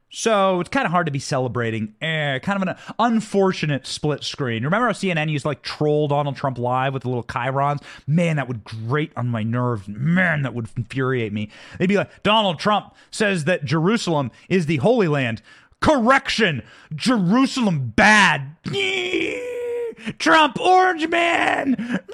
So 0.09 0.61
it's 0.61 0.69
kind 0.69 0.85
of 0.85 0.91
hard 0.91 1.05
to 1.07 1.11
be 1.11 1.19
celebrating. 1.19 1.93
Eh, 2.01 2.39
kind 2.39 2.61
of 2.61 2.67
an 2.67 2.75
unfortunate 2.97 3.85
split 3.85 4.23
screen. 4.23 4.63
Remember 4.63 4.87
how 4.87 4.93
CNN 4.93 5.29
used 5.29 5.43
to 5.43 5.49
like 5.49 5.63
troll 5.63 6.07
Donald 6.07 6.37
Trump 6.37 6.57
live 6.57 6.93
with 6.93 7.03
the 7.03 7.09
little 7.09 7.23
chyrons? 7.23 7.81
Man, 8.07 8.37
that 8.37 8.47
would 8.47 8.63
grate 8.63 9.11
on 9.17 9.27
my 9.27 9.43
nerves. 9.43 9.87
Man, 9.87 10.43
that 10.43 10.53
would 10.53 10.69
infuriate 10.77 11.33
me. 11.33 11.49
They'd 11.77 11.89
be 11.89 11.97
like, 11.97 12.23
Donald 12.23 12.57
Trump 12.59 12.95
says 13.11 13.43
that 13.45 13.65
Jerusalem 13.65 14.31
is 14.47 14.65
the 14.65 14.77
Holy 14.77 15.09
Land. 15.09 15.41
Correction, 15.81 16.63
Jerusalem 16.95 17.93
bad. 17.95 18.55
Trump 20.19 20.59
orange 20.59 21.07
man. 21.09 21.99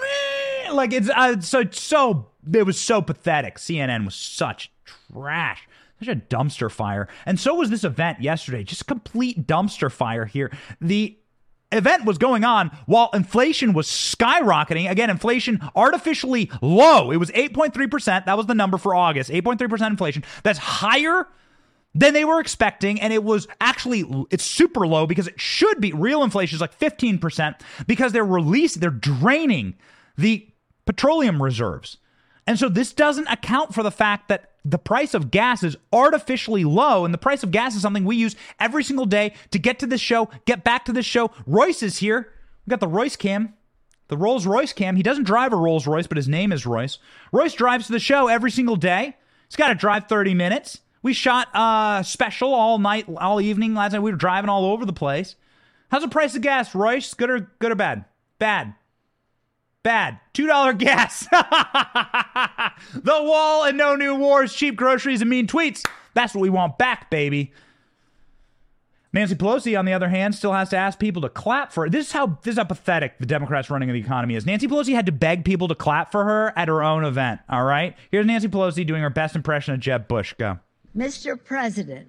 Like 0.71 0.91
it's 0.91 1.07
uh, 1.07 1.39
so 1.39 1.65
so. 1.69 2.29
It 2.51 2.65
was 2.65 2.79
so 2.79 2.99
pathetic. 2.99 3.57
CNN 3.59 4.05
was 4.05 4.15
such 4.15 4.71
trash 4.85 5.67
such 5.99 6.07
a 6.07 6.15
dumpster 6.15 6.71
fire. 6.71 7.07
And 7.25 7.39
so 7.39 7.55
was 7.55 7.69
this 7.69 7.83
event 7.83 8.21
yesterday, 8.21 8.63
just 8.63 8.87
complete 8.87 9.47
dumpster 9.47 9.91
fire 9.91 10.25
here. 10.25 10.51
The 10.81 11.17
event 11.71 12.05
was 12.05 12.17
going 12.17 12.43
on 12.43 12.69
while 12.85 13.09
inflation 13.13 13.73
was 13.73 13.87
skyrocketing. 13.87 14.89
Again, 14.89 15.09
inflation 15.09 15.59
artificially 15.75 16.51
low. 16.61 17.11
It 17.11 17.17
was 17.17 17.31
8.3%. 17.31 18.25
That 18.25 18.37
was 18.37 18.45
the 18.45 18.55
number 18.55 18.77
for 18.77 18.95
August. 18.95 19.29
8.3% 19.29 19.87
inflation. 19.87 20.23
That's 20.43 20.59
higher 20.59 21.27
than 21.95 22.13
they 22.13 22.25
were 22.25 22.39
expecting 22.39 22.99
and 22.99 23.13
it 23.13 23.23
was 23.23 23.47
actually 23.61 24.03
it's 24.31 24.43
super 24.43 24.87
low 24.87 25.05
because 25.05 25.27
it 25.27 25.39
should 25.39 25.79
be 25.79 25.93
real 25.93 26.23
inflation 26.23 26.55
is 26.55 26.61
like 26.61 26.77
15% 26.79 27.59
because 27.85 28.11
they're 28.11 28.25
releasing 28.25 28.79
they're 28.79 28.89
draining 28.89 29.75
the 30.17 30.47
petroleum 30.85 31.41
reserves. 31.41 31.97
And 32.45 32.59
so 32.59 32.69
this 32.69 32.93
doesn't 32.93 33.27
account 33.27 33.73
for 33.73 33.83
the 33.83 33.91
fact 33.91 34.27
that 34.27 34.51
the 34.65 34.77
price 34.77 35.13
of 35.13 35.31
gas 35.31 35.63
is 35.63 35.77
artificially 35.91 36.63
low, 36.63 37.05
and 37.05 37.13
the 37.13 37.17
price 37.17 37.43
of 37.43 37.51
gas 37.51 37.75
is 37.75 37.81
something 37.81 38.05
we 38.05 38.15
use 38.15 38.35
every 38.59 38.83
single 38.83 39.05
day 39.05 39.33
to 39.51 39.59
get 39.59 39.79
to 39.79 39.87
this 39.87 40.01
show, 40.01 40.29
get 40.45 40.63
back 40.63 40.85
to 40.85 40.93
this 40.93 41.05
show. 41.05 41.31
Royce 41.45 41.83
is 41.83 41.97
here. 41.97 42.33
We 42.65 42.71
got 42.71 42.79
the 42.79 42.87
Royce 42.87 43.17
cam, 43.17 43.53
the 44.07 44.17
Rolls 44.17 44.45
Royce 44.45 44.71
cam. 44.71 44.95
He 44.95 45.03
doesn't 45.03 45.25
drive 45.25 45.51
a 45.51 45.57
Rolls 45.57 45.85
Royce, 45.85 46.07
but 46.07 46.17
his 46.17 46.29
name 46.29 46.51
is 46.51 46.65
Royce. 46.65 46.97
Royce 47.31 47.53
drives 47.53 47.87
to 47.87 47.91
the 47.91 47.99
show 47.99 48.27
every 48.27 48.51
single 48.51 48.77
day. 48.77 49.17
He's 49.49 49.57
got 49.57 49.67
to 49.67 49.75
drive 49.75 50.07
30 50.07 50.33
minutes. 50.33 50.79
We 51.01 51.13
shot 51.13 51.49
a 51.53 52.03
special 52.05 52.53
all 52.53 52.79
night, 52.79 53.05
all 53.17 53.41
evening 53.41 53.73
last 53.73 53.91
night. 53.91 53.99
We 53.99 54.11
were 54.11 54.17
driving 54.17 54.49
all 54.49 54.65
over 54.65 54.85
the 54.85 54.93
place. 54.93 55.35
How's 55.91 56.01
the 56.01 56.07
price 56.07 56.35
of 56.35 56.41
gas, 56.41 56.73
Royce? 56.73 57.13
Good 57.13 57.29
or 57.29 57.51
good 57.59 57.71
or 57.71 57.75
bad? 57.75 58.05
Bad. 58.39 58.73
Bad. 59.83 60.19
$2 60.33 60.77
gas. 60.77 61.27
the 62.93 63.03
wall 63.05 63.65
and 63.65 63.77
no 63.77 63.95
new 63.95 64.15
wars, 64.15 64.53
cheap 64.53 64.77
groceries 64.77 65.21
and 65.21 65.29
mean 65.29 65.45
tweets. 65.45 65.85
That's 66.13 66.33
what 66.33 66.41
we 66.41 66.49
want 66.49 66.77
back, 66.77 67.09
baby. 67.09 67.51
Nancy 69.11 69.35
Pelosi, 69.35 69.77
on 69.77 69.85
the 69.85 69.93
other 69.93 70.09
hand, 70.09 70.33
still 70.33 70.53
has 70.53 70.69
to 70.69 70.77
ask 70.77 70.97
people 70.97 71.21
to 71.21 71.29
clap 71.29 71.71
for 71.71 71.83
her. 71.83 71.89
This 71.89 72.07
is 72.07 72.11
how 72.13 72.39
this 72.41 72.53
is 72.53 72.57
how 72.57 72.63
pathetic 72.63 73.19
the 73.19 73.27
Democrats 73.27 73.69
running 73.69 73.89
the 73.89 73.99
economy 73.99 74.35
is. 74.35 74.45
Nancy 74.45 74.67
Pelosi 74.67 74.95
had 74.95 75.05
to 75.05 75.11
beg 75.11 75.45
people 75.45 75.67
to 75.67 75.75
clap 75.75 76.11
for 76.11 76.23
her 76.23 76.51
at 76.57 76.67
her 76.67 76.81
own 76.81 77.05
event. 77.05 77.41
All 77.47 77.63
right, 77.63 77.95
here's 78.09 78.25
Nancy 78.25 78.47
Pelosi 78.47 78.87
doing 78.87 79.03
her 79.03 79.11
best 79.11 79.35
impression 79.35 79.75
of 79.75 79.79
Jeb 79.79 80.07
Bush. 80.07 80.33
Go, 80.39 80.57
Mr. 80.97 81.41
President. 81.41 82.07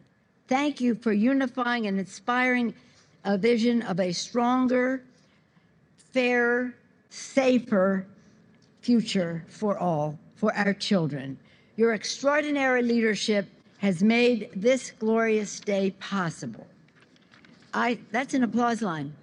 Thank 0.49 0.81
you 0.81 0.95
for 0.95 1.13
unifying 1.13 1.87
and 1.87 1.99
inspiring 1.99 2.75
a 3.25 3.37
vision 3.37 3.83
of 3.83 4.01
a 4.01 4.13
stronger, 4.13 5.03
fairer, 6.13 6.75
safer 7.15 8.07
future 8.81 9.45
for 9.49 9.79
all, 9.79 10.19
for 10.35 10.53
our 10.55 10.75
children. 10.75 11.39
Your 11.77 11.95
extraordinary 11.95 12.83
leadership 12.83 13.47
has 13.79 14.03
made 14.03 14.51
this 14.55 14.91
glorious 14.91 15.61
day 15.61 15.93
possible. 16.01 16.67
I 17.73 17.99
that's 18.11 18.35
an 18.35 18.43
applause 18.43 18.83
line. 18.83 19.15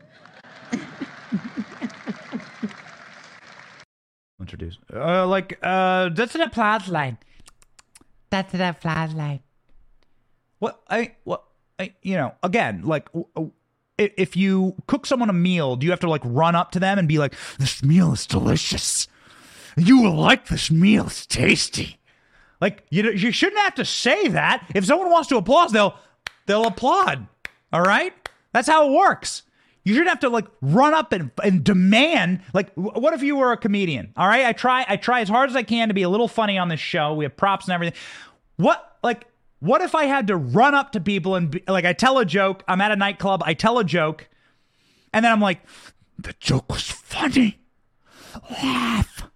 Introduce. 4.39 4.77
Uh, 4.93 5.27
like, 5.27 5.59
uh, 5.61 6.09
that's 6.09 6.33
an 6.33 6.41
applause 6.41 6.87
line. 6.87 7.17
That's 8.29 8.53
an 8.53 8.61
applause 8.61 9.13
line. 9.13 9.41
What 10.59 10.81
I 10.89 11.11
what 11.25 11.43
I 11.77 11.93
you 12.01 12.15
know 12.15 12.33
again 12.41 12.83
like 12.83 13.05
w- 13.11 13.27
w- 13.35 13.51
if 14.17 14.35
you 14.35 14.75
cook 14.87 15.05
someone 15.05 15.29
a 15.29 15.33
meal, 15.33 15.75
do 15.75 15.85
you 15.85 15.91
have 15.91 15.99
to 16.01 16.09
like 16.09 16.21
run 16.23 16.55
up 16.55 16.71
to 16.71 16.79
them 16.79 16.97
and 16.97 17.07
be 17.07 17.17
like, 17.17 17.35
"This 17.59 17.83
meal 17.83 18.13
is 18.13 18.25
delicious. 18.25 19.07
You 19.77 20.01
will 20.01 20.15
like 20.15 20.47
this 20.47 20.69
meal. 20.71 21.07
It's 21.07 21.25
tasty." 21.25 21.99
Like 22.61 22.83
you 22.89 23.09
you 23.11 23.31
shouldn't 23.31 23.61
have 23.61 23.75
to 23.75 23.85
say 23.85 24.27
that. 24.29 24.65
If 24.75 24.85
someone 24.85 25.09
wants 25.09 25.27
to 25.29 25.37
applaud, 25.37 25.73
they'll 25.73 25.95
they'll 26.45 26.65
applaud. 26.65 27.27
All 27.73 27.81
right, 27.81 28.13
that's 28.53 28.67
how 28.67 28.87
it 28.87 28.95
works. 28.95 29.43
You 29.83 29.93
shouldn't 29.93 30.09
have 30.09 30.19
to 30.19 30.29
like 30.29 30.45
run 30.61 30.93
up 30.93 31.11
and, 31.11 31.31
and 31.43 31.63
demand 31.63 32.41
like 32.53 32.71
what 32.75 33.15
if 33.15 33.23
you 33.23 33.35
were 33.35 33.51
a 33.51 33.57
comedian? 33.57 34.13
All 34.15 34.27
right, 34.27 34.45
I 34.45 34.53
try 34.53 34.85
I 34.87 34.95
try 34.95 35.21
as 35.21 35.29
hard 35.29 35.49
as 35.49 35.55
I 35.55 35.63
can 35.63 35.87
to 35.87 35.95
be 35.95 36.03
a 36.03 36.09
little 36.09 36.27
funny 36.27 36.59
on 36.59 36.69
this 36.69 36.79
show. 36.79 37.15
We 37.15 37.25
have 37.25 37.35
props 37.35 37.65
and 37.65 37.73
everything. 37.73 37.99
What 38.57 38.97
like 39.03 39.25
what 39.61 39.81
if 39.81 39.95
I 39.95 40.05
had 40.05 40.27
to 40.27 40.35
run 40.35 40.75
up 40.75 40.91
to 40.91 40.99
people 40.99 41.35
and 41.35 41.49
be, 41.49 41.63
like 41.67 41.85
I 41.85 41.93
tell 41.93 42.17
a 42.17 42.25
joke? 42.25 42.63
I'm 42.67 42.81
at 42.81 42.91
a 42.91 42.95
nightclub. 42.95 43.41
I 43.45 43.53
tell 43.53 43.79
a 43.79 43.83
joke, 43.83 44.27
and 45.13 45.23
then 45.23 45.31
I'm 45.31 45.39
like, 45.39 45.61
the 46.19 46.33
joke 46.39 46.71
was 46.71 46.89
funny. 46.89 47.59
Laugh. 48.49 49.29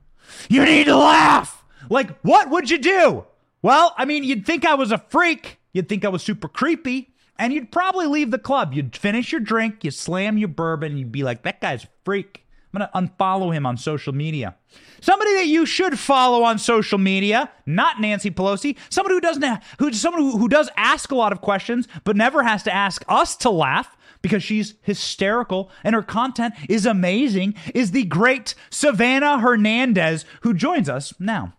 You 0.49 0.65
need 0.65 0.86
to 0.86 0.97
laugh. 0.97 1.63
Like, 1.89 2.19
what 2.19 2.49
would 2.49 2.69
you 2.69 2.78
do? 2.78 3.26
Well, 3.61 3.93
I 3.97 4.05
mean, 4.05 4.23
you'd 4.23 4.45
think 4.45 4.65
I 4.65 4.76
was 4.76 4.91
a 4.91 4.97
freak. 4.97 5.59
You'd 5.73 5.89
think 5.89 6.05
I 6.05 6.09
was 6.09 6.23
super 6.23 6.47
creepy. 6.47 7.13
And 7.38 7.51
you'd 7.51 7.71
probably 7.71 8.05
leave 8.07 8.32
the 8.32 8.39
club. 8.39 8.73
You'd 8.73 8.95
finish 8.95 9.32
your 9.32 9.41
drink, 9.41 9.84
you'd 9.84 9.93
slam 9.93 10.38
your 10.38 10.47
bourbon, 10.47 10.97
you'd 10.97 11.11
be 11.11 11.23
like, 11.23 11.43
that 11.43 11.59
guy's 11.61 11.84
a 11.84 11.89
freak. 12.05 12.45
I'm 12.76 12.89
going 12.91 13.07
to 13.07 13.15
unfollow 13.15 13.53
him 13.53 13.65
on 13.65 13.78
social 13.78 14.13
media. 14.13 14.55
Somebody 15.01 15.34
that 15.36 15.47
you 15.47 15.65
should 15.65 15.99
follow 15.99 16.43
on 16.43 16.57
social 16.57 16.97
media, 16.97 17.51
not 17.65 18.01
Nancy 18.01 18.32
Pelosi. 18.32 18.78
Somebody 18.89 19.15
who 19.15 19.21
doesn't 19.21 19.43
have, 19.43 19.63
who 19.80 19.93
someone 19.93 20.21
who, 20.21 20.38
who 20.38 20.47
does 20.47 20.69
ask 20.76 21.11
a 21.11 21.15
lot 21.15 21.32
of 21.32 21.41
questions, 21.41 21.88
but 22.03 22.15
never 22.15 22.43
has 22.43 22.63
to 22.63 22.73
ask 22.73 23.03
us 23.07 23.36
to 23.38 23.49
laugh 23.49 23.95
because 24.21 24.43
she's 24.43 24.73
hysterical 24.82 25.69
and 25.84 25.93
her 25.93 26.01
content 26.01 26.55
is 26.67 26.86
amazing, 26.86 27.53
is 27.76 27.91
the 27.91 28.05
great 28.05 28.55
Savanah 28.71 29.41
Hernandez, 29.41 30.26
who 30.41 30.53
joins 30.53 30.89
us 30.89 31.13
now. 31.19 31.53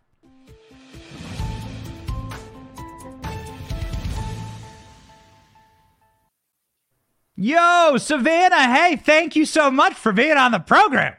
Yo, 7.38 7.96
Savanah, 7.96 8.74
hey, 8.74 8.96
thank 8.96 9.36
you 9.36 9.44
so 9.44 9.70
much 9.70 9.92
for 9.92 10.10
being 10.10 10.38
on 10.38 10.52
the 10.52 10.58
program. 10.58 11.14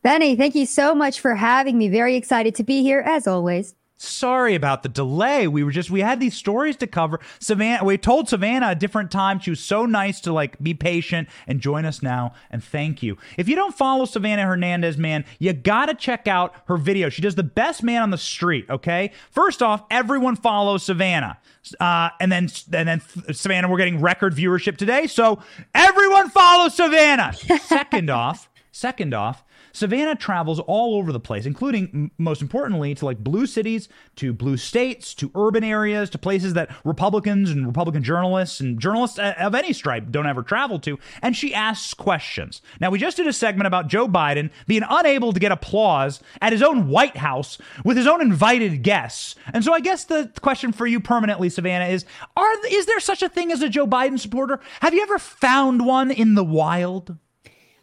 Benny, 0.00 0.36
thank 0.36 0.54
you 0.54 0.64
so 0.64 0.94
much 0.94 1.18
for 1.18 1.34
having 1.34 1.76
me. 1.76 1.88
Very 1.88 2.14
excited 2.14 2.54
to 2.54 2.62
be 2.62 2.82
here 2.82 3.00
as 3.00 3.26
always. 3.26 3.74
Sorry 3.98 4.54
about 4.54 4.82
the 4.82 4.90
delay. 4.90 5.48
We 5.48 5.64
were 5.64 5.70
just 5.70 5.90
we 5.90 6.00
had 6.00 6.20
these 6.20 6.36
stories 6.36 6.76
to 6.76 6.86
cover. 6.86 7.18
Savanah, 7.40 7.82
we 7.82 7.96
told 7.96 8.28
Savanah 8.28 8.72
a 8.72 8.74
different 8.74 9.10
time. 9.10 9.38
She 9.38 9.48
was 9.48 9.60
so 9.60 9.86
nice 9.86 10.20
to 10.20 10.32
like 10.34 10.58
be 10.62 10.74
patient 10.74 11.28
and 11.46 11.60
join 11.60 11.86
us 11.86 12.02
now. 12.02 12.34
And 12.50 12.62
thank 12.62 13.02
you. 13.02 13.16
If 13.38 13.48
you 13.48 13.56
don't 13.56 13.74
follow 13.74 14.04
Savanah 14.04 14.44
Hernandez, 14.44 14.98
man, 14.98 15.24
you 15.38 15.54
gotta 15.54 15.94
check 15.94 16.28
out 16.28 16.54
her 16.66 16.76
video. 16.76 17.08
She 17.08 17.22
does 17.22 17.36
the 17.36 17.42
best 17.42 17.82
man 17.82 18.02
on 18.02 18.10
the 18.10 18.18
street. 18.18 18.66
Okay, 18.68 19.12
first 19.30 19.62
off, 19.62 19.82
everyone 19.90 20.36
follows 20.36 20.86
Savanah. 20.86 21.38
Uh, 21.80 22.10
and 22.20 22.30
then 22.30 22.50
and 22.74 22.86
then 22.88 23.00
Savanah, 23.00 23.70
we're 23.70 23.78
getting 23.78 24.02
record 24.02 24.34
viewership 24.34 24.76
today. 24.76 25.06
So 25.06 25.42
everyone 25.74 26.28
follow 26.28 26.68
Savanah. 26.68 27.34
Second 27.66 28.10
off, 28.10 28.50
second 28.72 29.14
off, 29.14 29.42
Savanah 29.76 30.18
travels 30.18 30.58
all 30.60 30.96
over 30.96 31.12
the 31.12 31.20
place, 31.20 31.44
including, 31.44 32.10
most 32.16 32.40
importantly, 32.40 32.94
to 32.94 33.04
like 33.04 33.18
blue 33.18 33.44
cities, 33.44 33.90
to 34.16 34.32
blue 34.32 34.56
states, 34.56 35.12
to 35.14 35.30
urban 35.34 35.62
areas, 35.62 36.08
to 36.10 36.18
places 36.18 36.54
that 36.54 36.74
Republicans 36.82 37.50
and 37.50 37.66
Republican 37.66 38.02
journalists 38.02 38.58
and 38.58 38.80
journalists 38.80 39.18
uh, 39.18 39.34
of 39.38 39.54
any 39.54 39.74
stripe 39.74 40.10
don't 40.10 40.26
ever 40.26 40.42
travel 40.42 40.78
to. 40.78 40.98
And 41.20 41.36
she 41.36 41.52
asks 41.52 41.92
questions. 41.92 42.62
Now, 42.80 42.88
we 42.88 42.98
just 42.98 43.18
did 43.18 43.26
a 43.26 43.34
segment 43.34 43.66
about 43.66 43.88
Joe 43.88 44.08
Biden 44.08 44.48
being 44.66 44.82
unable 44.88 45.34
to 45.34 45.40
get 45.40 45.52
applause 45.52 46.20
at 46.40 46.54
his 46.54 46.62
own 46.62 46.88
White 46.88 47.18
House 47.18 47.58
with 47.84 47.98
his 47.98 48.06
own 48.06 48.22
invited 48.22 48.82
guests. 48.82 49.34
And 49.52 49.62
so 49.62 49.74
I 49.74 49.80
guess 49.80 50.04
the 50.04 50.32
question 50.40 50.72
for 50.72 50.86
you 50.86 51.00
permanently, 51.00 51.50
Savanah, 51.50 51.90
is 51.90 52.06
are 52.34 52.66
is 52.70 52.86
there 52.86 53.00
such 53.00 53.22
a 53.22 53.28
thing 53.28 53.52
as 53.52 53.60
a 53.60 53.68
Joe 53.68 53.86
Biden 53.86 54.18
supporter? 54.18 54.58
Have 54.80 54.94
you 54.94 55.02
ever 55.02 55.18
found 55.18 55.84
one 55.84 56.10
in 56.10 56.34
the 56.34 56.44
wild? 56.44 57.18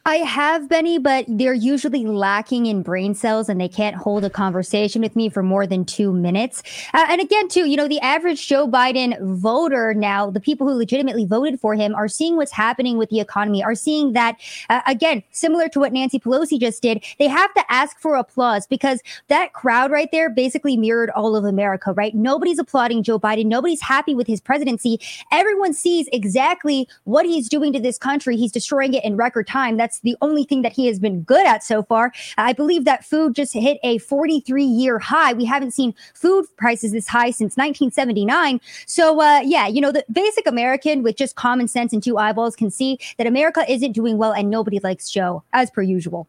I 0.05 0.17
have, 0.17 0.67
Benny, 0.67 0.97
but 0.97 1.23
they're 1.29 1.53
usually 1.53 2.05
lacking 2.05 2.65
in 2.65 2.81
brain 2.83 3.15
cells 3.15 3.47
and 3.47 3.59
they 3.59 3.69
can't 3.69 3.95
hold 3.95 4.25
a 4.25 4.29
conversation 4.29 5.01
with 5.01 5.15
me 5.15 5.29
for 5.29 5.41
more 5.41 5.65
than 5.65 5.85
two 5.85 6.11
minutes. 6.11 6.61
Uh, 6.93 7.05
and 7.07 7.21
again, 7.21 7.47
too, 7.47 7.69
you 7.69 7.77
know, 7.77 7.87
the 7.87 8.01
average 8.01 8.45
Joe 8.45 8.67
Biden 8.67 9.17
voter 9.37 9.93
now, 9.93 10.29
the 10.29 10.41
people 10.41 10.67
who 10.67 10.73
legitimately 10.73 11.25
voted 11.25 11.57
for 11.57 11.73
him 11.75 11.95
are 11.95 12.09
seeing 12.09 12.35
what's 12.35 12.51
happening 12.51 12.97
with 12.97 13.11
the 13.11 13.21
economy, 13.21 13.63
are 13.63 13.75
seeing 13.75 14.11
that, 14.11 14.35
uh, 14.69 14.81
again, 14.87 15.23
similar 15.31 15.69
to 15.69 15.79
what 15.79 15.93
Nancy 15.93 16.19
Pelosi 16.19 16.59
just 16.59 16.81
did, 16.81 17.01
they 17.17 17.29
have 17.29 17.53
to 17.53 17.63
ask 17.69 17.97
for 17.97 18.15
applause 18.15 18.67
because 18.67 18.99
that 19.29 19.53
crowd 19.53 19.89
right 19.89 20.09
there 20.11 20.29
basically 20.29 20.75
mirrored 20.75 21.11
all 21.11 21.33
of 21.33 21.45
America, 21.45 21.93
right? 21.93 22.13
Nobody's 22.13 22.59
applauding 22.59 23.03
Joe 23.03 23.19
Biden. 23.19 23.45
Nobody's 23.45 23.81
happy 23.81 24.15
with 24.15 24.27
his 24.27 24.41
presidency. 24.41 24.99
Everyone 25.31 25.73
sees 25.73 26.09
exactly 26.11 26.89
what 27.05 27.25
he's 27.25 27.47
doing 27.47 27.71
to 27.71 27.79
this 27.79 27.97
country. 27.97 28.35
He's 28.35 28.51
destroying 28.51 28.93
it 28.95 29.05
in 29.05 29.15
record 29.15 29.47
time. 29.47 29.77
That's 29.77 29.92
the 29.99 30.15
only 30.21 30.43
thing 30.43 30.61
that 30.61 30.73
he 30.73 30.87
has 30.87 30.99
been 30.99 31.21
good 31.21 31.45
at 31.45 31.63
so 31.63 31.83
far. 31.83 32.11
I 32.37 32.53
believe 32.53 32.85
that 32.85 33.05
food 33.05 33.35
just 33.35 33.53
hit 33.53 33.79
a 33.83 33.97
43 33.99 34.63
year 34.63 34.99
high. 34.99 35.33
We 35.33 35.45
haven't 35.45 35.71
seen 35.71 35.93
food 36.13 36.45
prices 36.57 36.91
this 36.91 37.07
high 37.07 37.31
since 37.31 37.57
1979. 37.57 38.59
So, 38.85 39.21
uh, 39.21 39.41
yeah, 39.43 39.67
you 39.67 39.81
know, 39.81 39.91
the 39.91 40.05
basic 40.11 40.47
American 40.47 41.03
with 41.03 41.17
just 41.17 41.35
common 41.35 41.67
sense 41.67 41.93
and 41.93 42.01
two 42.01 42.17
eyeballs 42.17 42.55
can 42.55 42.71
see 42.71 42.97
that 43.17 43.27
America 43.27 43.65
isn't 43.71 43.93
doing 43.93 44.17
well 44.17 44.33
and 44.33 44.49
nobody 44.49 44.79
likes 44.79 45.09
Joe, 45.09 45.43
as 45.53 45.69
per 45.69 45.81
usual. 45.81 46.27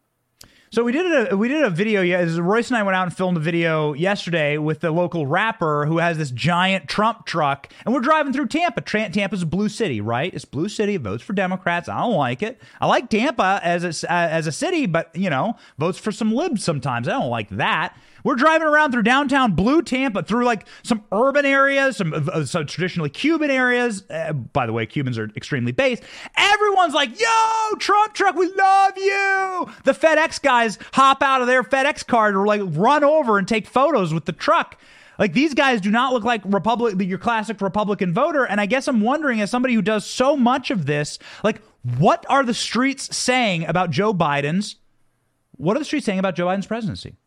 So 0.71 0.83
we 0.83 0.91
did 0.91 1.31
a 1.31 1.37
we 1.37 1.47
did 1.47 1.63
a 1.63 1.69
video. 1.69 2.01
Yeah, 2.01 2.25
Royce 2.39 2.69
and 2.69 2.77
I 2.77 2.83
went 2.83 2.95
out 2.95 3.03
and 3.03 3.15
filmed 3.15 3.37
a 3.37 3.39
video 3.39 3.93
yesterday 3.93 4.57
with 4.57 4.81
the 4.81 4.91
local 4.91 5.27
rapper 5.27 5.85
who 5.85 5.99
has 5.99 6.17
this 6.17 6.31
giant 6.31 6.89
Trump 6.89 7.25
truck, 7.25 7.71
and 7.85 7.93
we're 7.93 8.01
driving 8.01 8.33
through 8.33 8.47
Tampa. 8.47 8.81
Tampa's 8.81 9.43
a 9.43 9.45
blue 9.45 9.69
city, 9.69 10.01
right? 10.01 10.33
It's 10.33 10.43
blue 10.43 10.67
city. 10.67 10.97
Votes 10.97 11.23
for 11.23 11.33
Democrats. 11.33 11.87
I 11.87 11.99
don't 11.99 12.15
like 12.15 12.41
it. 12.41 12.59
I 12.81 12.87
like 12.87 13.09
Tampa 13.09 13.59
as 13.63 14.03
a, 14.03 14.11
as 14.11 14.47
a 14.47 14.51
city, 14.51 14.85
but 14.85 15.15
you 15.15 15.29
know, 15.29 15.55
votes 15.77 15.99
for 15.99 16.11
some 16.11 16.33
libs 16.33 16.63
sometimes. 16.63 17.07
I 17.07 17.11
don't 17.11 17.29
like 17.29 17.49
that. 17.49 17.95
We're 18.25 18.35
driving 18.35 18.67
around 18.67 18.91
through 18.91 19.03
downtown 19.03 19.51
Blue 19.51 19.83
Tampa, 19.83 20.23
through 20.23 20.45
like 20.45 20.67
some 20.81 21.03
urban 21.11 21.45
areas, 21.45 21.97
some, 21.97 22.11
uh, 22.11 22.43
some 22.43 22.65
traditionally 22.65 23.11
Cuban 23.11 23.51
areas. 23.51 24.03
Uh, 24.09 24.33
by 24.33 24.65
the 24.65 24.73
way, 24.73 24.87
Cubans 24.87 25.19
are 25.19 25.29
extremely 25.35 25.71
based. 25.71 26.01
Everyone's 26.35 26.95
like, 26.95 27.19
"Yo, 27.19 27.75
Trump 27.77 28.15
truck, 28.15 28.35
we 28.35 28.51
love 28.51 28.97
you." 28.97 29.69
The 29.83 29.93
FedEx 29.93 30.41
guys 30.41 30.79
hop 30.93 31.21
out 31.21 31.41
of 31.41 31.47
their 31.47 31.63
FedEx 31.63 32.05
car 32.07 32.31
to 32.31 32.41
like 32.41 32.61
run 32.63 33.03
over 33.03 33.37
and 33.37 33.47
take 33.47 33.67
photos 33.67 34.11
with 34.11 34.25
the 34.25 34.31
truck. 34.31 34.81
Like 35.19 35.33
these 35.33 35.53
guys 35.53 35.79
do 35.79 35.91
not 35.91 36.11
look 36.11 36.23
like 36.23 36.41
Republic, 36.45 36.95
your 36.99 37.19
classic 37.19 37.61
Republican 37.61 38.11
voter. 38.11 38.43
And 38.43 38.59
I 38.59 38.65
guess 38.65 38.87
I'm 38.87 39.01
wondering, 39.01 39.39
as 39.39 39.51
somebody 39.51 39.75
who 39.75 39.83
does 39.83 40.03
so 40.03 40.35
much 40.35 40.71
of 40.71 40.87
this, 40.87 41.19
like, 41.43 41.61
what 41.99 42.25
are 42.27 42.43
the 42.43 42.55
streets 42.55 43.15
saying 43.15 43.65
about 43.67 43.91
Joe 43.91 44.15
Biden's? 44.15 44.77
What 45.57 45.77
are 45.77 45.79
the 45.79 45.85
streets 45.85 46.07
saying 46.07 46.17
about 46.17 46.35
Joe 46.35 46.47
Biden's 46.47 46.65
presidency? 46.65 47.17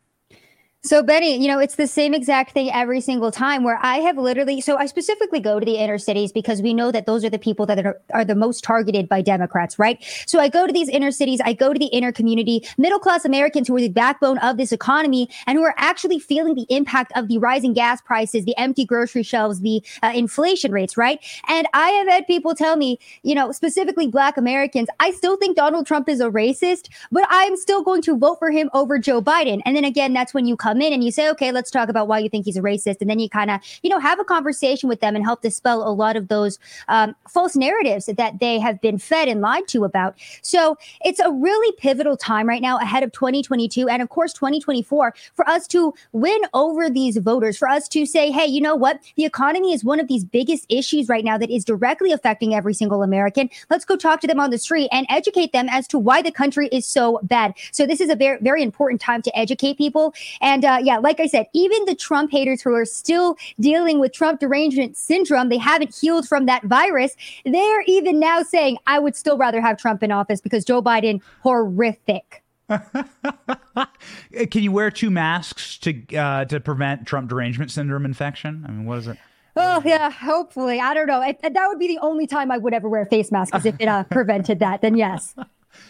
So, 0.81 1.03
Benny, 1.03 1.35
you 1.35 1.49
know, 1.49 1.59
it's 1.59 1.75
the 1.75 1.87
same 1.87 2.13
exact 2.13 2.53
thing 2.53 2.71
every 2.71 3.01
single 3.01 3.33
time 3.33 3.65
where 3.65 3.77
I 3.81 3.97
have 3.97 4.17
literally, 4.17 4.61
so 4.61 4.77
I 4.77 4.85
specifically 4.85 5.41
go 5.41 5.59
to 5.59 5.65
the 5.65 5.75
inner 5.75 5.97
cities 5.97 6.31
because 6.31 6.61
we 6.61 6.73
know 6.73 6.89
that 6.89 7.05
those 7.05 7.25
are 7.25 7.29
the 7.29 7.37
people 7.37 7.65
that 7.65 7.85
are, 7.85 7.99
are 8.13 8.23
the 8.23 8.33
most 8.33 8.63
targeted 8.63 9.09
by 9.09 9.21
Democrats, 9.21 9.77
right? 9.77 10.01
So 10.25 10.39
I 10.39 10.47
go 10.47 10.65
to 10.65 10.71
these 10.71 10.87
inner 10.87 11.11
cities, 11.11 11.41
I 11.43 11.51
go 11.51 11.73
to 11.73 11.79
the 11.79 11.87
inner 11.87 12.13
community, 12.13 12.65
middle 12.77 12.97
class 12.97 13.25
Americans 13.25 13.67
who 13.67 13.75
are 13.75 13.81
the 13.81 13.89
backbone 13.89 14.37
of 14.37 14.55
this 14.55 14.71
economy 14.71 15.27
and 15.47 15.57
who 15.57 15.65
are 15.65 15.75
actually 15.75 16.17
feeling 16.17 16.55
the 16.55 16.65
impact 16.69 17.11
of 17.17 17.27
the 17.27 17.39
rising 17.39 17.73
gas 17.73 17.99
prices, 17.99 18.45
the 18.45 18.57
empty 18.57 18.85
grocery 18.85 19.23
shelves, 19.23 19.59
the 19.59 19.83
uh, 20.01 20.13
inflation 20.15 20.71
rates, 20.71 20.95
right? 20.95 21.19
And 21.49 21.67
I 21.73 21.89
have 21.89 22.07
had 22.07 22.25
people 22.25 22.55
tell 22.55 22.77
me, 22.77 22.99
you 23.21 23.35
know, 23.35 23.51
specifically 23.51 24.07
black 24.07 24.37
Americans, 24.37 24.87
I 25.01 25.11
still 25.11 25.35
think 25.35 25.57
Donald 25.57 25.87
Trump 25.87 26.07
is 26.07 26.21
a 26.21 26.29
racist, 26.29 26.87
but 27.11 27.25
I'm 27.29 27.57
still 27.57 27.83
going 27.83 28.01
to 28.03 28.17
vote 28.17 28.39
for 28.39 28.49
him 28.49 28.69
over 28.73 28.97
Joe 28.97 29.21
Biden. 29.21 29.61
And 29.65 29.75
then 29.75 29.83
again, 29.83 30.13
that's 30.13 30.33
when 30.33 30.45
you 30.45 30.55
come 30.55 30.68
come 30.69 30.81
in 30.81 30.93
and 30.93 31.03
you 31.03 31.11
say, 31.11 31.29
okay, 31.29 31.51
let's 31.51 31.71
talk 31.71 31.89
about 31.89 32.07
why 32.07 32.19
you 32.19 32.29
think 32.29 32.45
he's 32.45 32.57
a 32.57 32.61
racist. 32.61 33.01
And 33.01 33.09
then 33.09 33.19
you 33.19 33.29
kind 33.29 33.49
of, 33.49 33.59
you 33.81 33.89
know, 33.89 33.99
have 33.99 34.19
a 34.19 34.23
conversation 34.23 34.87
with 34.87 35.01
them 35.01 35.15
and 35.15 35.25
help 35.25 35.41
dispel 35.41 35.87
a 35.87 35.89
lot 35.89 36.15
of 36.15 36.27
those 36.27 36.59
um, 36.87 37.15
false 37.27 37.55
narratives 37.55 38.05
that 38.05 38.39
they 38.39 38.59
have 38.59 38.79
been 38.81 38.97
fed 38.97 39.27
and 39.27 39.41
lied 39.41 39.67
to 39.69 39.83
about. 39.83 40.15
So 40.41 40.77
it's 41.03 41.19
a 41.19 41.31
really 41.31 41.75
pivotal 41.77 42.17
time 42.17 42.47
right 42.47 42.61
now 42.61 42.77
ahead 42.77 43.03
of 43.03 43.11
2022 43.11 43.89
and 43.89 44.01
of 44.01 44.09
course 44.09 44.31
2024 44.33 45.13
for 45.33 45.49
us 45.49 45.67
to 45.69 45.93
win 46.11 46.41
over 46.53 46.89
these 46.89 47.17
voters, 47.17 47.57
for 47.57 47.67
us 47.67 47.87
to 47.89 48.05
say, 48.05 48.31
hey, 48.31 48.45
you 48.45 48.61
know 48.61 48.75
what? 48.75 48.99
The 49.15 49.25
economy 49.25 49.73
is 49.73 49.83
one 49.83 49.99
of 49.99 50.07
these 50.07 50.23
biggest 50.23 50.65
issues 50.69 51.09
right 51.09 51.25
now 51.25 51.37
that 51.37 51.49
is 51.49 51.65
directly 51.65 52.11
affecting 52.11 52.53
every 52.53 52.73
single 52.73 53.01
American. 53.01 53.49
Let's 53.69 53.85
go 53.85 53.95
talk 53.95 54.21
to 54.21 54.27
them 54.27 54.39
on 54.39 54.51
the 54.51 54.59
street 54.59 54.89
and 54.91 55.07
educate 55.09 55.51
them 55.51 55.67
as 55.69 55.87
to 55.87 55.97
why 55.97 56.21
the 56.21 56.31
country 56.31 56.67
is 56.71 56.85
so 56.85 57.19
bad. 57.23 57.53
So 57.71 57.87
this 57.87 57.99
is 57.99 58.09
a 58.09 58.15
very, 58.15 58.37
very 58.41 58.61
important 58.61 59.01
time 59.01 59.21
to 59.23 59.37
educate 59.37 59.77
people. 59.77 60.13
And 60.41 60.58
uh, 60.63 60.79
yeah, 60.81 60.97
like 60.97 61.19
I 61.19 61.27
said, 61.27 61.47
even 61.53 61.85
the 61.85 61.95
Trump 61.95 62.31
haters 62.31 62.61
who 62.61 62.73
are 62.73 62.85
still 62.85 63.37
dealing 63.59 63.99
with 63.99 64.13
Trump 64.13 64.39
derangement 64.39 64.97
syndrome, 64.97 65.49
they 65.49 65.57
haven't 65.57 65.95
healed 65.95 66.27
from 66.27 66.45
that 66.45 66.63
virus. 66.63 67.15
They're 67.45 67.83
even 67.87 68.19
now 68.19 68.43
saying, 68.43 68.77
I 68.87 68.99
would 68.99 69.15
still 69.15 69.37
rather 69.37 69.61
have 69.61 69.77
Trump 69.77 70.03
in 70.03 70.11
office 70.11 70.41
because 70.41 70.65
Joe 70.65 70.81
Biden, 70.81 71.21
horrific. 71.41 72.43
Can 74.51 74.63
you 74.63 74.71
wear 74.71 74.91
two 74.91 75.09
masks 75.09 75.77
to 75.79 76.15
uh, 76.15 76.45
to 76.45 76.59
prevent 76.59 77.07
Trump 77.07 77.29
derangement 77.29 77.71
syndrome 77.71 78.05
infection? 78.05 78.63
I 78.67 78.71
mean, 78.71 78.85
what 78.85 78.99
is 78.99 79.07
it? 79.07 79.17
Oh 79.55 79.81
yeah, 79.83 80.11
hopefully. 80.11 80.79
I 80.79 80.93
don't 80.93 81.07
know. 81.07 81.21
It, 81.21 81.41
that 81.41 81.67
would 81.67 81.79
be 81.79 81.87
the 81.87 81.99
only 82.01 82.27
time 82.27 82.51
I 82.51 82.57
would 82.57 82.73
ever 82.73 82.87
wear 82.87 83.01
a 83.01 83.05
face 83.05 83.31
mask, 83.31 83.51
because 83.51 83.65
if 83.65 83.75
it 83.79 83.87
uh, 83.87 84.03
prevented 84.05 84.59
that, 84.59 84.81
then 84.81 84.95
yes. 84.95 85.35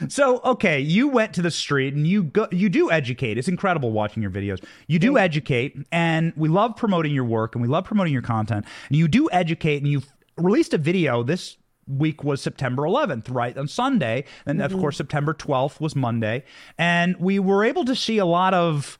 So 0.07 0.41
okay, 0.43 0.79
you 0.79 1.07
went 1.07 1.33
to 1.33 1.41
the 1.41 1.51
street 1.51 1.93
and 1.93 2.07
you 2.07 2.23
go, 2.23 2.47
you 2.51 2.69
do 2.69 2.91
educate. 2.91 3.37
It's 3.37 3.47
incredible 3.47 3.91
watching 3.91 4.21
your 4.23 4.31
videos. 4.31 4.63
You 4.87 4.99
do 4.99 5.17
educate, 5.17 5.77
and 5.91 6.33
we 6.35 6.49
love 6.49 6.75
promoting 6.75 7.13
your 7.13 7.25
work 7.25 7.55
and 7.55 7.61
we 7.61 7.67
love 7.67 7.85
promoting 7.85 8.13
your 8.13 8.21
content. 8.21 8.65
And 8.87 8.97
you 8.97 9.07
do 9.07 9.29
educate, 9.31 9.77
and 9.77 9.87
you've 9.87 10.11
released 10.37 10.73
a 10.73 10.77
video 10.77 11.23
this 11.23 11.57
week 11.87 12.23
was 12.23 12.41
September 12.41 12.83
11th, 12.83 13.33
right 13.33 13.57
on 13.57 13.67
Sunday, 13.67 14.25
and 14.45 14.59
mm-hmm. 14.59 14.73
of 14.73 14.79
course 14.79 14.97
September 14.97 15.33
12th 15.33 15.79
was 15.79 15.95
Monday, 15.95 16.43
and 16.77 17.15
we 17.17 17.39
were 17.39 17.63
able 17.63 17.85
to 17.85 17.95
see 17.95 18.17
a 18.17 18.25
lot 18.25 18.53
of 18.53 18.99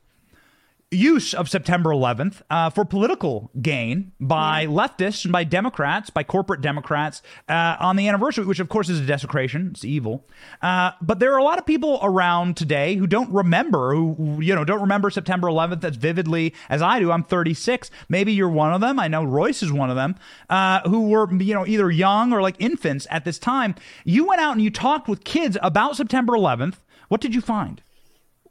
use 0.90 1.34
of 1.34 1.48
September 1.48 1.90
11th 1.90 2.42
uh, 2.50 2.68
for 2.68 2.84
political 2.84 3.50
gain 3.62 4.10
by 4.18 4.62
yeah. 4.62 4.68
leftists 4.68 5.24
and 5.24 5.32
by 5.32 5.44
Democrats, 5.44 6.10
by 6.10 6.24
corporate 6.24 6.60
Democrats 6.60 7.22
uh, 7.48 7.76
on 7.78 7.94
the 7.94 8.08
anniversary, 8.08 8.44
which 8.44 8.58
of 8.58 8.68
course 8.68 8.88
is 8.88 8.98
a 8.98 9.06
desecration. 9.06 9.68
It's 9.70 9.84
evil. 9.84 10.26
Uh, 10.60 10.90
but 11.00 11.20
there 11.20 11.32
are 11.32 11.38
a 11.38 11.44
lot 11.44 11.58
of 11.58 11.66
people 11.66 12.00
around 12.02 12.56
today 12.56 12.96
who 12.96 13.06
don't 13.06 13.32
remember, 13.32 13.94
who, 13.94 14.40
you 14.40 14.52
know, 14.54 14.64
don't 14.64 14.80
remember 14.80 15.10
September 15.10 15.46
11th 15.46 15.84
as 15.84 15.94
vividly 15.94 16.54
as 16.68 16.82
I 16.82 16.98
do. 16.98 17.12
I'm 17.12 17.22
36. 17.22 17.90
Maybe 18.08 18.32
you're 18.32 18.48
one 18.48 18.72
of 18.72 18.80
them. 18.80 18.98
I 18.98 19.06
know 19.06 19.22
Royce 19.22 19.62
is 19.62 19.72
one 19.72 19.90
of 19.90 19.96
them 19.96 20.16
uh, 20.48 20.80
who 20.88 21.08
were, 21.08 21.32
you 21.40 21.54
know, 21.54 21.66
either 21.66 21.90
young 21.90 22.32
or 22.32 22.42
like 22.42 22.56
infants 22.58 23.06
at 23.10 23.24
this 23.24 23.38
time. 23.38 23.76
You 24.04 24.26
went 24.26 24.40
out 24.40 24.52
and 24.52 24.62
you 24.62 24.70
talked 24.70 25.08
with 25.08 25.22
kids 25.22 25.56
about 25.62 25.96
September 25.96 26.32
11th. 26.32 26.74
What 27.06 27.20
did 27.20 27.34
you 27.34 27.40
find? 27.40 27.80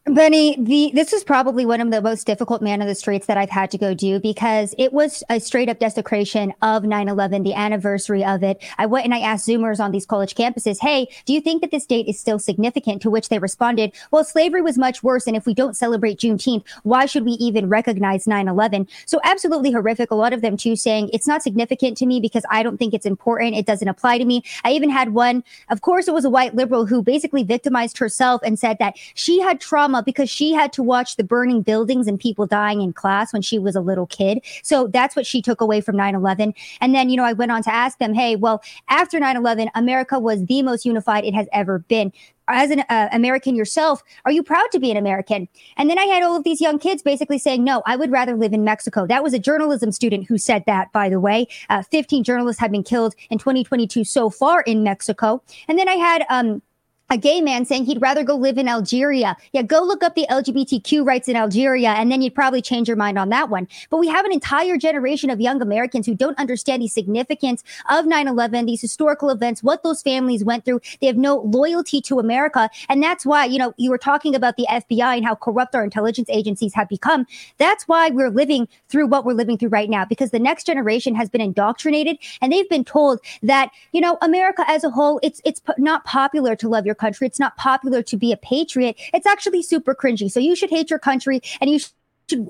Benny, 0.05 0.55
the 0.57 0.91
this 0.95 1.13
is 1.13 1.23
probably 1.23 1.65
one 1.65 1.81
of 1.81 1.91
the 1.91 2.01
most 2.01 2.25
difficult 2.25 2.61
man 2.61 2.81
of 2.81 2.87
the 2.87 2.95
streets 2.95 3.27
that 3.27 3.37
I've 3.37 3.49
had 3.49 3.69
to 3.71 3.77
go 3.77 3.93
do 3.93 4.19
because 4.19 4.73
it 4.77 4.91
was 4.91 5.23
a 5.29 5.39
straight 5.39 5.69
up 5.69 5.77
desecration 5.77 6.53
of 6.61 6.83
9/11, 6.83 7.43
the 7.43 7.53
anniversary 7.53 8.23
of 8.23 8.41
it. 8.41 8.63
I 8.77 8.85
went 8.85 9.05
and 9.05 9.13
I 9.13 9.19
asked 9.19 9.47
Zoomers 9.47 9.79
on 9.79 9.91
these 9.91 10.05
college 10.07 10.35
campuses, 10.35 10.79
"Hey, 10.79 11.09
do 11.25 11.33
you 11.33 11.41
think 11.41 11.61
that 11.61 11.69
this 11.69 11.85
date 11.85 12.07
is 12.07 12.19
still 12.19 12.39
significant?" 12.39 13.01
To 13.03 13.09
which 13.09 13.29
they 13.29 13.39
responded, 13.39 13.91
"Well, 14.09 14.23
slavery 14.23 14.61
was 14.61 14.77
much 14.77 15.03
worse, 15.03 15.27
and 15.27 15.35
if 15.35 15.45
we 15.45 15.53
don't 15.53 15.77
celebrate 15.77 16.19
Juneteenth, 16.19 16.63
why 16.83 17.05
should 17.05 17.25
we 17.25 17.33
even 17.33 17.69
recognize 17.69 18.25
9/11?" 18.25 18.87
So 19.05 19.19
absolutely 19.23 19.71
horrific. 19.71 20.11
A 20.11 20.15
lot 20.15 20.33
of 20.33 20.41
them 20.41 20.57
too 20.57 20.75
saying 20.75 21.09
it's 21.13 21.27
not 21.27 21.43
significant 21.43 21.97
to 21.97 22.07
me 22.07 22.19
because 22.19 22.45
I 22.49 22.63
don't 22.63 22.77
think 22.77 22.93
it's 22.93 23.05
important. 23.05 23.57
It 23.57 23.67
doesn't 23.67 23.87
apply 23.87 24.17
to 24.17 24.25
me. 24.25 24.43
I 24.63 24.71
even 24.71 24.89
had 24.89 25.13
one, 25.13 25.43
of 25.69 25.81
course, 25.81 26.07
it 26.07 26.13
was 26.13 26.25
a 26.25 26.29
white 26.31 26.55
liberal 26.55 26.85
who 26.87 27.03
basically 27.03 27.43
victimized 27.43 27.99
herself 27.99 28.41
and 28.43 28.57
said 28.57 28.77
that 28.79 28.95
she 29.13 29.41
had 29.41 29.59
trauma 29.59 29.88
because 30.05 30.29
she 30.29 30.53
had 30.53 30.73
to 30.73 30.83
watch 30.83 31.15
the 31.15 31.23
burning 31.23 31.61
buildings 31.61 32.07
and 32.07 32.19
people 32.19 32.45
dying 32.45 32.81
in 32.81 32.93
class 32.93 33.33
when 33.33 33.41
she 33.41 33.59
was 33.59 33.75
a 33.75 33.81
little 33.81 34.07
kid. 34.07 34.39
So 34.63 34.87
that's 34.87 35.15
what 35.15 35.25
she 35.25 35.41
took 35.41 35.61
away 35.61 35.81
from 35.81 35.95
9 35.95 36.15
11. 36.15 36.53
And 36.81 36.95
then, 36.95 37.09
you 37.09 37.17
know, 37.17 37.25
I 37.25 37.33
went 37.33 37.51
on 37.51 37.63
to 37.63 37.73
ask 37.73 37.97
them, 37.97 38.13
hey, 38.13 38.35
well, 38.35 38.61
after 38.89 39.19
9 39.19 39.35
11, 39.35 39.69
America 39.75 40.19
was 40.19 40.45
the 40.45 40.61
most 40.61 40.85
unified 40.85 41.25
it 41.25 41.33
has 41.33 41.47
ever 41.51 41.79
been 41.79 42.11
as 42.49 42.71
an 42.71 42.81
uh, 42.89 43.09
American 43.11 43.55
yourself, 43.55 44.03
are 44.25 44.31
you 44.31 44.43
proud 44.43 44.67
to 44.71 44.79
be 44.79 44.91
an 44.91 44.97
American? 44.97 45.47
And 45.77 45.89
then 45.89 45.99
I 45.99 46.03
had 46.03 46.23
all 46.23 46.35
of 46.35 46.43
these 46.43 46.59
young 46.59 46.79
kids 46.79 47.01
basically 47.01 47.37
saying, 47.37 47.63
no, 47.63 47.83
I 47.85 47.95
would 47.95 48.11
rather 48.11 48.35
live 48.35 48.53
in 48.53 48.63
Mexico. 48.63 49.05
That 49.07 49.23
was 49.23 49.33
a 49.33 49.39
journalism 49.39 49.91
student 49.91 50.27
who 50.27 50.37
said 50.37 50.63
that, 50.65 50.91
by 50.91 51.09
the 51.09 51.19
way. 51.19 51.47
Uh, 51.69 51.83
15 51.83 52.23
journalists 52.23 52.59
have 52.59 52.71
been 52.71 52.83
killed 52.83 53.15
in 53.29 53.37
2022 53.37 54.03
so 54.03 54.29
far 54.29 54.61
in 54.61 54.83
Mexico. 54.83 55.41
And 55.67 55.77
then 55.77 55.87
I 55.87 55.93
had 55.93 56.25
um, 56.29 56.61
a 57.09 57.17
gay 57.17 57.41
man 57.41 57.65
saying 57.65 57.85
he'd 57.85 58.01
rather 58.01 58.23
go 58.23 58.35
live 58.35 58.57
in 58.57 58.67
Algeria. 58.67 59.35
Yeah, 59.51 59.63
go 59.63 59.81
look 59.81 60.03
up 60.03 60.15
the 60.15 60.27
LGBTQ 60.29 61.05
rights 61.05 61.27
in 61.27 61.35
Algeria, 61.35 61.89
and 61.89 62.11
then 62.11 62.21
you'd 62.21 62.35
probably 62.35 62.61
change 62.61 62.87
your 62.87 62.97
mind 62.97 63.17
on 63.17 63.29
that 63.29 63.49
one. 63.49 63.67
But 63.89 63.97
we 63.97 64.07
have 64.07 64.25
an 64.25 64.31
entire 64.31 64.77
generation 64.77 65.29
of 65.29 65.41
young 65.41 65.61
Americans 65.61 66.05
who 66.05 66.13
don't 66.13 66.37
understand 66.37 66.83
the 66.83 66.87
significance 66.87 67.63
of 67.89 68.05
9 68.05 68.27
11, 68.27 68.65
these 68.67 68.81
historical 68.81 69.29
events, 69.29 69.63
what 69.63 69.81
those 69.81 70.01
families 70.01 70.43
went 70.43 70.65
through. 70.65 70.81
They 71.01 71.07
have 71.07 71.17
no 71.17 71.37
loyalty 71.37 71.99
to 72.01 72.19
America. 72.19 72.69
And 72.89 73.01
that's 73.01 73.25
why, 73.25 73.45
you 73.45 73.57
know, 73.57 73.73
you 73.77 73.89
were 73.89 73.97
talking 73.97 74.35
about 74.35 74.55
the 74.57 74.67
FBI 74.69 75.17
and 75.17 75.25
how 75.25 75.35
corrupt 75.35 75.73
our 75.73 75.83
intelligence 75.83 76.29
agencies 76.29 76.73
have 76.75 76.89
become. 76.89 77.25
That's 77.57 77.87
why 77.87 78.09
we're 78.09 78.29
living 78.29 78.67
through 78.87 79.07
what 79.07 79.25
we're 79.25 79.33
living 79.33 79.57
through 79.57 79.69
right 79.69 79.89
now, 79.89 80.05
because 80.05 80.29
the 80.29 80.39
next 80.39 80.65
generation 80.65 81.15
has 81.15 81.29
been 81.29 81.41
indoctrinated 81.41 82.17
and 82.41 82.53
they've 82.53 82.69
been 82.69 82.85
told 82.85 83.19
that, 83.41 83.71
you 83.93 84.01
know, 84.01 84.17
America 84.21 84.63
as 84.67 84.83
a 84.83 84.89
whole, 84.91 85.19
it's, 85.23 85.41
it's 85.43 85.61
not 85.77 86.03
popular 86.05 86.55
to 86.55 86.69
love 86.69 86.85
your 86.85 86.95
country. 86.99 87.27
It's 87.27 87.39
not 87.39 87.57
popular 87.57 88.03
to 88.03 88.17
be 88.17 88.31
a 88.31 88.37
patriot. 88.37 88.95
It's 89.13 89.25
actually 89.25 89.63
super 89.63 89.95
cringy. 89.95 90.31
So 90.31 90.39
you 90.39 90.55
should 90.55 90.69
hate 90.69 90.89
your 90.89 90.99
country 90.99 91.41
and 91.61 91.69
you 91.69 91.79
should 91.79 91.91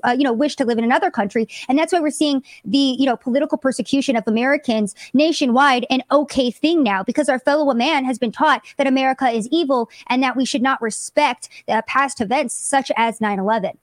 uh, 0.04 0.14
you 0.16 0.24
know, 0.24 0.32
wish 0.32 0.56
to 0.56 0.64
live 0.64 0.76
in 0.76 0.84
another 0.84 1.10
country. 1.10 1.48
And 1.68 1.78
that's 1.78 1.92
why 1.92 2.00
we're 2.00 2.10
seeing 2.10 2.42
the, 2.64 2.96
you 2.98 3.06
know, 3.06 3.16
political 3.16 3.56
persecution 3.56 4.16
of 4.16 4.24
Americans 4.26 4.94
nationwide 5.14 5.86
an 5.88 6.02
okay 6.10 6.50
thing 6.50 6.82
now 6.82 7.02
because 7.02 7.28
our 7.28 7.38
fellow 7.38 7.72
man 7.72 8.04
has 8.04 8.18
been 8.18 8.32
taught 8.32 8.62
that 8.76 8.86
America 8.86 9.28
is 9.28 9.48
evil 9.50 9.88
and 10.08 10.22
that 10.22 10.36
we 10.36 10.44
should 10.44 10.62
not 10.62 10.82
respect 10.82 11.48
uh, 11.68 11.82
past 11.86 12.20
events 12.20 12.54
such 12.54 12.92
as 12.96 13.20
9 13.20 13.38
11. 13.38 13.78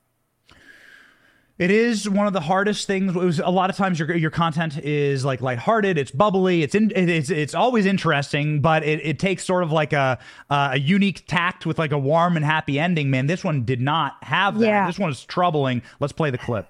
It 1.60 1.72
is 1.72 2.08
one 2.08 2.28
of 2.28 2.34
the 2.34 2.42
hardest 2.42 2.86
things. 2.86 3.16
It 3.16 3.20
was 3.20 3.40
a 3.40 3.50
lot 3.50 3.72
of 3.72 3.76
times 3.76 3.98
your 3.98 4.16
your 4.16 4.30
content 4.30 4.78
is 4.78 5.26
like 5.26 5.42
lighthearted, 5.42 5.98
it's 5.98 6.12
bubbly, 6.12 6.62
it's 6.62 6.76
in, 6.76 6.92
it's 6.96 7.32
it's 7.32 7.56
always 7.56 7.88
interesting, 7.88 8.62
but 8.62 8.84
it, 8.84 9.04
it 9.04 9.18
takes 9.18 9.44
sort 9.44 9.64
of 9.64 9.72
like 9.72 9.92
a 9.92 10.20
uh, 10.52 10.70
a 10.74 10.80
unique 10.80 11.26
tact 11.26 11.66
with 11.66 11.80
like 11.80 11.92
a 11.92 11.98
warm 11.98 12.36
and 12.36 12.46
happy 12.46 12.78
ending. 12.78 13.10
Man, 13.10 13.26
this 13.26 13.44
one 13.44 13.64
did 13.64 13.82
not 13.82 14.24
have 14.24 14.60
that. 14.60 14.68
Yeah. 14.68 14.86
This 14.86 15.00
one 15.00 15.10
is 15.10 15.26
troubling. 15.26 15.82
Let's 16.00 16.14
play 16.14 16.30
the 16.30 16.38
clip. 16.38 16.68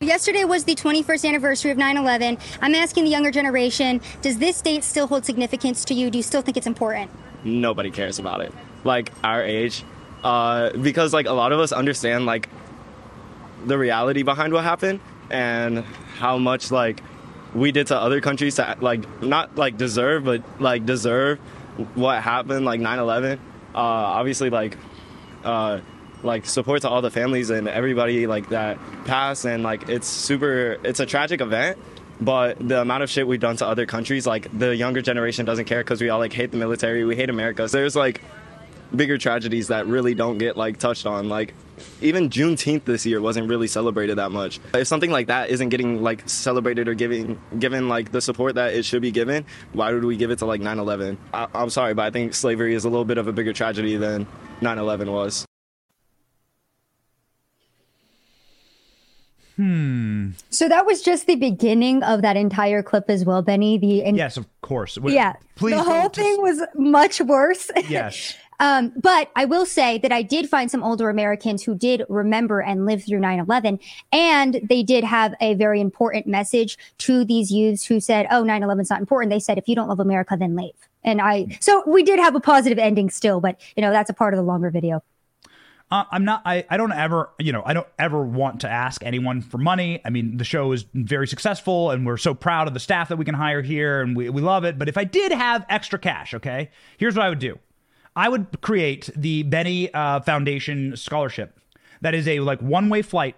Yesterday 0.00 0.44
was 0.44 0.64
the 0.64 0.74
21st 0.74 1.28
anniversary 1.28 1.70
of 1.70 1.78
9 1.78 1.96
11. 1.96 2.38
I'm 2.62 2.74
asking 2.74 3.04
the 3.04 3.10
younger 3.10 3.30
generation 3.30 4.00
does 4.22 4.38
this 4.38 4.62
date 4.62 4.82
still 4.82 5.06
hold 5.06 5.26
significance 5.26 5.84
to 5.86 5.94
you? 5.94 6.10
Do 6.10 6.18
you 6.18 6.22
still 6.22 6.40
think 6.40 6.56
it's 6.56 6.66
important? 6.66 7.10
Nobody 7.44 7.90
cares 7.90 8.18
about 8.18 8.40
it. 8.40 8.52
Like 8.82 9.12
our 9.22 9.42
age. 9.42 9.84
Uh, 10.22 10.70
because 10.78 11.12
like 11.12 11.26
a 11.26 11.32
lot 11.32 11.52
of 11.52 11.60
us 11.60 11.70
understand 11.70 12.24
like 12.24 12.48
the 13.66 13.78
reality 13.78 14.22
behind 14.22 14.52
what 14.52 14.64
happened 14.64 15.00
and 15.30 15.78
how 16.18 16.38
much 16.38 16.70
like 16.70 17.02
we 17.54 17.72
did 17.72 17.86
to 17.86 17.96
other 17.96 18.20
countries 18.20 18.56
to 18.56 18.76
like 18.80 19.22
not 19.22 19.56
like 19.56 19.76
deserve 19.76 20.24
but 20.24 20.42
like 20.60 20.84
deserve 20.84 21.38
what 21.94 22.22
happened 22.22 22.64
like 22.64 22.80
9-11 22.80 23.34
uh, 23.34 23.38
obviously 23.78 24.50
like 24.50 24.76
uh, 25.44 25.80
like 26.22 26.46
support 26.46 26.82
to 26.82 26.88
all 26.88 27.02
the 27.02 27.10
families 27.10 27.50
and 27.50 27.68
everybody 27.68 28.26
like 28.26 28.48
that 28.50 28.78
passed 29.04 29.44
and 29.44 29.62
like 29.62 29.88
it's 29.88 30.06
super 30.06 30.78
it's 30.84 31.00
a 31.00 31.06
tragic 31.06 31.40
event 31.40 31.78
but 32.20 32.56
the 32.66 32.80
amount 32.80 33.02
of 33.02 33.10
shit 33.10 33.26
we've 33.26 33.40
done 33.40 33.56
to 33.56 33.66
other 33.66 33.86
countries 33.86 34.26
like 34.26 34.46
the 34.56 34.74
younger 34.74 35.02
generation 35.02 35.44
doesn't 35.44 35.64
care 35.64 35.80
because 35.80 36.00
we 36.00 36.08
all 36.08 36.18
like 36.18 36.32
hate 36.32 36.50
the 36.50 36.56
military 36.56 37.04
we 37.04 37.16
hate 37.16 37.30
america. 37.30 37.68
So 37.68 37.78
there's 37.78 37.96
like 37.96 38.20
bigger 38.94 39.18
tragedies 39.18 39.68
that 39.68 39.86
really 39.86 40.14
don't 40.14 40.38
get 40.38 40.56
like 40.56 40.78
touched 40.78 41.06
on 41.06 41.28
like 41.28 41.54
even 42.00 42.28
Juneteenth 42.28 42.84
this 42.84 43.06
year 43.06 43.20
wasn't 43.20 43.48
really 43.48 43.66
celebrated 43.66 44.18
that 44.18 44.30
much. 44.30 44.60
If 44.74 44.86
something 44.86 45.10
like 45.10 45.26
that 45.28 45.50
isn't 45.50 45.68
getting 45.70 46.02
like 46.02 46.28
celebrated 46.28 46.88
or 46.88 46.94
giving 46.94 47.40
given 47.58 47.88
like 47.88 48.12
the 48.12 48.20
support 48.20 48.54
that 48.56 48.74
it 48.74 48.84
should 48.84 49.02
be 49.02 49.10
given, 49.10 49.44
why 49.72 49.92
would 49.92 50.04
we 50.04 50.16
give 50.16 50.30
it 50.30 50.38
to 50.40 50.46
like 50.46 50.60
9/11? 50.60 51.16
I- 51.32 51.48
I'm 51.54 51.70
sorry, 51.70 51.94
but 51.94 52.02
I 52.02 52.10
think 52.10 52.34
slavery 52.34 52.74
is 52.74 52.84
a 52.84 52.88
little 52.88 53.04
bit 53.04 53.18
of 53.18 53.28
a 53.28 53.32
bigger 53.32 53.52
tragedy 53.52 53.96
than 53.96 54.26
9/11 54.60 55.10
was. 55.12 55.46
Hmm. 59.56 60.30
So 60.50 60.68
that 60.68 60.84
was 60.84 61.00
just 61.00 61.26
the 61.28 61.36
beginning 61.36 62.02
of 62.02 62.22
that 62.22 62.36
entire 62.36 62.82
clip 62.82 63.04
as 63.08 63.24
well, 63.24 63.40
Benny. 63.40 63.78
The 63.78 64.02
yes, 64.12 64.36
of 64.36 64.46
course. 64.62 64.98
Yeah. 65.04 65.34
Please. 65.54 65.76
The 65.76 65.84
whole 65.84 66.02
don't 66.02 66.14
thing 66.14 66.42
was 66.42 66.60
much 66.74 67.20
worse. 67.20 67.70
Yes. 67.88 68.34
Um, 68.64 68.94
but 68.96 69.30
I 69.36 69.44
will 69.44 69.66
say 69.66 69.98
that 69.98 70.10
I 70.10 70.22
did 70.22 70.48
find 70.48 70.70
some 70.70 70.82
older 70.82 71.10
Americans 71.10 71.62
who 71.62 71.74
did 71.74 72.02
remember 72.08 72.60
and 72.60 72.86
live 72.86 73.04
through 73.04 73.20
9 73.20 73.38
11. 73.38 73.78
And 74.10 74.58
they 74.66 74.82
did 74.82 75.04
have 75.04 75.34
a 75.38 75.52
very 75.52 75.82
important 75.82 76.26
message 76.26 76.78
to 76.98 77.26
these 77.26 77.52
youths 77.52 77.84
who 77.84 78.00
said, 78.00 78.26
oh, 78.30 78.42
9 78.42 78.62
11 78.62 78.80
is 78.80 78.88
not 78.88 79.00
important. 79.00 79.30
They 79.30 79.38
said, 79.38 79.58
if 79.58 79.68
you 79.68 79.74
don't 79.74 79.88
love 79.88 80.00
America, 80.00 80.34
then 80.38 80.56
leave. 80.56 80.72
And 81.02 81.20
I, 81.20 81.58
so 81.60 81.82
we 81.86 82.02
did 82.02 82.18
have 82.18 82.34
a 82.34 82.40
positive 82.40 82.78
ending 82.78 83.10
still, 83.10 83.38
but 83.38 83.60
you 83.76 83.82
know, 83.82 83.90
that's 83.90 84.08
a 84.08 84.14
part 84.14 84.32
of 84.32 84.38
the 84.38 84.44
longer 84.44 84.70
video. 84.70 85.02
Uh, 85.90 86.04
I'm 86.10 86.24
not. 86.24 86.40
I, 86.46 86.64
I 86.70 86.78
don't 86.78 86.92
ever. 86.92 87.28
You 87.38 87.52
know. 87.52 87.62
I 87.66 87.74
don't 87.74 87.86
ever 87.98 88.24
want 88.24 88.62
to 88.62 88.70
ask 88.70 89.04
anyone 89.04 89.42
for 89.42 89.58
money. 89.58 90.00
I 90.06 90.08
mean, 90.08 90.38
the 90.38 90.44
show 90.44 90.72
is 90.72 90.86
very 90.94 91.28
successful, 91.28 91.90
and 91.90 92.06
we're 92.06 92.16
so 92.16 92.32
proud 92.32 92.66
of 92.66 92.72
the 92.72 92.80
staff 92.80 93.10
that 93.10 93.16
we 93.16 93.26
can 93.26 93.34
hire 93.34 93.60
here, 93.60 94.00
and 94.00 94.16
we 94.16 94.30
we 94.30 94.40
love 94.40 94.64
it. 94.64 94.78
But 94.78 94.88
if 94.88 94.96
I 94.96 95.04
did 95.04 95.30
have 95.30 95.66
extra 95.68 95.98
cash, 95.98 96.32
okay, 96.32 96.70
here's 96.96 97.14
what 97.14 97.26
I 97.26 97.28
would 97.28 97.38
do. 97.38 97.58
I 98.16 98.28
would 98.28 98.60
create 98.60 99.10
the 99.16 99.42
Benny 99.42 99.92
uh, 99.92 100.20
Foundation 100.20 100.96
scholarship. 100.96 101.58
That 102.00 102.14
is 102.14 102.28
a 102.28 102.40
like 102.40 102.60
one 102.60 102.88
way 102.88 103.02
flight 103.02 103.36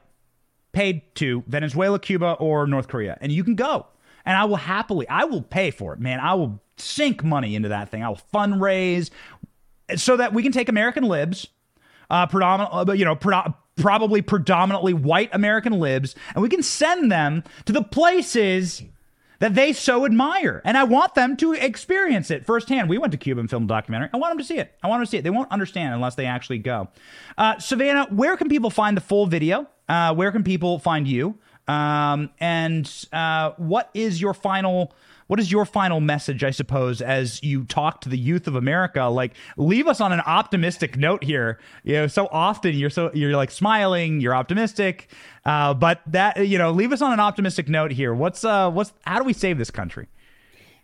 paid 0.72 1.02
to 1.16 1.42
Venezuela, 1.46 1.98
Cuba, 1.98 2.32
or 2.34 2.66
North 2.66 2.88
Korea, 2.88 3.16
and 3.20 3.32
you 3.32 3.44
can 3.44 3.54
go. 3.54 3.86
And 4.24 4.36
I 4.36 4.44
will 4.44 4.56
happily. 4.56 5.08
I 5.08 5.24
will 5.24 5.42
pay 5.42 5.70
for 5.70 5.92
it, 5.92 6.00
man. 6.00 6.20
I 6.20 6.34
will 6.34 6.60
sink 6.76 7.22
money 7.22 7.54
into 7.54 7.68
that 7.68 7.90
thing. 7.90 8.02
I 8.02 8.08
will 8.08 8.20
fundraise 8.34 9.10
so 9.94 10.16
that 10.16 10.32
we 10.32 10.42
can 10.42 10.52
take 10.52 10.68
American 10.68 11.04
libs 11.04 11.46
uh, 12.10 12.26
predominant, 12.26 12.98
you 12.98 13.04
know, 13.04 13.16
probably 13.76 14.22
predominantly 14.22 14.94
white 14.94 15.30
American 15.32 15.78
libs, 15.78 16.14
and 16.34 16.42
we 16.42 16.48
can 16.48 16.62
send 16.62 17.10
them 17.10 17.44
to 17.64 17.72
the 17.72 17.82
places 17.82 18.82
that 19.38 19.54
they 19.54 19.72
so 19.72 20.04
admire. 20.04 20.62
And 20.64 20.76
I 20.76 20.84
want 20.84 21.14
them 21.14 21.36
to 21.38 21.52
experience 21.52 22.30
it 22.30 22.46
firsthand. 22.46 22.88
We 22.88 22.98
went 22.98 23.12
to 23.12 23.18
Cuba 23.18 23.40
and 23.40 23.50
filmed 23.50 23.66
a 23.66 23.74
documentary. 23.74 24.08
I 24.12 24.16
want 24.16 24.32
them 24.32 24.38
to 24.38 24.44
see 24.44 24.58
it. 24.58 24.74
I 24.82 24.88
want 24.88 25.00
them 25.00 25.06
to 25.06 25.10
see 25.10 25.18
it. 25.18 25.22
They 25.22 25.30
won't 25.30 25.50
understand 25.50 25.94
unless 25.94 26.14
they 26.14 26.26
actually 26.26 26.58
go. 26.58 26.88
Uh, 27.36 27.56
Savanah, 27.56 28.12
where 28.12 28.36
can 28.36 28.48
people 28.48 28.70
find 28.70 28.96
the 28.96 29.00
full 29.00 29.26
video? 29.26 29.68
Uh, 29.88 30.14
where 30.14 30.32
can 30.32 30.42
people 30.42 30.78
find 30.78 31.06
you? 31.06 31.38
Um, 31.68 32.30
and 32.38 32.90
uh, 33.12 33.52
what 33.56 33.90
is 33.94 34.20
your 34.20 34.34
final 34.34 34.92
what 35.26 35.40
is 35.40 35.50
your 35.50 35.64
final 35.64 36.00
message, 36.00 36.44
I 36.44 36.52
suppose, 36.52 37.02
as 37.02 37.42
you 37.42 37.64
talk 37.64 38.00
to 38.02 38.08
the 38.08 38.18
youth 38.18 38.46
of 38.46 38.54
America? 38.54 39.04
Like, 39.06 39.32
leave 39.56 39.88
us 39.88 40.00
on 40.00 40.12
an 40.12 40.20
optimistic 40.20 40.96
note 40.96 41.24
here. 41.24 41.58
You 41.82 41.94
know, 41.94 42.06
so 42.06 42.28
often 42.30 42.76
you're 42.76 42.90
so 42.90 43.10
you're 43.12 43.36
like 43.36 43.50
smiling, 43.50 44.20
you're 44.20 44.34
optimistic, 44.34 45.10
uh, 45.44 45.74
but 45.74 46.00
that 46.06 46.46
you 46.46 46.58
know, 46.58 46.70
leave 46.70 46.92
us 46.92 47.02
on 47.02 47.12
an 47.12 47.20
optimistic 47.20 47.68
note 47.68 47.90
here. 47.90 48.14
What's 48.14 48.44
uh, 48.44 48.70
what's 48.70 48.92
how 49.04 49.18
do 49.18 49.24
we 49.24 49.32
save 49.32 49.58
this 49.58 49.70
country? 49.70 50.06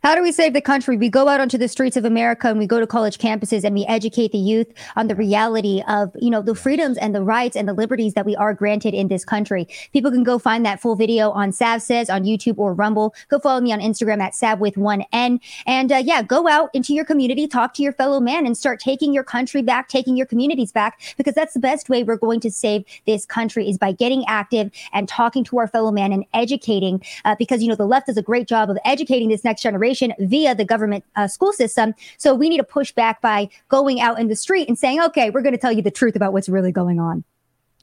How 0.03 0.17
do 0.17 0.23
we 0.23 0.33
save 0.33 0.53
the 0.53 0.61
country? 0.61 0.97
We 0.97 1.09
go 1.09 1.29
out 1.29 1.39
onto 1.39 1.57
the 1.57 1.69
streets 1.69 1.97
of 1.97 2.05
America 2.05 2.49
and 2.49 2.59
we 2.59 2.67
go 2.67 2.81
to 2.81 2.89
college 2.89 3.19
campuses 3.19 3.63
and 3.63 3.73
we 3.73 3.87
educate 3.87 4.33
the 4.33 4.39
youth 4.39 4.67
on 4.97 5.07
the 5.07 5.15
reality 5.15 5.81
of, 5.87 6.11
you 6.21 6.29
know, 6.29 6.43
the 6.43 6.57
freedoms 6.57 6.99
and 6.99 7.15
the 7.15 7.23
rights 7.23 7.55
and 7.55 7.69
the 7.69 7.73
liberties 7.73 8.15
that 8.15 8.27
we 8.27 8.35
are 8.35 8.53
granted 8.53 8.95
in 8.95 9.07
this 9.07 9.25
country. 9.25 9.69
People 9.93 10.11
can 10.11 10.25
go 10.25 10.41
find 10.41 10.67
that 10.67 10.81
full 10.81 10.97
video 10.97 11.31
on 11.31 11.53
Sav 11.53 11.83
Says 11.83 12.11
on 12.11 12.25
YouTube 12.25 12.59
or 12.59 12.75
Rumble. 12.75 13.15
Go 13.29 13.39
follow 13.39 13.61
me 13.61 13.73
on 13.73 13.79
Instagram 13.79 14.21
at 14.21 14.35
Sav 14.35 14.59
with 14.59 14.77
one 14.77 15.05
N. 15.13 15.39
And 15.67 15.93
uh, 15.93 16.03
yeah, 16.05 16.21
go 16.21 16.49
out 16.49 16.71
into 16.75 16.93
your 16.95 17.05
community, 17.05 17.47
talk 17.47 17.73
to 17.75 17.83
your 17.85 17.93
fellow 17.93 18.19
man 18.19 18.45
and 18.45 18.59
start 18.59 18.81
taking 18.81 19.15
your 19.15 19.23
country 19.23 19.63
back, 19.63 19.87
taking 19.87 20.17
your 20.17 20.27
communities 20.27 20.73
back, 20.73 21.01
because 21.17 21.35
that's 21.35 21.55
the 21.55 21.61
best 21.61 21.89
way 21.89 22.03
we're 22.03 22.17
going 22.17 22.41
to 22.41 22.51
save 22.51 22.85
this 23.07 23.25
country 23.25 23.71
is 23.71 23.79
by 23.79 23.93
getting 23.93 24.25
active 24.27 24.69
and 24.93 25.09
talking 25.09 25.45
to 25.45 25.59
our 25.59 25.69
fellow 25.69 25.93
man 25.93 26.11
and 26.11 26.25
educating, 26.35 27.01
uh, 27.25 27.37
because, 27.39 27.63
you 27.63 27.69
know, 27.69 27.77
the 27.77 27.87
left 27.87 28.09
does 28.09 28.17
a 28.17 28.23
great 28.23 28.49
job 28.49 28.69
of 28.69 28.77
educating 28.85 29.29
this 29.29 29.45
next 29.45 29.63
generation 29.63 29.92
via 30.19 30.55
the 30.55 30.65
government 30.65 31.05
uh, 31.17 31.29
school 31.29 31.53
system. 31.53 31.95
So 32.19 32.35
we 32.35 32.49
need 32.49 32.59
to 32.59 32.65
push 32.65 32.93
back 32.93 33.21
by 33.21 33.49
going 33.69 34.01
out 34.01 34.19
in 34.19 34.29
the 34.29 34.37
street 34.37 34.69
and 34.69 34.79
saying, 34.79 35.01
okay, 35.03 35.31
we're 35.31 35.43
going 35.43 35.55
to 35.55 35.61
tell 35.61 35.73
you 35.73 35.83
the 35.83 35.91
truth 35.91 36.17
about 36.17 36.33
what's 36.33 36.49
really 36.49 36.73
going 36.73 37.01
on. 37.01 37.25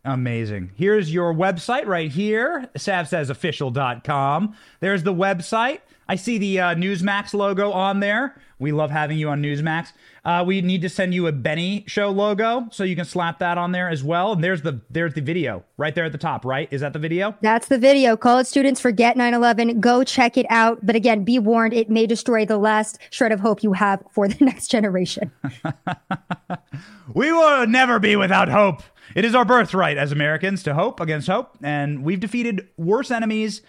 Amazing. 0.05 0.71
Here's 0.75 1.13
your 1.13 1.33
website 1.33 1.85
right 1.85 2.09
here, 2.09 2.69
savsaysofficial.com. 2.75 4.55
There's 4.79 5.03
the 5.03 5.13
website. 5.13 5.81
I 6.09 6.15
see 6.15 6.39
the 6.39 6.59
uh, 6.59 6.75
Newsmax 6.75 7.35
logo 7.35 7.71
on 7.71 7.99
there. 7.99 8.35
We 8.57 8.71
love 8.71 8.89
having 8.89 9.19
you 9.19 9.29
on 9.29 9.43
Newsmax. 9.43 9.93
Uh, 10.25 10.43
we 10.45 10.59
need 10.61 10.81
to 10.81 10.89
send 10.89 11.13
you 11.13 11.27
a 11.27 11.31
Benny 11.31 11.85
Show 11.87 12.09
logo, 12.09 12.67
so 12.71 12.83
you 12.83 12.95
can 12.95 13.05
slap 13.05 13.37
that 13.39 13.59
on 13.59 13.73
there 13.73 13.87
as 13.87 14.03
well. 14.03 14.33
And 14.33 14.43
there's 14.43 14.63
the 14.63 14.81
there's 14.89 15.13
the 15.13 15.21
video 15.21 15.63
right 15.77 15.93
there 15.93 16.05
at 16.05 16.11
the 16.11 16.17
top. 16.17 16.43
Right? 16.43 16.67
Is 16.71 16.81
that 16.81 16.93
the 16.93 16.99
video? 16.99 17.35
That's 17.41 17.67
the 17.67 17.77
video. 17.77 18.17
College 18.17 18.47
students 18.47 18.81
forget 18.81 19.17
9/11. 19.17 19.79
Go 19.79 20.03
check 20.03 20.35
it 20.35 20.47
out. 20.49 20.83
But 20.83 20.95
again, 20.95 21.23
be 21.23 21.37
warned: 21.37 21.73
it 21.73 21.91
may 21.91 22.07
destroy 22.07 22.43
the 22.43 22.57
last 22.57 22.97
shred 23.11 23.31
of 23.31 23.39
hope 23.39 23.61
you 23.61 23.73
have 23.73 24.03
for 24.11 24.27
the 24.27 24.43
next 24.43 24.69
generation. 24.69 25.31
we 27.13 27.31
will 27.31 27.67
never 27.67 27.99
be 27.99 28.15
without 28.15 28.49
hope. 28.49 28.81
It 29.15 29.25
is 29.25 29.35
our 29.35 29.45
birthright 29.45 29.97
as 29.97 30.11
Americans 30.11 30.63
to 30.63 30.73
hope 30.73 30.99
against 30.99 31.27
hope, 31.27 31.55
and 31.61 32.03
we've 32.03 32.19
defeated 32.19 32.67
worse 32.77 33.11
enemies 33.11 33.61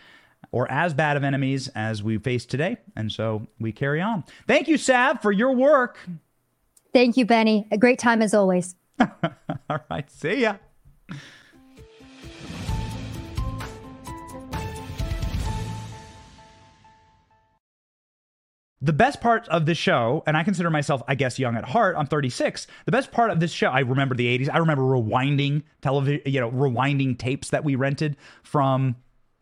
or 0.52 0.70
as 0.70 0.94
bad 0.94 1.16
of 1.16 1.24
enemies 1.24 1.68
as 1.74 2.02
we 2.02 2.18
face 2.18 2.44
today. 2.44 2.76
And 2.96 3.10
so 3.10 3.46
we 3.58 3.72
carry 3.72 4.00
on. 4.00 4.24
Thank 4.46 4.68
you, 4.68 4.76
Sav, 4.76 5.22
for 5.22 5.32
your 5.32 5.52
work. 5.52 5.98
Thank 6.92 7.16
you, 7.16 7.24
Benny. 7.24 7.66
A 7.70 7.78
great 7.78 7.98
time 7.98 8.22
as 8.22 8.34
always. 8.34 8.74
All 9.00 9.78
right. 9.90 10.10
See 10.10 10.42
ya. 10.42 10.56
The 18.82 18.94
best 18.94 19.20
part 19.20 19.46
of 19.48 19.66
this 19.66 19.76
show, 19.76 20.22
and 20.26 20.38
I 20.38 20.42
consider 20.42 20.70
myself, 20.70 21.02
I 21.06 21.14
guess, 21.14 21.38
young 21.38 21.54
at 21.54 21.66
heart. 21.66 21.96
I'm 21.98 22.06
36. 22.06 22.66
The 22.86 22.92
best 22.92 23.12
part 23.12 23.30
of 23.30 23.38
this 23.38 23.52
show, 23.52 23.68
I 23.68 23.80
remember 23.80 24.14
the 24.14 24.38
80s. 24.38 24.48
I 24.50 24.56
remember 24.56 24.82
rewinding 24.82 25.64
television, 25.82 26.22
you 26.24 26.40
know, 26.40 26.50
rewinding 26.50 27.18
tapes 27.18 27.50
that 27.50 27.62
we 27.62 27.74
rented 27.74 28.16
from 28.42 28.96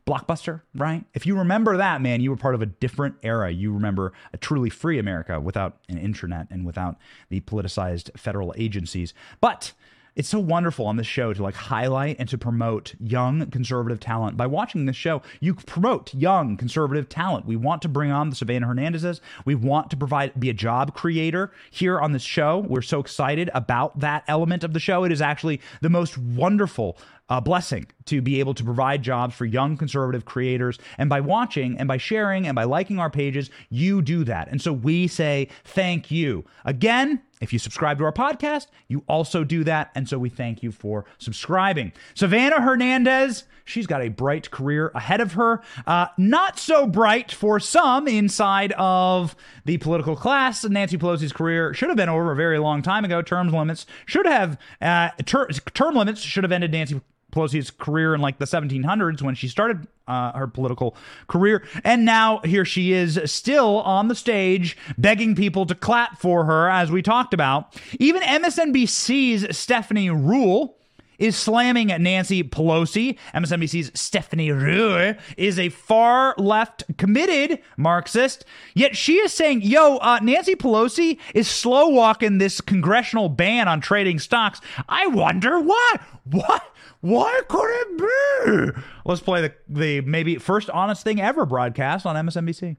Blockbuster, 0.09 0.63
right? 0.75 1.05
If 1.13 1.27
you 1.27 1.37
remember 1.37 1.77
that, 1.77 2.01
man, 2.01 2.23
you 2.23 2.31
were 2.31 2.37
part 2.37 2.55
of 2.55 2.63
a 2.63 2.67
different 2.67 3.17
era. 3.23 3.51
You 3.51 3.75
remember 3.75 4.15
a 4.33 4.39
truly 4.39 4.71
free 4.71 4.99
America 4.99 5.39
without 5.39 5.77
an 5.91 5.99
internet 5.99 6.47
and 6.51 6.65
without 6.65 6.97
the 7.29 7.43
politicized 7.43 8.19
federal 8.19 8.55
agencies. 8.57 9.13
But 9.43 9.73
it's 10.19 10.29
so 10.29 10.41
wonderful 10.41 10.85
on 10.87 10.97
this 10.97 11.07
show 11.07 11.33
to 11.33 11.43
like 11.43 11.55
highlight 11.55 12.17
and 12.19 12.29
to 12.29 12.37
promote 12.37 12.95
young 12.99 13.47
conservative 13.51 14.01
talent. 14.01 14.37
By 14.37 14.49
watching 14.49 14.85
this 14.85 14.97
show, 14.97 15.23
you 15.39 15.55
promote 15.55 16.13
young 16.13 16.57
conservative 16.57 17.09
talent. 17.09 17.47
We 17.47 17.55
want 17.55 17.83
to 17.83 17.89
bring 17.89 18.11
on 18.11 18.29
the 18.29 18.35
Savanah 18.35 18.67
Hernandezes. 18.67 19.21
We 19.45 19.55
want 19.55 19.91
to 19.91 19.97
provide 19.97 20.39
be 20.39 20.51
a 20.51 20.55
job 20.55 20.93
creator 20.93 21.53
here 21.71 22.01
on 22.01 22.13
this 22.13 22.25
show. 22.25 22.59
We're 22.59 22.83
so 22.83 22.99
excited 22.99 23.49
about 23.55 24.01
that 24.01 24.25
element 24.27 24.65
of 24.65 24.73
the 24.73 24.81
show. 24.81 25.05
It 25.05 25.13
is 25.13 25.23
actually 25.23 25.61
the 25.83 25.89
most 25.89 26.19
wonderful 26.19 26.99
uh, 27.29 27.41
blessing 27.41 27.87
to 28.07 28.21
be 28.21 28.41
able 28.41 28.55
to 28.55 28.65
provide 28.65 29.03
jobs 29.03 29.35
for 29.35 29.45
young 29.45 29.77
conservative 29.77 30.25
creators. 30.25 30.79
And 30.97 31.09
by 31.09 31.21
watching 31.21 31.79
and 31.79 31.87
by 31.87 31.99
sharing 31.99 32.47
and 32.47 32.57
by 32.57 32.65
liking 32.65 32.99
our 32.99 33.11
pages, 33.11 33.51
you 33.71 34.03
do 34.03 34.25
that. 34.25 34.49
And 34.49 34.61
so 34.61 34.73
we 34.73 35.07
say 35.07 35.49
thank 35.65 36.11
you. 36.11 36.45
Again, 36.65 37.21
if 37.41 37.53
you 37.53 37.59
subscribe 37.59 37.99
to 37.99 38.05
our 38.05 38.13
podcast, 38.13 38.67
you 38.89 39.05
also 39.09 39.45
do 39.45 39.65
that. 39.65 39.91
And 39.95 40.09
so 40.09 40.19
we 40.19 40.29
thank 40.29 40.63
you 40.63 40.73
for 40.73 41.05
subscribing. 41.19 41.93
Savanah 42.15 42.63
Hernandez, 42.63 43.45
she's 43.65 43.87
got 43.87 44.03
a 44.03 44.09
bright 44.09 44.51
career 44.51 44.91
ahead 44.95 45.21
of 45.21 45.33
her. 45.33 45.63
Uh, 45.87 46.07
not 46.17 46.59
so 46.59 46.87
bright 46.87 47.33
for 47.33 47.61
some 47.61 48.09
inside 48.09 48.73
of 48.73 49.37
the 49.65 49.79
political 49.79 50.17
class. 50.17 50.65
Nancy 50.65 50.99
Pelosi's 50.99 51.33
career 51.33 51.75
should 51.75 51.89
have 51.89 51.97
been 51.97 52.09
over 52.09 52.33
a 52.33 52.37
very 52.37 52.59
long 52.59 52.83
time 52.83 53.05
ago. 53.05 53.23
Term 53.23 53.49
limits 53.49 53.87
should 54.07 54.27
have, 54.27 54.59
uh, 54.81 55.11
ter- 55.25 55.49
term 55.49 55.95
limits 55.95 56.21
should 56.21 56.45
have 56.45 56.53
ended 56.53 56.73
Nancy 56.73 57.01
Pelosi's 57.39 57.71
career 57.71 58.15
in 58.15 58.21
like 58.21 58.39
the 58.39 58.45
1700s 58.45 59.23
when 59.23 59.35
she 59.35 59.49
started 59.49 59.87
uh, 60.07 60.33
her 60.33 60.47
political 60.47 60.97
career. 61.29 61.65
And 61.85 62.05
now 62.05 62.41
here 62.45 62.65
she 62.65 62.93
is 62.93 63.21
still 63.27 63.81
on 63.83 64.09
the 64.09 64.15
stage 64.15 64.77
begging 64.97 65.35
people 65.35 65.67
to 65.67 65.75
clap 65.75 66.19
for 66.19 66.45
her, 66.45 66.69
as 66.69 66.91
we 66.91 67.03
talked 67.03 67.35
about. 67.35 67.81
Even 67.99 68.23
MSNBC's 68.23 69.57
Stephanie 69.57 70.09
Ruhle 70.09 70.75
is 71.19 71.37
slamming 71.37 71.89
Nancy 71.89 72.45
Pelosi. 72.45 73.19
MSNBC's 73.35 73.99
Stephanie 73.99 74.51
Ruhle 74.51 75.19
is 75.37 75.59
a 75.59 75.69
far 75.69 76.35
left 76.39 76.85
committed 76.97 77.61
Marxist, 77.77 78.45
yet 78.75 78.97
she 78.97 79.15
is 79.15 79.33
saying, 79.33 79.63
yo, 79.63 79.97
uh, 79.97 80.21
Nancy 80.23 80.55
Pelosi 80.55 81.19
is 81.35 81.49
slow 81.49 81.89
walking 81.89 82.39
this 82.39 82.61
congressional 82.61 83.29
ban 83.29 83.67
on 83.69 83.81
trading 83.81 84.19
stocks. 84.19 84.61
I 84.89 85.09
wonder 85.09 85.61
why. 85.61 85.97
What? 86.31 86.63
Why 87.01 87.41
could 87.49 87.71
it 87.71 88.75
be? 88.75 88.83
Let's 89.05 89.21
play 89.21 89.43
the, 89.43 89.55
the 89.69 90.01
maybe 90.01 90.37
first 90.37 90.69
honest 90.71 91.05
thing 91.05 91.21
ever 91.21 91.47
broadcast 91.47 92.07
on 92.07 92.17
MSNBC. 92.17 92.77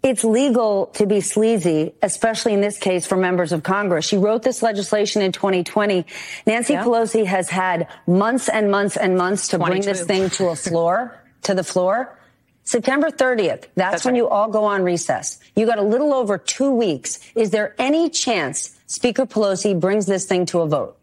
It's 0.00 0.22
legal 0.22 0.86
to 0.94 1.06
be 1.06 1.20
sleazy, 1.20 1.92
especially 2.02 2.54
in 2.54 2.60
this 2.60 2.78
case 2.78 3.04
for 3.04 3.16
members 3.16 3.50
of 3.50 3.64
Congress. 3.64 4.06
She 4.06 4.16
wrote 4.16 4.44
this 4.44 4.62
legislation 4.62 5.22
in 5.22 5.32
2020. 5.32 6.06
Nancy 6.46 6.74
yeah. 6.74 6.84
Pelosi 6.84 7.26
has 7.26 7.50
had 7.50 7.88
months 8.06 8.48
and 8.48 8.70
months 8.70 8.96
and 8.96 9.18
months 9.18 9.48
to 9.48 9.58
bring 9.58 9.82
this 9.82 10.04
thing 10.04 10.30
to 10.30 10.48
a 10.48 10.56
floor, 10.56 11.20
to 11.42 11.54
the 11.54 11.64
floor. 11.64 12.16
September 12.62 13.10
30th, 13.10 13.48
that's, 13.48 13.74
that's 13.74 14.04
when 14.04 14.14
right. 14.14 14.18
you 14.18 14.28
all 14.28 14.48
go 14.48 14.64
on 14.64 14.82
recess. 14.82 15.40
You 15.56 15.66
got 15.66 15.78
a 15.78 15.82
little 15.82 16.14
over 16.14 16.38
two 16.38 16.70
weeks. 16.70 17.18
Is 17.34 17.50
there 17.50 17.74
any 17.78 18.08
chance 18.08 18.78
Speaker 18.86 19.26
Pelosi 19.26 19.78
brings 19.78 20.06
this 20.06 20.26
thing 20.26 20.46
to 20.46 20.60
a 20.60 20.68
vote? 20.68 20.96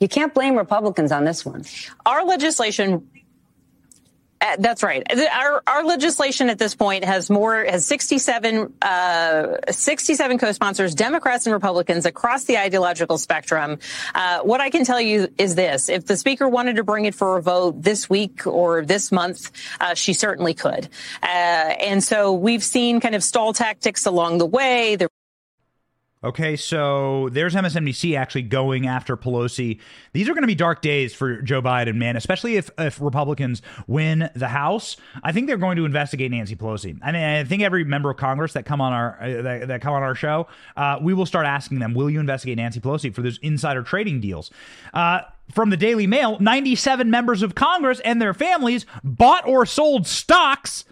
You 0.00 0.08
can't 0.08 0.34
blame 0.34 0.56
Republicans 0.56 1.12
on 1.12 1.24
this 1.24 1.44
one. 1.44 1.64
Our 2.04 2.24
legislation 2.24 3.08
uh, 4.42 4.56
that's 4.58 4.82
right. 4.82 5.02
Our, 5.30 5.62
our 5.66 5.84
legislation 5.84 6.48
at 6.48 6.58
this 6.58 6.74
point 6.74 7.04
has 7.04 7.28
more 7.28 7.62
has 7.62 7.84
67 7.86 8.72
uh, 8.80 9.56
67 9.70 10.38
co-sponsors, 10.38 10.94
Democrats 10.94 11.46
and 11.46 11.52
Republicans 11.52 12.06
across 12.06 12.44
the 12.44 12.56
ideological 12.56 13.18
spectrum. 13.18 13.78
Uh, 14.14 14.40
what 14.40 14.62
I 14.62 14.70
can 14.70 14.86
tell 14.86 15.00
you 15.00 15.28
is 15.36 15.56
this: 15.56 15.90
if 15.90 16.06
the 16.06 16.16
speaker 16.16 16.48
wanted 16.48 16.76
to 16.76 16.84
bring 16.84 17.04
it 17.04 17.14
for 17.14 17.36
a 17.36 17.42
vote 17.42 17.82
this 17.82 18.08
week 18.08 18.46
or 18.46 18.82
this 18.82 19.12
month, 19.12 19.50
uh, 19.78 19.92
she 19.92 20.14
certainly 20.14 20.54
could. 20.54 20.88
Uh, 21.22 21.26
and 21.26 22.02
so 22.02 22.32
we've 22.32 22.64
seen 22.64 23.00
kind 23.00 23.14
of 23.14 23.22
stall 23.22 23.52
tactics 23.52 24.06
along 24.06 24.38
the 24.38 24.46
way. 24.46 24.96
The 24.96 25.10
Okay, 26.22 26.54
so 26.54 27.30
there's 27.32 27.54
MSNBC 27.54 28.14
actually 28.14 28.42
going 28.42 28.86
after 28.86 29.16
Pelosi. 29.16 29.80
These 30.12 30.28
are 30.28 30.34
going 30.34 30.42
to 30.42 30.46
be 30.46 30.54
dark 30.54 30.82
days 30.82 31.14
for 31.14 31.40
Joe 31.40 31.62
Biden, 31.62 31.94
man, 31.94 32.14
especially 32.14 32.58
if, 32.58 32.68
if 32.76 33.00
Republicans 33.00 33.62
win 33.86 34.28
the 34.34 34.48
House. 34.48 34.98
I 35.22 35.32
think 35.32 35.46
they're 35.46 35.56
going 35.56 35.78
to 35.78 35.86
investigate 35.86 36.30
Nancy 36.30 36.56
Pelosi. 36.56 36.98
I 37.02 37.12
mean, 37.12 37.22
I 37.22 37.44
think 37.44 37.62
every 37.62 37.84
member 37.84 38.10
of 38.10 38.18
Congress 38.18 38.52
that 38.52 38.66
come 38.66 38.82
on 38.82 38.92
our 38.92 39.18
uh, 39.18 39.42
that, 39.42 39.68
that, 39.68 39.80
come 39.80 39.94
on 39.94 40.02
our 40.02 40.14
show, 40.14 40.46
uh, 40.76 40.98
we 41.00 41.14
will 41.14 41.24
start 41.24 41.46
asking 41.46 41.78
them, 41.78 41.94
"Will 41.94 42.10
you 42.10 42.20
investigate 42.20 42.58
Nancy 42.58 42.80
Pelosi 42.80 43.14
for 43.14 43.22
those 43.22 43.38
insider 43.38 43.82
trading 43.82 44.20
deals?" 44.20 44.50
Uh, 44.92 45.20
from 45.50 45.70
the 45.70 45.76
Daily 45.78 46.06
Mail, 46.06 46.36
97 46.38 47.10
members 47.10 47.42
of 47.42 47.54
Congress 47.54 47.98
and 48.00 48.20
their 48.20 48.34
families 48.34 48.84
bought 49.02 49.48
or 49.48 49.64
sold 49.64 50.06
stocks 50.06 50.84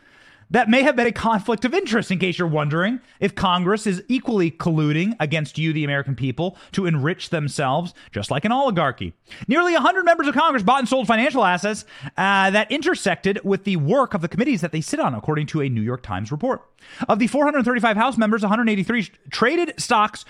that 0.51 0.68
may 0.68 0.82
have 0.82 0.96
been 0.96 1.07
a 1.07 1.12
conflict 1.12 1.64
of 1.64 1.74
interest, 1.74 2.11
in 2.11 2.18
case 2.18 2.38
you're 2.38 2.49
wondering, 2.49 3.01
if 3.20 3.34
Congress 3.34 3.86
is 3.86 4.03
equally 4.09 4.51
colluding 4.51 5.14
against 5.20 5.59
you, 5.59 5.72
the 5.72 5.84
American 5.84 6.14
people, 6.14 6.57
to 6.72 6.86
enrich 6.86 7.30
themselves, 7.30 7.94
just 8.12 8.30
like 8.30 8.44
an 8.44 8.53
oligarchy. 8.53 9.14
Nearly 9.46 9.74
100 9.74 10.05
members 10.05 10.26
of 10.26 10.34
Congress 10.34 10.62
bought 10.62 10.80
and 10.80 10.88
sold 10.88 11.07
financial 11.07 11.44
assets 11.44 11.84
uh, 12.16 12.51
that 12.51 12.70
intersected 12.70 13.40
with 13.44 13.64
the 13.64 13.76
work 13.76 14.14
of 14.14 14.22
the 14.22 14.28
committees 14.28 14.61
that 14.61 14.72
they 14.72 14.80
sit 14.80 15.01
on, 15.01 15.14
according 15.14 15.46
to 15.49 15.61
a 15.61 15.68
New 15.68 15.82
York 15.82 16.03
Times 16.03 16.32
report. 16.32 16.62
Of 17.09 17.18
the 17.18 17.26
435 17.26 17.96
House 17.96 18.16
members, 18.16 18.42
183 18.42 19.11
traded 19.30 19.74
stocks 19.78 20.24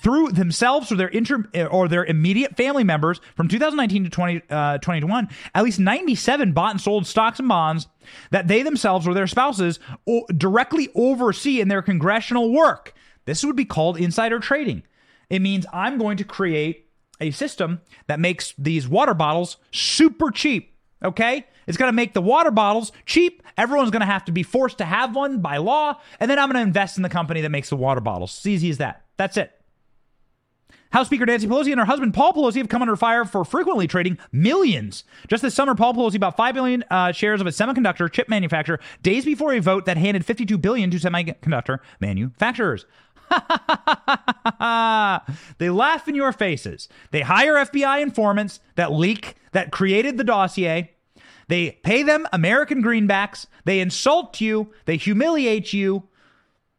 through 0.00 0.30
themselves 0.30 0.90
or 0.90 0.96
their 0.96 1.08
inter 1.08 1.44
or 1.70 1.88
their 1.88 2.04
immediate 2.04 2.56
family 2.56 2.84
members 2.84 3.20
from 3.36 3.48
2019 3.48 4.04
to 4.04 4.10
20, 4.10 4.36
uh, 4.50 4.78
2021. 4.78 5.28
At 5.54 5.64
least 5.64 5.78
97 5.78 6.52
bought 6.52 6.72
and 6.72 6.80
sold 6.80 7.06
stocks 7.06 7.38
and 7.38 7.48
bonds 7.48 7.86
that 8.30 8.48
they 8.48 8.62
themselves 8.62 9.06
or 9.06 9.14
their 9.14 9.26
spouses 9.26 9.78
o- 10.08 10.26
directly 10.36 10.88
oversee 10.94 11.60
in 11.60 11.68
their 11.68 11.82
congressional 11.82 12.52
work. 12.52 12.94
This 13.26 13.44
would 13.44 13.56
be 13.56 13.64
called 13.64 13.98
insider 13.98 14.38
trading. 14.38 14.82
It 15.30 15.40
means 15.40 15.66
I'm 15.72 15.98
going 15.98 16.16
to 16.18 16.24
create 16.24 16.88
a 17.20 17.30
system 17.30 17.80
that 18.06 18.20
makes 18.20 18.54
these 18.58 18.88
water 18.88 19.14
bottles 19.14 19.56
super 19.70 20.30
cheap. 20.30 20.74
Okay? 21.02 21.46
It's 21.66 21.76
going 21.76 21.88
to 21.88 21.94
make 21.94 22.14
the 22.14 22.22
water 22.22 22.50
bottles 22.50 22.92
cheap. 23.06 23.42
Everyone's 23.56 23.90
going 23.90 24.00
to 24.00 24.06
have 24.06 24.24
to 24.26 24.32
be 24.32 24.42
forced 24.42 24.78
to 24.78 24.84
have 24.84 25.14
one 25.14 25.40
by 25.40 25.58
law. 25.58 26.00
And 26.20 26.30
then 26.30 26.38
I'm 26.38 26.48
going 26.48 26.62
to 26.62 26.66
invest 26.66 26.96
in 26.96 27.02
the 27.02 27.08
company 27.08 27.40
that 27.42 27.50
makes 27.50 27.70
the 27.70 27.76
water 27.76 28.00
bottles. 28.00 28.34
It's 28.36 28.46
easy 28.46 28.70
as 28.70 28.78
that. 28.78 29.04
That's 29.16 29.36
it. 29.36 29.52
House 30.94 31.06
Speaker 31.06 31.26
Nancy 31.26 31.48
Pelosi 31.48 31.72
and 31.72 31.80
her 31.80 31.86
husband 31.86 32.14
Paul 32.14 32.32
Pelosi 32.32 32.58
have 32.58 32.68
come 32.68 32.80
under 32.80 32.94
fire 32.94 33.24
for 33.24 33.44
frequently 33.44 33.88
trading 33.88 34.16
millions. 34.30 35.02
Just 35.26 35.42
this 35.42 35.52
summer, 35.52 35.74
Paul 35.74 35.92
Pelosi 35.92 36.20
bought 36.20 36.36
5 36.36 36.54
billion 36.54 36.84
uh, 36.88 37.10
shares 37.10 37.40
of 37.40 37.48
a 37.48 37.50
semiconductor 37.50 38.08
chip 38.08 38.28
manufacturer 38.28 38.78
days 39.02 39.24
before 39.24 39.52
a 39.52 39.58
vote 39.58 39.86
that 39.86 39.96
handed 39.96 40.24
52 40.24 40.56
billion 40.56 40.92
to 40.92 40.98
semiconductor 40.98 41.80
manufacturers. 41.98 42.86
they 45.58 45.68
laugh 45.68 46.06
in 46.06 46.14
your 46.14 46.30
faces. 46.30 46.88
They 47.10 47.22
hire 47.22 47.54
FBI 47.54 48.00
informants 48.00 48.60
that 48.76 48.92
leak, 48.92 49.34
that 49.50 49.72
created 49.72 50.16
the 50.16 50.22
dossier. 50.22 50.92
They 51.48 51.72
pay 51.82 52.04
them 52.04 52.24
American 52.32 52.84
greenbacks. 52.84 53.46
They 53.64 53.80
insult 53.80 54.40
you. 54.40 54.72
They 54.84 54.96
humiliate 54.96 55.72
you. 55.72 56.04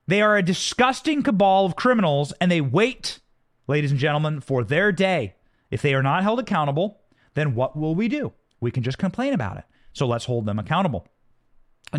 They 0.08 0.22
are 0.22 0.38
a 0.38 0.42
disgusting 0.42 1.22
cabal 1.22 1.66
of 1.66 1.76
criminals, 1.76 2.32
and 2.40 2.50
they 2.50 2.62
wait 2.62 3.20
ladies 3.68 3.92
and 3.92 4.00
gentlemen, 4.00 4.42
for 4.42 4.64
their 4.64 4.92
day. 4.92 5.36
If 5.72 5.82
they 5.82 5.94
are 5.94 6.04
not 6.04 6.24
held 6.24 6.40
accountable, 6.40 7.02
then 7.34 7.56
what 7.56 7.78
will 7.78 7.96
we 7.96 8.08
do? 8.08 8.34
We 8.60 8.72
can 8.72 8.84
just 8.84 8.98
complain 8.98 9.34
about 9.34 9.58
it. 9.58 9.64
So 9.94 10.08
let's 10.08 10.26
hold 10.26 10.46
them 10.46 10.60
accountable. 10.60 11.08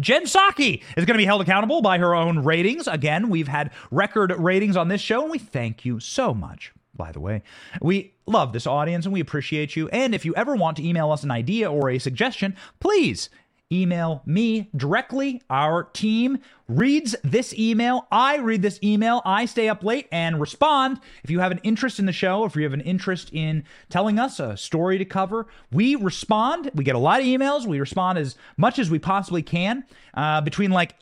Jen 0.01 0.25
Psaki 0.25 0.83
is 0.97 1.05
going 1.05 1.15
to 1.15 1.15
be 1.15 1.25
held 1.25 1.41
accountable 1.41 1.81
by 1.81 1.99
her 1.99 2.15
own 2.15 2.45
ratings. 2.45 2.87
Again, 2.87 3.29
we've 3.29 3.49
had 3.49 3.71
record 3.91 4.35
ratings 4.39 4.77
on 4.77 4.89
this 4.89 5.01
show, 5.01 5.23
and 5.23 5.31
we 5.31 5.39
thank 5.39 5.85
you 5.85 6.01
so 6.01 6.35
much. 6.35 6.73
By 6.95 7.13
the 7.13 7.21
way, 7.21 7.43
we 7.81 8.15
love 8.27 8.53
this 8.53 8.67
audience 8.67 9.05
and 9.05 9.13
we 9.13 9.21
appreciate 9.21 9.77
you. 9.77 9.89
And 9.89 10.15
if 10.15 10.25
you 10.25 10.35
ever 10.35 10.57
want 10.57 10.79
to 10.79 10.87
email 10.87 11.13
us 11.13 11.23
an 11.23 11.31
idea 11.31 11.71
or 11.71 11.91
a 11.91 11.99
suggestion, 11.99 12.57
please 12.81 13.29
email 13.73 14.23
me 14.27 14.71
directly. 14.77 15.43
Our 15.51 15.85
team 15.85 16.39
reads 16.69 17.17
this 17.25 17.53
email. 17.59 18.07
I 18.11 18.39
read 18.39 18.63
this 18.63 18.79
email. 18.83 19.23
I 19.25 19.47
stay 19.47 19.69
up 19.69 19.83
late 19.83 20.09
and 20.13 20.41
respond. 20.41 21.01
If 21.25 21.31
you 21.31 21.41
have 21.41 21.53
an 21.53 21.61
interest 21.63 21.99
in 21.99 22.07
the 22.07 22.13
show, 22.13 22.45
if 22.45 22.55
you 22.55 22.63
have 22.63 22.73
an 22.73 22.81
interest 22.81 23.31
in 23.33 23.65
telling 23.89 24.19
us 24.19 24.39
a 24.39 24.57
story 24.57 24.99
to 24.99 25.05
cover, 25.05 25.47
we 25.73 25.97
respond. 25.97 26.71
We 26.75 26.85
get 26.85 26.95
a 26.95 27.01
lot 27.01 27.21
of 27.21 27.27
emails. 27.27 27.67
We 27.67 27.81
respond 27.81 28.19
as 28.19 28.37
much 28.57 28.79
as 28.79 28.91
we 28.91 28.99
possibly 28.99 29.43
can 29.43 29.85
uh, 30.15 30.41
between 30.41 30.71
like 30.71 30.95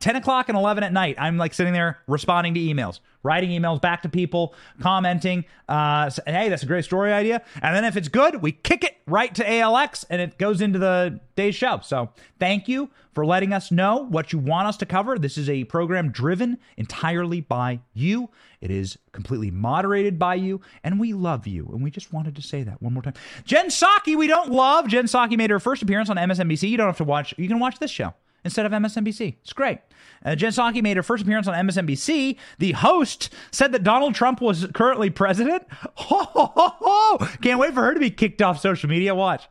10 0.00 0.16
o'clock 0.16 0.48
and 0.48 0.58
11 0.58 0.82
at 0.82 0.92
night, 0.92 1.16
I'm 1.18 1.36
like 1.36 1.54
sitting 1.54 1.72
there 1.72 1.98
responding 2.08 2.54
to 2.54 2.60
emails, 2.60 3.00
writing 3.22 3.50
emails 3.50 3.80
back 3.80 4.02
to 4.02 4.08
people, 4.08 4.54
commenting, 4.80 5.44
uh, 5.68 6.10
hey, 6.26 6.48
that's 6.48 6.62
a 6.62 6.66
great 6.66 6.84
story 6.84 7.12
idea. 7.12 7.42
And 7.62 7.74
then 7.74 7.84
if 7.84 7.96
it's 7.96 8.08
good, 8.08 8.42
we 8.42 8.52
kick 8.52 8.84
it 8.84 8.96
right 9.06 9.34
to 9.34 9.44
ALX 9.44 10.04
and 10.10 10.20
it 10.20 10.38
goes 10.38 10.60
into 10.60 10.78
the 10.78 11.20
day's 11.36 11.54
show. 11.54 11.80
So 11.82 12.10
thank 12.38 12.68
you 12.68 12.90
for 13.14 13.26
letting 13.26 13.52
us 13.52 13.72
know 13.72 14.06
what 14.08 14.32
you 14.32 14.38
want 14.38 14.68
us 14.68 14.76
to 14.78 14.86
cover. 14.86 15.18
This 15.18 15.36
is 15.36 15.48
a 15.48 15.64
program 15.64 16.10
driven 16.10 16.58
entirely 16.76 17.40
by 17.40 17.80
you. 17.92 18.30
It 18.60 18.70
is 18.70 18.98
completely 19.12 19.50
moderated 19.50 20.18
by 20.18 20.34
you, 20.36 20.60
and 20.82 20.98
we 20.98 21.12
love 21.12 21.46
you. 21.46 21.68
And 21.72 21.82
we 21.82 21.90
just 21.90 22.12
wanted 22.12 22.36
to 22.36 22.42
say 22.42 22.62
that 22.64 22.82
one 22.82 22.92
more 22.92 23.02
time. 23.02 23.14
Jen 23.44 23.68
Psaki, 23.68 24.16
we 24.16 24.26
don't 24.26 24.50
love. 24.50 24.88
Jen 24.88 25.06
Psaki 25.06 25.36
made 25.36 25.50
her 25.50 25.60
first 25.60 25.82
appearance 25.82 26.10
on 26.10 26.16
MSNBC. 26.16 26.68
You 26.68 26.76
don't 26.76 26.86
have 26.86 26.96
to 26.98 27.04
watch, 27.04 27.34
you 27.38 27.48
can 27.48 27.60
watch 27.60 27.78
this 27.78 27.90
show 27.90 28.14
instead 28.44 28.66
of 28.66 28.72
MSNBC. 28.72 29.36
It's 29.42 29.52
great. 29.52 29.78
Uh, 30.24 30.34
Jen 30.34 30.50
Psaki 30.50 30.82
made 30.82 30.96
her 30.96 31.02
first 31.02 31.22
appearance 31.22 31.46
on 31.46 31.54
MSNBC. 31.66 32.36
The 32.58 32.72
host 32.72 33.32
said 33.50 33.72
that 33.72 33.84
Donald 33.84 34.14
Trump 34.14 34.40
was 34.40 34.66
currently 34.74 35.10
president. 35.10 35.64
Ho, 35.94 36.24
ho, 36.24 36.52
ho, 36.54 36.72
ho. 36.80 37.28
Can't 37.42 37.58
wait 37.58 37.74
for 37.74 37.82
her 37.82 37.94
to 37.94 38.00
be 38.00 38.10
kicked 38.10 38.40
off 38.42 38.60
social 38.60 38.88
media. 38.88 39.14
Watch. 39.14 39.48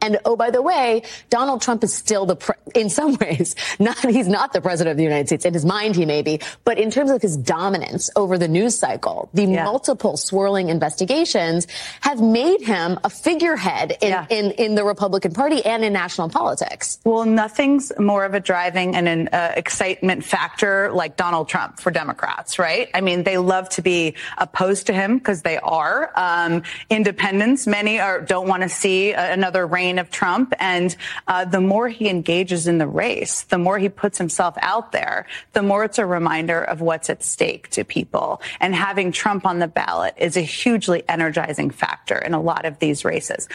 And 0.00 0.18
oh, 0.24 0.36
by 0.36 0.50
the 0.50 0.62
way, 0.62 1.02
Donald 1.30 1.62
Trump 1.62 1.84
is 1.84 1.94
still 1.94 2.26
the, 2.26 2.36
pre- 2.36 2.54
in 2.74 2.90
some 2.90 3.16
ways, 3.16 3.54
not, 3.78 3.98
he's 3.98 4.28
not 4.28 4.52
the 4.52 4.60
president 4.60 4.92
of 4.92 4.96
the 4.96 5.02
United 5.02 5.26
States. 5.28 5.44
In 5.44 5.54
his 5.54 5.64
mind, 5.64 5.96
he 5.96 6.06
may 6.06 6.22
be. 6.22 6.40
But 6.64 6.78
in 6.78 6.90
terms 6.90 7.10
of 7.10 7.22
his 7.22 7.36
dominance 7.36 8.10
over 8.16 8.38
the 8.38 8.48
news 8.48 8.78
cycle, 8.78 9.28
the 9.34 9.44
yeah. 9.44 9.64
multiple 9.64 10.16
swirling 10.16 10.68
investigations 10.68 11.66
have 12.00 12.20
made 12.20 12.60
him 12.60 12.98
a 13.04 13.10
figurehead 13.10 13.96
in, 14.00 14.08
yeah. 14.08 14.26
in, 14.30 14.52
in, 14.52 14.74
the 14.74 14.84
Republican 14.84 15.32
Party 15.32 15.64
and 15.64 15.84
in 15.84 15.92
national 15.92 16.28
politics. 16.28 16.98
Well, 17.04 17.24
nothing's 17.24 17.90
more 17.98 18.24
of 18.24 18.34
a 18.34 18.40
driving 18.40 18.94
and 18.94 19.08
an 19.08 19.28
uh, 19.28 19.54
excitement 19.56 20.24
factor 20.24 20.92
like 20.92 21.16
Donald 21.16 21.48
Trump 21.48 21.80
for 21.80 21.90
Democrats, 21.90 22.58
right? 22.58 22.88
I 22.94 23.00
mean, 23.00 23.24
they 23.24 23.38
love 23.38 23.68
to 23.70 23.82
be 23.82 24.14
opposed 24.36 24.86
to 24.86 24.92
him 24.92 25.18
because 25.18 25.42
they 25.42 25.58
are. 25.58 26.12
Um, 26.14 26.62
independents, 26.90 27.66
many 27.66 27.98
are, 27.98 28.20
don't 28.20 28.46
want 28.46 28.62
to 28.62 28.68
see 28.68 29.12
another 29.12 29.66
reign 29.66 29.87
of 29.96 30.10
Trump. 30.10 30.52
And 30.58 30.94
uh, 31.28 31.46
the 31.46 31.60
more 31.62 31.88
he 31.88 32.10
engages 32.10 32.66
in 32.66 32.76
the 32.76 32.86
race, 32.86 33.42
the 33.42 33.56
more 33.56 33.78
he 33.78 33.88
puts 33.88 34.18
himself 34.18 34.56
out 34.60 34.92
there, 34.92 35.26
the 35.54 35.62
more 35.62 35.84
it's 35.84 35.98
a 35.98 36.04
reminder 36.04 36.62
of 36.62 36.82
what's 36.82 37.08
at 37.08 37.22
stake 37.22 37.70
to 37.70 37.84
people. 37.84 38.42
And 38.60 38.74
having 38.74 39.12
Trump 39.12 39.46
on 39.46 39.60
the 39.60 39.68
ballot 39.68 40.14
is 40.18 40.36
a 40.36 40.42
hugely 40.42 41.02
energizing 41.08 41.70
factor 41.70 42.18
in 42.18 42.34
a 42.34 42.40
lot 42.40 42.66
of 42.66 42.80
these 42.80 43.04
races. 43.04 43.48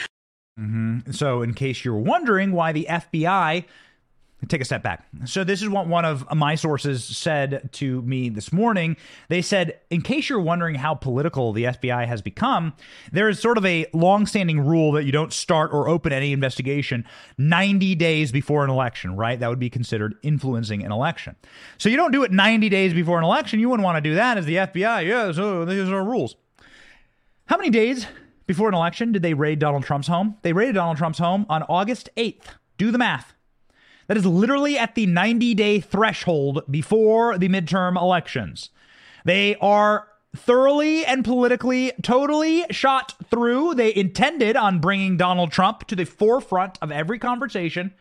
Mm-hmm. 0.59 1.11
So, 1.11 1.41
in 1.41 1.53
case 1.53 1.83
you're 1.83 1.95
wondering 1.95 2.51
why 2.51 2.71
the 2.71 2.87
FBI 2.89 3.65
take 4.47 4.61
a 4.61 4.65
step 4.65 4.83
back. 4.83 5.05
So, 5.25 5.43
this 5.43 5.61
is 5.61 5.69
what 5.69 5.87
one 5.87 6.05
of 6.05 6.25
my 6.35 6.55
sources 6.55 7.03
said 7.03 7.69
to 7.73 8.01
me 8.01 8.29
this 8.29 8.51
morning. 8.51 8.97
They 9.29 9.41
said, 9.41 9.79
in 9.89 10.01
case 10.01 10.29
you're 10.29 10.39
wondering 10.39 10.75
how 10.75 10.95
political 10.95 11.53
the 11.53 11.65
FBI 11.65 12.07
has 12.07 12.21
become, 12.21 12.73
there 13.11 13.29
is 13.29 13.39
sort 13.39 13.57
of 13.57 13.65
a 13.65 13.85
long-standing 13.93 14.59
rule 14.59 14.91
that 14.93 15.05
you 15.05 15.11
don't 15.11 15.33
start 15.33 15.71
or 15.73 15.87
open 15.87 16.11
any 16.13 16.33
investigation 16.33 17.05
90 17.37 17.95
days 17.95 18.31
before 18.31 18.63
an 18.63 18.69
election, 18.69 19.15
right? 19.15 19.39
That 19.39 19.49
would 19.49 19.59
be 19.59 19.69
considered 19.69 20.15
influencing 20.23 20.83
an 20.83 20.91
election. 20.91 21.35
So, 21.77 21.89
you 21.89 21.97
don't 21.97 22.11
do 22.11 22.23
it 22.23 22.31
90 22.31 22.69
days 22.69 22.93
before 22.93 23.17
an 23.17 23.23
election. 23.23 23.59
You 23.59 23.69
wouldn't 23.69 23.85
want 23.85 23.97
to 23.97 24.09
do 24.09 24.15
that 24.15 24.37
as 24.37 24.45
the 24.45 24.55
FBI. 24.55 25.07
Yeah, 25.07 25.31
so 25.31 25.65
these 25.65 25.89
are 25.89 26.03
rules. 26.03 26.35
How 27.45 27.57
many 27.57 27.69
days 27.69 28.07
before 28.47 28.69
an 28.69 28.73
election 28.73 29.11
did 29.11 29.21
they 29.21 29.33
raid 29.33 29.59
Donald 29.59 29.83
Trump's 29.83 30.07
home? 30.07 30.37
They 30.41 30.53
raided 30.53 30.75
Donald 30.75 30.97
Trump's 30.97 31.19
home 31.19 31.45
on 31.49 31.63
August 31.63 32.09
8th. 32.17 32.55
Do 32.77 32.91
the 32.91 32.97
math. 32.97 33.32
That 34.07 34.17
is 34.17 34.25
literally 34.25 34.77
at 34.77 34.95
the 34.95 35.05
90 35.05 35.53
day 35.55 35.79
threshold 35.79 36.63
before 36.69 37.37
the 37.37 37.49
midterm 37.49 37.99
elections. 37.99 38.69
They 39.25 39.55
are 39.57 40.07
thoroughly 40.35 41.05
and 41.05 41.23
politically 41.23 41.91
totally 42.01 42.65
shot 42.71 43.13
through. 43.29 43.75
They 43.75 43.93
intended 43.95 44.55
on 44.55 44.79
bringing 44.79 45.17
Donald 45.17 45.51
Trump 45.51 45.87
to 45.87 45.95
the 45.95 46.05
forefront 46.05 46.77
of 46.81 46.91
every 46.91 47.19
conversation. 47.19 47.93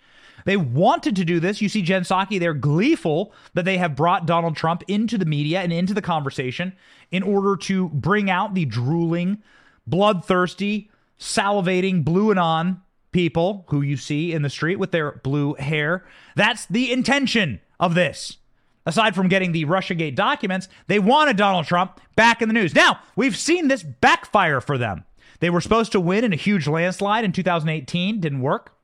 They 0.44 0.56
wanted 0.56 1.14
to 1.16 1.24
do 1.24 1.38
this. 1.38 1.62
You 1.62 1.68
see 1.68 1.82
Jen 1.82 2.02
Psaki, 2.02 2.40
they're 2.40 2.54
gleeful 2.54 3.32
that 3.54 3.64
they 3.64 3.78
have 3.78 3.94
brought 3.94 4.26
Donald 4.26 4.56
Trump 4.56 4.82
into 4.88 5.16
the 5.18 5.24
media 5.24 5.60
and 5.60 5.72
into 5.72 5.94
the 5.94 6.02
conversation 6.02 6.72
in 7.10 7.22
order 7.22 7.56
to 7.56 7.90
bring 7.90 8.28
out 8.28 8.54
the 8.54 8.64
drooling, 8.64 9.40
bloodthirsty, 9.86 10.90
salivating, 11.20 12.04
blue 12.04 12.30
and 12.30 12.40
on 12.40 12.82
people 13.12 13.64
who 13.68 13.82
you 13.82 13.96
see 13.96 14.32
in 14.32 14.42
the 14.42 14.50
street 14.50 14.78
with 14.78 14.90
their 14.90 15.12
blue 15.22 15.54
hair. 15.54 16.04
That's 16.34 16.66
the 16.66 16.90
intention 16.90 17.60
of 17.78 17.94
this. 17.94 18.38
Aside 18.84 19.14
from 19.14 19.28
getting 19.28 19.52
the 19.52 19.64
Russiagate 19.64 20.16
documents, 20.16 20.68
they 20.88 20.98
wanted 20.98 21.36
Donald 21.36 21.66
Trump 21.66 22.00
back 22.16 22.42
in 22.42 22.48
the 22.48 22.54
news. 22.54 22.74
Now, 22.74 22.98
we've 23.14 23.36
seen 23.36 23.68
this 23.68 23.82
backfire 23.82 24.60
for 24.60 24.76
them. 24.76 25.04
They 25.38 25.50
were 25.50 25.60
supposed 25.60 25.92
to 25.92 26.00
win 26.00 26.24
in 26.24 26.32
a 26.32 26.36
huge 26.36 26.66
landslide 26.66 27.24
in 27.24 27.32
2018, 27.32 28.20
didn't 28.20 28.40
work. 28.40 28.74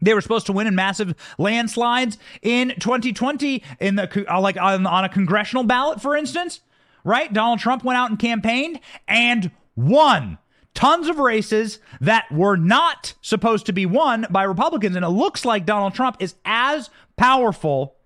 They 0.00 0.14
were 0.14 0.20
supposed 0.20 0.46
to 0.46 0.52
win 0.52 0.66
in 0.66 0.74
massive 0.74 1.14
landslides 1.38 2.18
in 2.42 2.74
2020 2.78 3.62
in 3.80 3.96
the 3.96 4.32
uh, 4.32 4.40
like 4.40 4.56
on, 4.56 4.86
on 4.86 5.04
a 5.04 5.08
congressional 5.08 5.64
ballot, 5.64 6.00
for 6.00 6.16
instance. 6.16 6.60
Right? 7.04 7.32
Donald 7.32 7.58
Trump 7.58 7.84
went 7.84 7.96
out 7.96 8.10
and 8.10 8.18
campaigned 8.18 8.80
and 9.06 9.50
won 9.74 10.38
tons 10.78 11.08
of 11.08 11.18
races 11.18 11.80
that 12.00 12.30
were 12.30 12.56
not 12.56 13.14
supposed 13.20 13.66
to 13.66 13.72
be 13.72 13.84
won 13.84 14.24
by 14.30 14.44
Republicans. 14.44 14.94
And 14.94 15.04
it 15.04 15.08
looks 15.08 15.44
like 15.44 15.66
Donald 15.66 15.92
Trump 15.92 16.18
is 16.20 16.36
as 16.44 16.88
powerful 17.16 17.96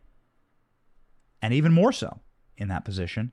and 1.42 1.52
even 1.52 1.70
more 1.70 1.92
so 1.92 2.20
in 2.56 2.68
that 2.68 2.86
position 2.86 3.30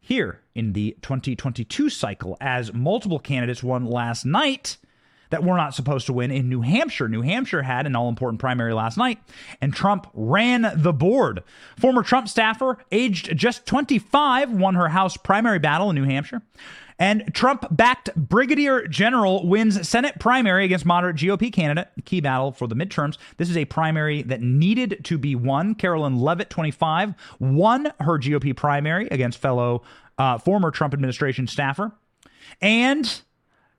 here 0.00 0.40
in 0.56 0.72
the 0.72 0.96
2022 1.02 1.88
cycle 1.88 2.36
as 2.40 2.74
multiple 2.74 3.20
candidates 3.20 3.62
won 3.62 3.84
last 3.84 4.26
night 4.26 4.76
that 5.30 5.44
were 5.44 5.56
not 5.56 5.72
supposed 5.72 6.06
to 6.06 6.12
win 6.12 6.32
in 6.32 6.48
New 6.48 6.62
Hampshire. 6.62 7.06
New 7.06 7.22
Hampshire 7.22 7.62
had 7.62 7.86
an 7.86 7.94
all 7.94 8.08
important 8.08 8.40
primary 8.40 8.74
last 8.74 8.98
night, 8.98 9.20
and 9.60 9.72
Trump 9.72 10.08
ran 10.14 10.72
the 10.74 10.92
board. 10.92 11.44
Former 11.78 12.02
Trump 12.02 12.28
staffer, 12.28 12.78
aged 12.90 13.36
just 13.36 13.66
25, 13.66 14.50
won 14.50 14.74
her 14.74 14.88
House 14.88 15.16
primary 15.16 15.60
battle 15.60 15.90
in 15.90 15.94
New 15.94 16.02
Hampshire. 16.02 16.42
And 17.00 17.32
Trump 17.32 17.64
backed 17.70 18.14
Brigadier 18.14 18.86
General 18.86 19.48
wins 19.48 19.88
Senate 19.88 20.20
primary 20.20 20.66
against 20.66 20.84
moderate 20.84 21.16
GOP 21.16 21.50
candidate. 21.50 21.88
Key 22.04 22.20
battle 22.20 22.52
for 22.52 22.68
the 22.68 22.76
midterms. 22.76 23.16
This 23.38 23.48
is 23.48 23.56
a 23.56 23.64
primary 23.64 24.20
that 24.22 24.42
needed 24.42 25.00
to 25.04 25.16
be 25.16 25.34
won. 25.34 25.74
Karoline 25.74 26.20
Leavitt, 26.20 26.50
25, 26.50 27.14
won 27.38 27.86
her 28.00 28.18
GOP 28.18 28.54
primary 28.54 29.08
against 29.08 29.38
fellow 29.38 29.82
uh, 30.18 30.36
former 30.36 30.70
Trump 30.70 30.92
administration 30.92 31.46
staffer. 31.46 31.90
And 32.60 33.22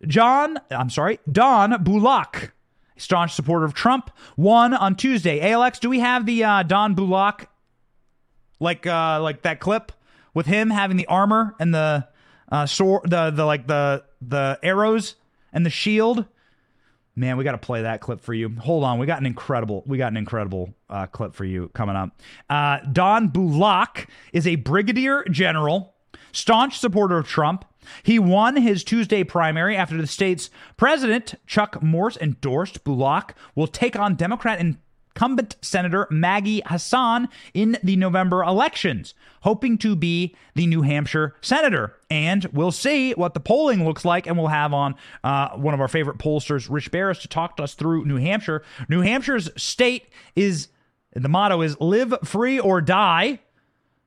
John, 0.08 0.58
I'm 0.72 0.90
sorry, 0.90 1.20
Don 1.32 1.74
Bolduc, 1.74 2.50
staunch 2.98 3.34
supporter 3.34 3.66
of 3.66 3.76
Trump, 3.76 4.10
won 4.36 4.74
on 4.74 4.96
Tuesday. 4.96 5.42
ALX, 5.42 5.80
do 5.80 5.92
we 5.92 6.00
have 6.00 6.26
the 6.26 6.44
uh, 6.44 6.64
Don 6.64 6.96
Bolduc, 6.96 7.46
like 8.60 8.88
uh, 8.88 9.22
like 9.22 9.44
that 9.44 9.60
clip 9.60 9.92
with 10.34 10.48
him 10.48 10.72
having 10.72 10.98
the 10.98 11.06
armor 11.06 11.56
and 11.60 11.72
the 11.72 12.08
uh, 12.52 12.66
sword, 12.66 13.10
the 13.10 13.32
the 13.32 13.46
like 13.46 13.68
the 13.68 14.04
the 14.22 14.60
arrows 14.62 15.16
and 15.54 15.66
the 15.66 15.70
shield? 15.70 16.26
Man, 17.16 17.36
we 17.36 17.44
got 17.44 17.52
to 17.52 17.58
play 17.58 17.82
that 17.82 18.00
clip 18.00 18.22
for 18.22 18.34
you. 18.34 18.50
Hold 18.60 18.84
on, 18.84 18.98
we 18.98 19.06
got 19.06 19.20
an 19.20 19.26
incredible, 19.26 19.84
we 19.86 19.98
got 19.98 20.12
an 20.12 20.18
incredible 20.18 20.74
uh, 20.90 21.08
clip 21.08 21.36
for 21.36 21.44
you 21.44 21.70
coming 21.74 21.96
up. 21.96 22.18
Uh, 22.50 22.80
Don 22.92 23.30
Bolduc 23.30 24.08
is 24.32 24.48
a 24.48 24.56
brigadier 24.56 25.26
general, 25.30 25.94
staunch 26.32 26.80
supporter 26.80 27.18
of 27.18 27.28
Trump. 27.28 27.66
He 28.04 28.18
won 28.18 28.56
his 28.56 28.84
Tuesday 28.84 29.26
primary 29.26 29.76
after 29.76 29.98
the 29.98 30.08
state's 30.08 30.50
president, 30.78 31.36
Chuck 31.48 31.84
Morse, 31.84 32.16
endorsed 32.18 32.86
Bolduc 32.86 33.32
will 33.56 33.68
take 33.68 33.98
on 33.98 34.16
Democrat 34.16 34.60
incumbent 34.60 35.58
Senator 35.62 36.08
Maggie 36.10 36.62
Hassan 36.66 37.28
in 37.54 37.78
the 37.84 37.98
November 37.98 38.42
elections, 38.44 39.14
hoping 39.42 39.78
to 39.80 39.96
be 39.96 40.36
the 40.56 40.68
New 40.68 40.82
Hampshire 40.82 41.36
senator. 41.42 41.96
And 42.10 42.46
we'll 42.54 42.72
see 42.72 43.12
what 43.14 43.34
the 43.34 43.40
polling 43.40 43.86
looks 43.86 44.06
like, 44.06 44.28
and 44.28 44.38
we'll 44.38 44.48
have 44.48 44.74
on 44.74 44.96
uh, 45.24 45.50
one 45.50 45.74
of 45.74 45.82
our 45.82 45.88
favorite 45.88 46.18
pollsters, 46.18 46.68
Rich 46.70 46.92
Baris, 46.92 47.20
to 47.20 47.28
talk 47.28 47.58
to 47.58 47.64
us 47.64 47.74
through 47.74 48.06
New 48.06 48.18
Hampshire. 48.18 48.64
New 48.88 49.02
Hampshire's 49.02 49.50
state 49.62 50.08
is 50.36 50.70
the 51.14 51.30
motto 51.30 51.62
is 51.62 51.80
live 51.80 52.14
free 52.24 52.60
or 52.60 52.82
die. 52.82 53.40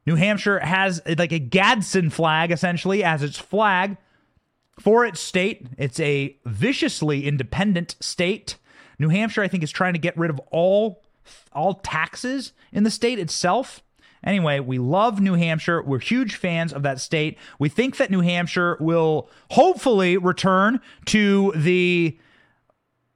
New 0.07 0.17
Hampshire 0.17 0.61
has 0.61 1.01
like 1.19 1.33
a 1.33 1.39
Gadsden 1.39 2.11
flag 2.11 2.51
essentially 2.51 3.03
as 3.03 3.23
its 3.23 3.39
flag 3.39 3.97
for 4.79 5.05
its 5.05 5.21
state. 5.21 5.67
It's 5.79 6.01
a 6.01 6.37
viciously 6.45 7.27
independent 7.27 7.97
state. 8.01 8.57
New 8.99 9.09
Hampshire, 9.09 9.43
I 9.43 9.49
think, 9.49 9.63
is 9.63 9.71
trying 9.71 9.95
to 9.95 9.99
get 9.99 10.17
rid 10.17 10.31
of 10.31 10.41
all 10.51 11.03
all 11.53 11.75
taxes 11.75 12.53
in 12.73 12.85
the 12.85 12.91
state 12.91 13.19
itself. 13.19 13.83
Anyway, 14.25 14.61
we 14.61 14.79
love 14.79 15.21
New 15.21 15.35
Hampshire. 15.35 15.83
We're 15.83 15.99
huge 15.99 16.37
fans 16.37 16.73
of 16.73 16.83
that 16.83 17.01
state. 17.01 17.39
We 17.59 17.69
think 17.69 17.99
that 17.99 18.11
New 18.11 18.21
Hampshire 18.21 18.77
will 18.81 19.29
hopefully 19.51 20.17
return 20.17 20.81
to 21.07 21.53
the 21.55 22.19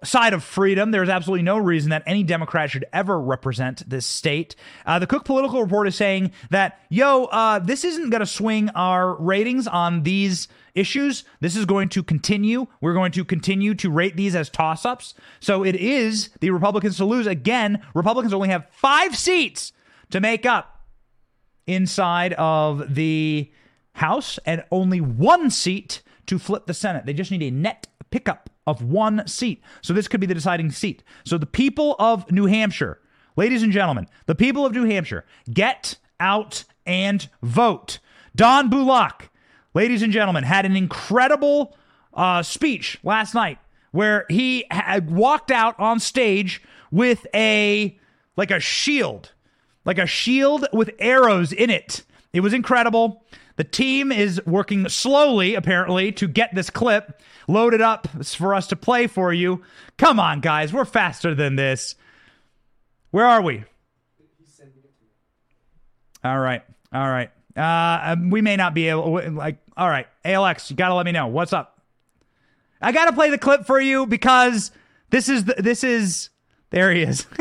side 0.05 0.33
of 0.33 0.45
freedom. 0.45 0.91
There's 0.91 1.09
absolutely 1.09 1.43
no 1.43 1.59
reason 1.59 1.91
that 1.91 2.05
any 2.07 2.23
Democrat 2.23 2.71
should 2.71 2.85
ever 2.93 3.21
represent 3.21 3.89
this 3.89 4.07
state. 4.07 4.55
Uh, 4.87 4.99
the 4.99 5.07
Cook 5.07 5.25
Political 5.25 5.63
Report 5.63 5.89
is 5.89 5.97
saying 5.97 6.31
that, 6.51 6.81
yo, 6.89 7.25
uh, 7.25 7.59
this 7.59 7.85
isn't 7.85 8.11
going 8.11 8.21
to 8.21 8.27
swing 8.27 8.71
our 8.71 9.17
ratings 9.17 9.67
on 9.67 10.05
these 10.05 10.47
issues. 10.75 11.25
This 11.41 11.57
is 11.57 11.65
going 11.65 11.89
to 11.91 12.05
continue. 12.05 12.69
We're 12.81 12.95
going 12.95 13.11
to 13.13 13.25
continue 13.25 13.75
to 13.75 13.91
rate 13.91 14.17
these 14.17 14.37
as 14.37 14.49
toss 14.49 14.87
ups. 14.87 15.15
So 15.41 15.65
it 15.65 15.75
is 15.75 16.31
the 16.41 16.51
Republicans 16.51 16.97
to 16.99 17.05
lose. 17.05 17.27
Again, 17.27 17.83
Republicans 17.95 18.33
only 18.33 18.51
have 18.51 18.69
five 18.71 19.17
seats 19.17 19.73
to 20.11 20.21
make 20.21 20.47
up 20.47 20.78
inside 21.69 22.33
of 22.35 22.95
the 22.95 23.53
House 23.93 24.39
and 24.47 24.64
only 24.71 25.01
one 25.01 25.51
seat 25.51 26.03
to 26.27 26.39
flip 26.39 26.66
the 26.66 26.75
Senate. 26.75 27.05
They 27.05 27.12
just 27.12 27.31
need 27.31 27.43
a 27.43 27.51
net 27.51 27.87
pickup 28.11 28.49
of 28.66 28.83
one 28.83 29.27
seat. 29.27 29.62
So 29.83 29.93
this 29.93 30.09
could 30.09 30.21
be 30.21 30.27
the 30.27 30.35
deciding 30.35 30.71
seat. 30.71 31.03
So 31.25 31.39
the 31.39 31.47
people 31.47 31.97
of 31.99 32.31
New 32.31 32.47
Hampshire, 32.47 33.01
ladies 33.37 33.62
and 33.62 33.73
gentlemen, 33.73 34.07
the 34.27 34.35
people 34.35 34.64
of 34.64 34.73
New 34.73 34.85
Hampshire, 34.85 35.25
get 35.53 35.97
out 36.21 36.64
and 36.87 37.29
vote. 37.43 37.99
Don 38.37 38.71
Bolduc, 38.71 39.29
ladies 39.75 40.03
and 40.03 40.12
gentlemen, 40.12 40.45
had 40.45 40.64
an 40.64 40.77
incredible 40.77 41.77
uh, 42.14 42.43
speech 42.43 42.99
last 43.03 43.35
night 43.35 43.59
where 43.91 44.27
he 44.29 44.64
had 44.71 45.11
walked 45.11 45.51
out 45.51 45.79
on 45.81 45.99
stage 45.99 46.62
with 46.91 47.27
a 47.35 47.99
like 48.37 48.51
a 48.53 48.61
shield, 48.61 49.33
like 49.89 49.99
a 49.99 50.07
shield 50.07 50.68
with 50.70 50.91
arrows 50.99 51.51
in 51.51 51.70
it. 51.70 52.05
It 52.34 52.41
was 52.41 52.53
incredible. 52.53 53.24
The 53.57 53.64
team 53.64 54.12
is 54.12 54.39
working 54.45 54.86
slowly, 54.91 55.55
apparently, 55.55 56.12
to 56.12 56.28
get 56.28 56.55
this 56.55 56.68
clip 56.68 57.22
loaded 57.49 57.80
up 57.80 58.07
for 58.22 58.55
us 58.55 58.66
to 58.66 58.76
play 58.76 59.07
for 59.07 59.32
you. 59.32 59.62
Come 59.97 60.20
on, 60.20 60.41
guys. 60.41 60.74
We're 60.74 60.84
faster 60.84 61.34
than 61.34 61.57
this. 61.57 61.95
Where 63.12 63.24
are 63.24 63.41
we? 63.41 63.64
All 66.22 66.39
right. 66.39 66.62
All 66.93 67.09
right. 67.09 67.30
Uh, 67.57 68.12
um, 68.12 68.28
we 68.28 68.43
may 68.43 68.57
not 68.57 68.74
be 68.74 68.89
able, 68.89 69.18
like, 69.32 69.57
all 69.74 69.89
right. 69.89 70.07
ALX, 70.22 70.68
you 70.68 70.76
got 70.76 70.89
to 70.89 70.95
let 70.97 71.07
me 71.07 71.12
know. 71.12 71.28
What's 71.28 71.55
up? 71.55 71.80
I 72.82 72.93
got 72.93 73.07
to 73.07 73.14
play 73.14 73.30
the 73.30 73.39
clip 73.39 73.64
for 73.64 73.80
you 73.80 74.05
because 74.05 74.70
this 75.09 75.30
is, 75.30 75.45
the, 75.45 75.55
this 75.57 75.82
is, 75.82 76.28
there 76.68 76.93
he 76.93 77.05
is. 77.05 77.24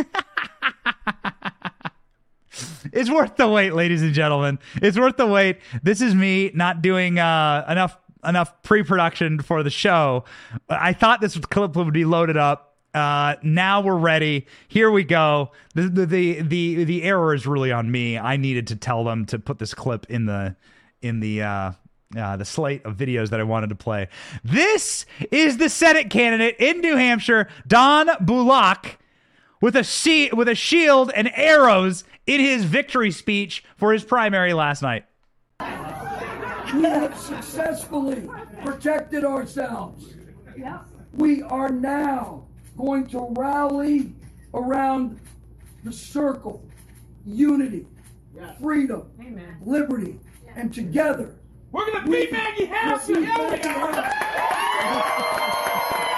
it's 2.93 3.09
worth 3.09 3.36
the 3.36 3.47
wait, 3.47 3.74
ladies 3.74 4.01
and 4.01 4.13
gentlemen. 4.13 4.59
It's 4.82 4.97
worth 4.97 5.17
the 5.17 5.28
wait. 5.28 5.59
This 5.84 6.01
is 6.01 6.16
me 6.16 6.51
not 6.54 6.82
doing 6.82 7.20
uh, 7.20 7.66
enough 7.70 7.97
enough 8.25 8.62
pre-production 8.63 9.39
for 9.39 9.63
the 9.63 9.70
show. 9.70 10.25
I 10.70 10.93
thought 10.93 11.21
this 11.21 11.38
clip 11.38 11.75
would 11.75 11.93
be 11.93 12.05
loaded 12.05 12.38
up. 12.38 12.75
Uh, 12.93 13.36
now 13.43 13.82
we're 13.82 13.96
ready. 13.96 14.47
Here 14.67 14.89
we 14.89 15.04
go. 15.04 15.51
The, 15.75 15.84
the 15.84 16.05
the 16.05 16.42
the 16.42 16.84
the 16.84 17.04
error 17.04 17.34
is 17.34 17.46
really 17.46 17.71
on 17.71 17.92
me. 17.92 18.17
I 18.17 18.38
needed 18.38 18.67
to 18.67 18.75
tell 18.75 19.04
them 19.04 19.25
to 19.28 19.39
put 19.39 19.59
this 19.59 19.74
clip 19.74 20.05
in 20.09 20.25
the 20.25 20.55
in 21.01 21.20
the 21.20 21.43
uh, 21.43 21.71
uh, 22.17 22.38
the 22.38 22.46
slate 22.46 22.86
of 22.86 22.96
videos 22.96 23.29
that 23.29 23.39
I 23.39 23.43
wanted 23.43 23.70
to 23.70 23.75
play. 23.75 24.08
This 24.43 25.05
is 25.32 25.58
the 25.58 25.70
Senate 25.70 26.09
candidate 26.09 26.55
in 26.59 26.79
New 26.79 26.96
Hampshire, 26.96 27.47
Don 27.67 28.08
Bolduc, 28.08 28.96
with 29.62 29.75
a 29.75 29.84
sea, 29.84 30.29
with 30.34 30.47
a 30.47 30.55
shield 30.55 31.12
and 31.16 31.29
arrows 31.36 32.04
in 32.28 32.41
his 32.41 32.63
victory 32.66 33.12
speech 33.12 33.63
for 33.78 33.93
his 33.93 34.04
primary 34.04 34.54
last 34.54 34.83
night. 34.83 35.05
We 35.59 36.83
have 36.83 37.17
successfully 37.17 38.29
protected 38.63 39.24
ourselves. 39.24 40.13
We 41.13 41.41
are 41.41 41.70
now 41.70 42.45
going 42.78 43.08
to 43.08 43.33
rally 43.37 44.13
around 44.54 45.20
the 45.83 45.91
circle, 45.91 46.63
unity, 47.25 47.87
freedom, 48.62 49.09
liberty, 49.66 50.20
and 50.55 50.74
together. 50.74 51.36
We're 51.71 51.91
gonna 51.91 52.08
beat 52.08 52.32
Maggie 52.32 52.70
Hassan. 52.71 53.24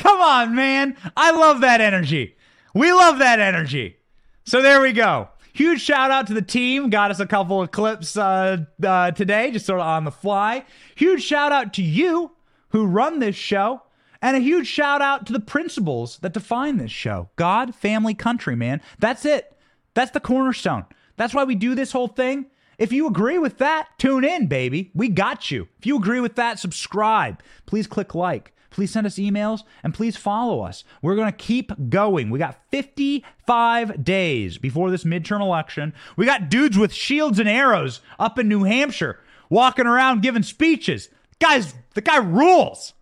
Come 0.00 0.20
on, 0.22 0.54
man. 0.54 0.96
I 1.14 1.30
love 1.30 1.60
that 1.60 1.82
energy. 1.82 2.34
We 2.74 2.90
love 2.90 3.18
that 3.18 3.38
energy. 3.38 3.98
So 4.44 4.62
there 4.62 4.80
we 4.80 4.92
go. 4.92 5.28
Huge 5.52 5.82
shout 5.82 6.10
out 6.10 6.26
to 6.28 6.34
the 6.34 6.40
team. 6.40 6.88
Got 6.88 7.10
us 7.10 7.20
a 7.20 7.26
couple 7.26 7.60
of 7.60 7.70
clips 7.70 8.16
uh, 8.16 8.64
uh, 8.82 9.10
today, 9.10 9.50
just 9.50 9.66
sort 9.66 9.80
of 9.80 9.86
on 9.86 10.04
the 10.04 10.10
fly. 10.10 10.64
Huge 10.94 11.22
shout 11.22 11.52
out 11.52 11.74
to 11.74 11.82
you 11.82 12.30
who 12.70 12.86
run 12.86 13.18
this 13.18 13.36
show. 13.36 13.82
And 14.22 14.38
a 14.38 14.40
huge 14.40 14.66
shout 14.66 15.02
out 15.02 15.26
to 15.26 15.34
the 15.34 15.40
principles 15.40 16.18
that 16.18 16.32
define 16.32 16.78
this 16.78 16.90
show 16.90 17.28
God, 17.36 17.74
family, 17.74 18.14
country, 18.14 18.56
man. 18.56 18.80
That's 18.98 19.26
it. 19.26 19.54
That's 19.92 20.12
the 20.12 20.20
cornerstone. 20.20 20.86
That's 21.16 21.34
why 21.34 21.44
we 21.44 21.56
do 21.56 21.74
this 21.74 21.92
whole 21.92 22.08
thing. 22.08 22.46
If 22.78 22.90
you 22.90 23.06
agree 23.06 23.38
with 23.38 23.58
that, 23.58 23.88
tune 23.98 24.24
in, 24.24 24.46
baby. 24.46 24.92
We 24.94 25.10
got 25.10 25.50
you. 25.50 25.68
If 25.78 25.84
you 25.84 25.96
agree 25.98 26.20
with 26.20 26.36
that, 26.36 26.58
subscribe. 26.58 27.42
Please 27.66 27.86
click 27.86 28.14
like. 28.14 28.54
Please 28.70 28.90
send 28.90 29.06
us 29.06 29.16
emails 29.16 29.62
and 29.82 29.92
please 29.92 30.16
follow 30.16 30.62
us. 30.62 30.84
We're 31.02 31.16
going 31.16 31.30
to 31.30 31.36
keep 31.36 31.72
going. 31.90 32.30
We 32.30 32.38
got 32.38 32.60
55 32.70 34.04
days 34.04 34.58
before 34.58 34.90
this 34.90 35.04
midterm 35.04 35.40
election. 35.40 35.92
We 36.16 36.26
got 36.26 36.48
dudes 36.48 36.78
with 36.78 36.92
shields 36.92 37.38
and 37.38 37.48
arrows 37.48 38.00
up 38.18 38.38
in 38.38 38.48
New 38.48 38.64
Hampshire 38.64 39.20
walking 39.48 39.86
around 39.86 40.22
giving 40.22 40.44
speeches. 40.44 41.08
Guys, 41.40 41.74
the 41.94 42.00
guy 42.00 42.18
rules. 42.18 42.94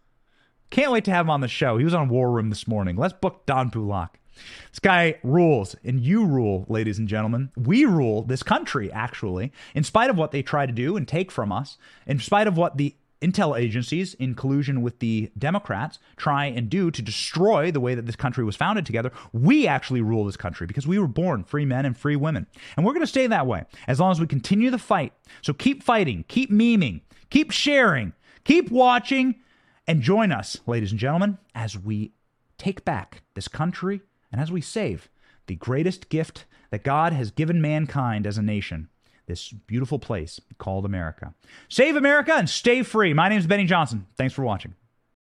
Can't 0.71 0.93
wait 0.93 1.05
to 1.05 1.11
have 1.11 1.27
him 1.27 1.31
on 1.31 1.41
the 1.41 1.49
show. 1.49 1.79
He 1.79 1.85
was 1.85 1.95
on 1.95 2.09
War 2.09 2.31
Room 2.31 2.51
this 2.51 2.67
morning. 2.67 2.97
Let's 2.97 3.15
book 3.15 3.47
Don 3.47 3.71
Bolduc. 3.71 4.11
This 4.71 4.79
guy 4.79 5.19
rules, 5.23 5.75
and 5.85 6.01
you 6.01 6.25
rule, 6.25 6.65
ladies 6.69 6.99
and 6.99 7.09
gentlemen. 7.09 7.51
We 7.57 7.85
rule 7.85 8.23
this 8.23 8.43
country, 8.43 8.93
actually, 8.93 9.53
in 9.75 9.85
spite 9.85 10.11
of 10.11 10.17
what 10.17 10.31
they 10.31 10.43
try 10.43 10.67
to 10.67 10.73
do 10.73 10.97
and 10.97 11.09
take 11.09 11.31
from 11.31 11.51
us, 11.51 11.77
in 12.07 12.21
spite 12.21 12.47
of 12.47 12.57
what 12.57 12.77
the 12.77 12.95
intel 13.21 13.59
agencies, 13.59 14.15
in 14.15 14.35
collusion 14.35 14.83
with 14.83 14.99
the 15.01 15.31
Democrats, 15.37 15.99
try 16.17 16.47
and 16.47 16.71
do 16.71 16.91
to 16.91 17.03
destroy 17.03 17.71
the 17.71 17.81
way 17.81 17.95
that 17.95 18.07
this 18.07 18.17
country 18.17 18.45
was 18.45 18.57
founded 18.57 18.87
together. 18.87 19.11
We 19.33 19.67
actually 19.67 20.03
rule 20.03 20.25
this 20.25 20.37
country 20.37 20.67
because 20.67 20.87
we 20.87 20.99
were 20.99 21.09
born 21.09 21.45
free 21.45 21.65
men 21.65 21.85
and 21.85 21.97
free 21.97 22.17
women. 22.17 22.47
And 22.77 22.87
we're 22.87 22.93
going 22.93 23.03
to 23.03 23.07
stay 23.07 23.27
that 23.27 23.47
way 23.47 23.65
as 23.87 24.01
long 24.01 24.13
as 24.13 24.21
we 24.21 24.27
continue 24.27 24.71
the 24.71 24.79
fight. 24.79 25.13
So 25.43 25.53
keep 25.53 25.83
fighting, 25.83 26.25
keep 26.29 26.51
memeing, 26.51 27.01
keep 27.31 27.51
sharing, 27.51 28.13
keep 28.45 28.71
watching, 28.71 29.37
and 29.87 30.03
join 30.03 30.33
us, 30.33 30.59
ladies 30.67 30.91
and 30.91 31.01
gentlemen, 31.01 31.39
as 31.55 31.79
we 31.79 32.13
take 32.59 32.85
back 32.85 33.23
this 33.35 33.49
country 33.49 34.03
and 34.31 34.41
as 34.41 34.53
we 34.53 34.61
save 34.61 35.09
the 35.47 35.55
greatest 35.57 36.09
gift 36.11 36.45
that 36.71 36.85
God 36.85 37.13
has 37.13 37.31
given 37.31 37.63
mankind 37.63 38.27
as 38.27 38.37
a 38.37 38.43
nation 38.43 38.89
this 39.29 39.51
beautiful 39.51 40.01
place 40.01 40.41
called 40.59 40.85
America. 40.85 41.33
Save 41.69 41.95
America 41.95 42.35
and 42.35 42.51
stay 42.51 42.83
free. 42.83 43.15
My 43.15 43.29
name 43.29 43.39
is 43.39 43.47
Benny 43.47 43.65
Johnson. 43.65 44.07
Thanks 44.17 44.35
for 44.35 44.43
watching. 44.43 44.75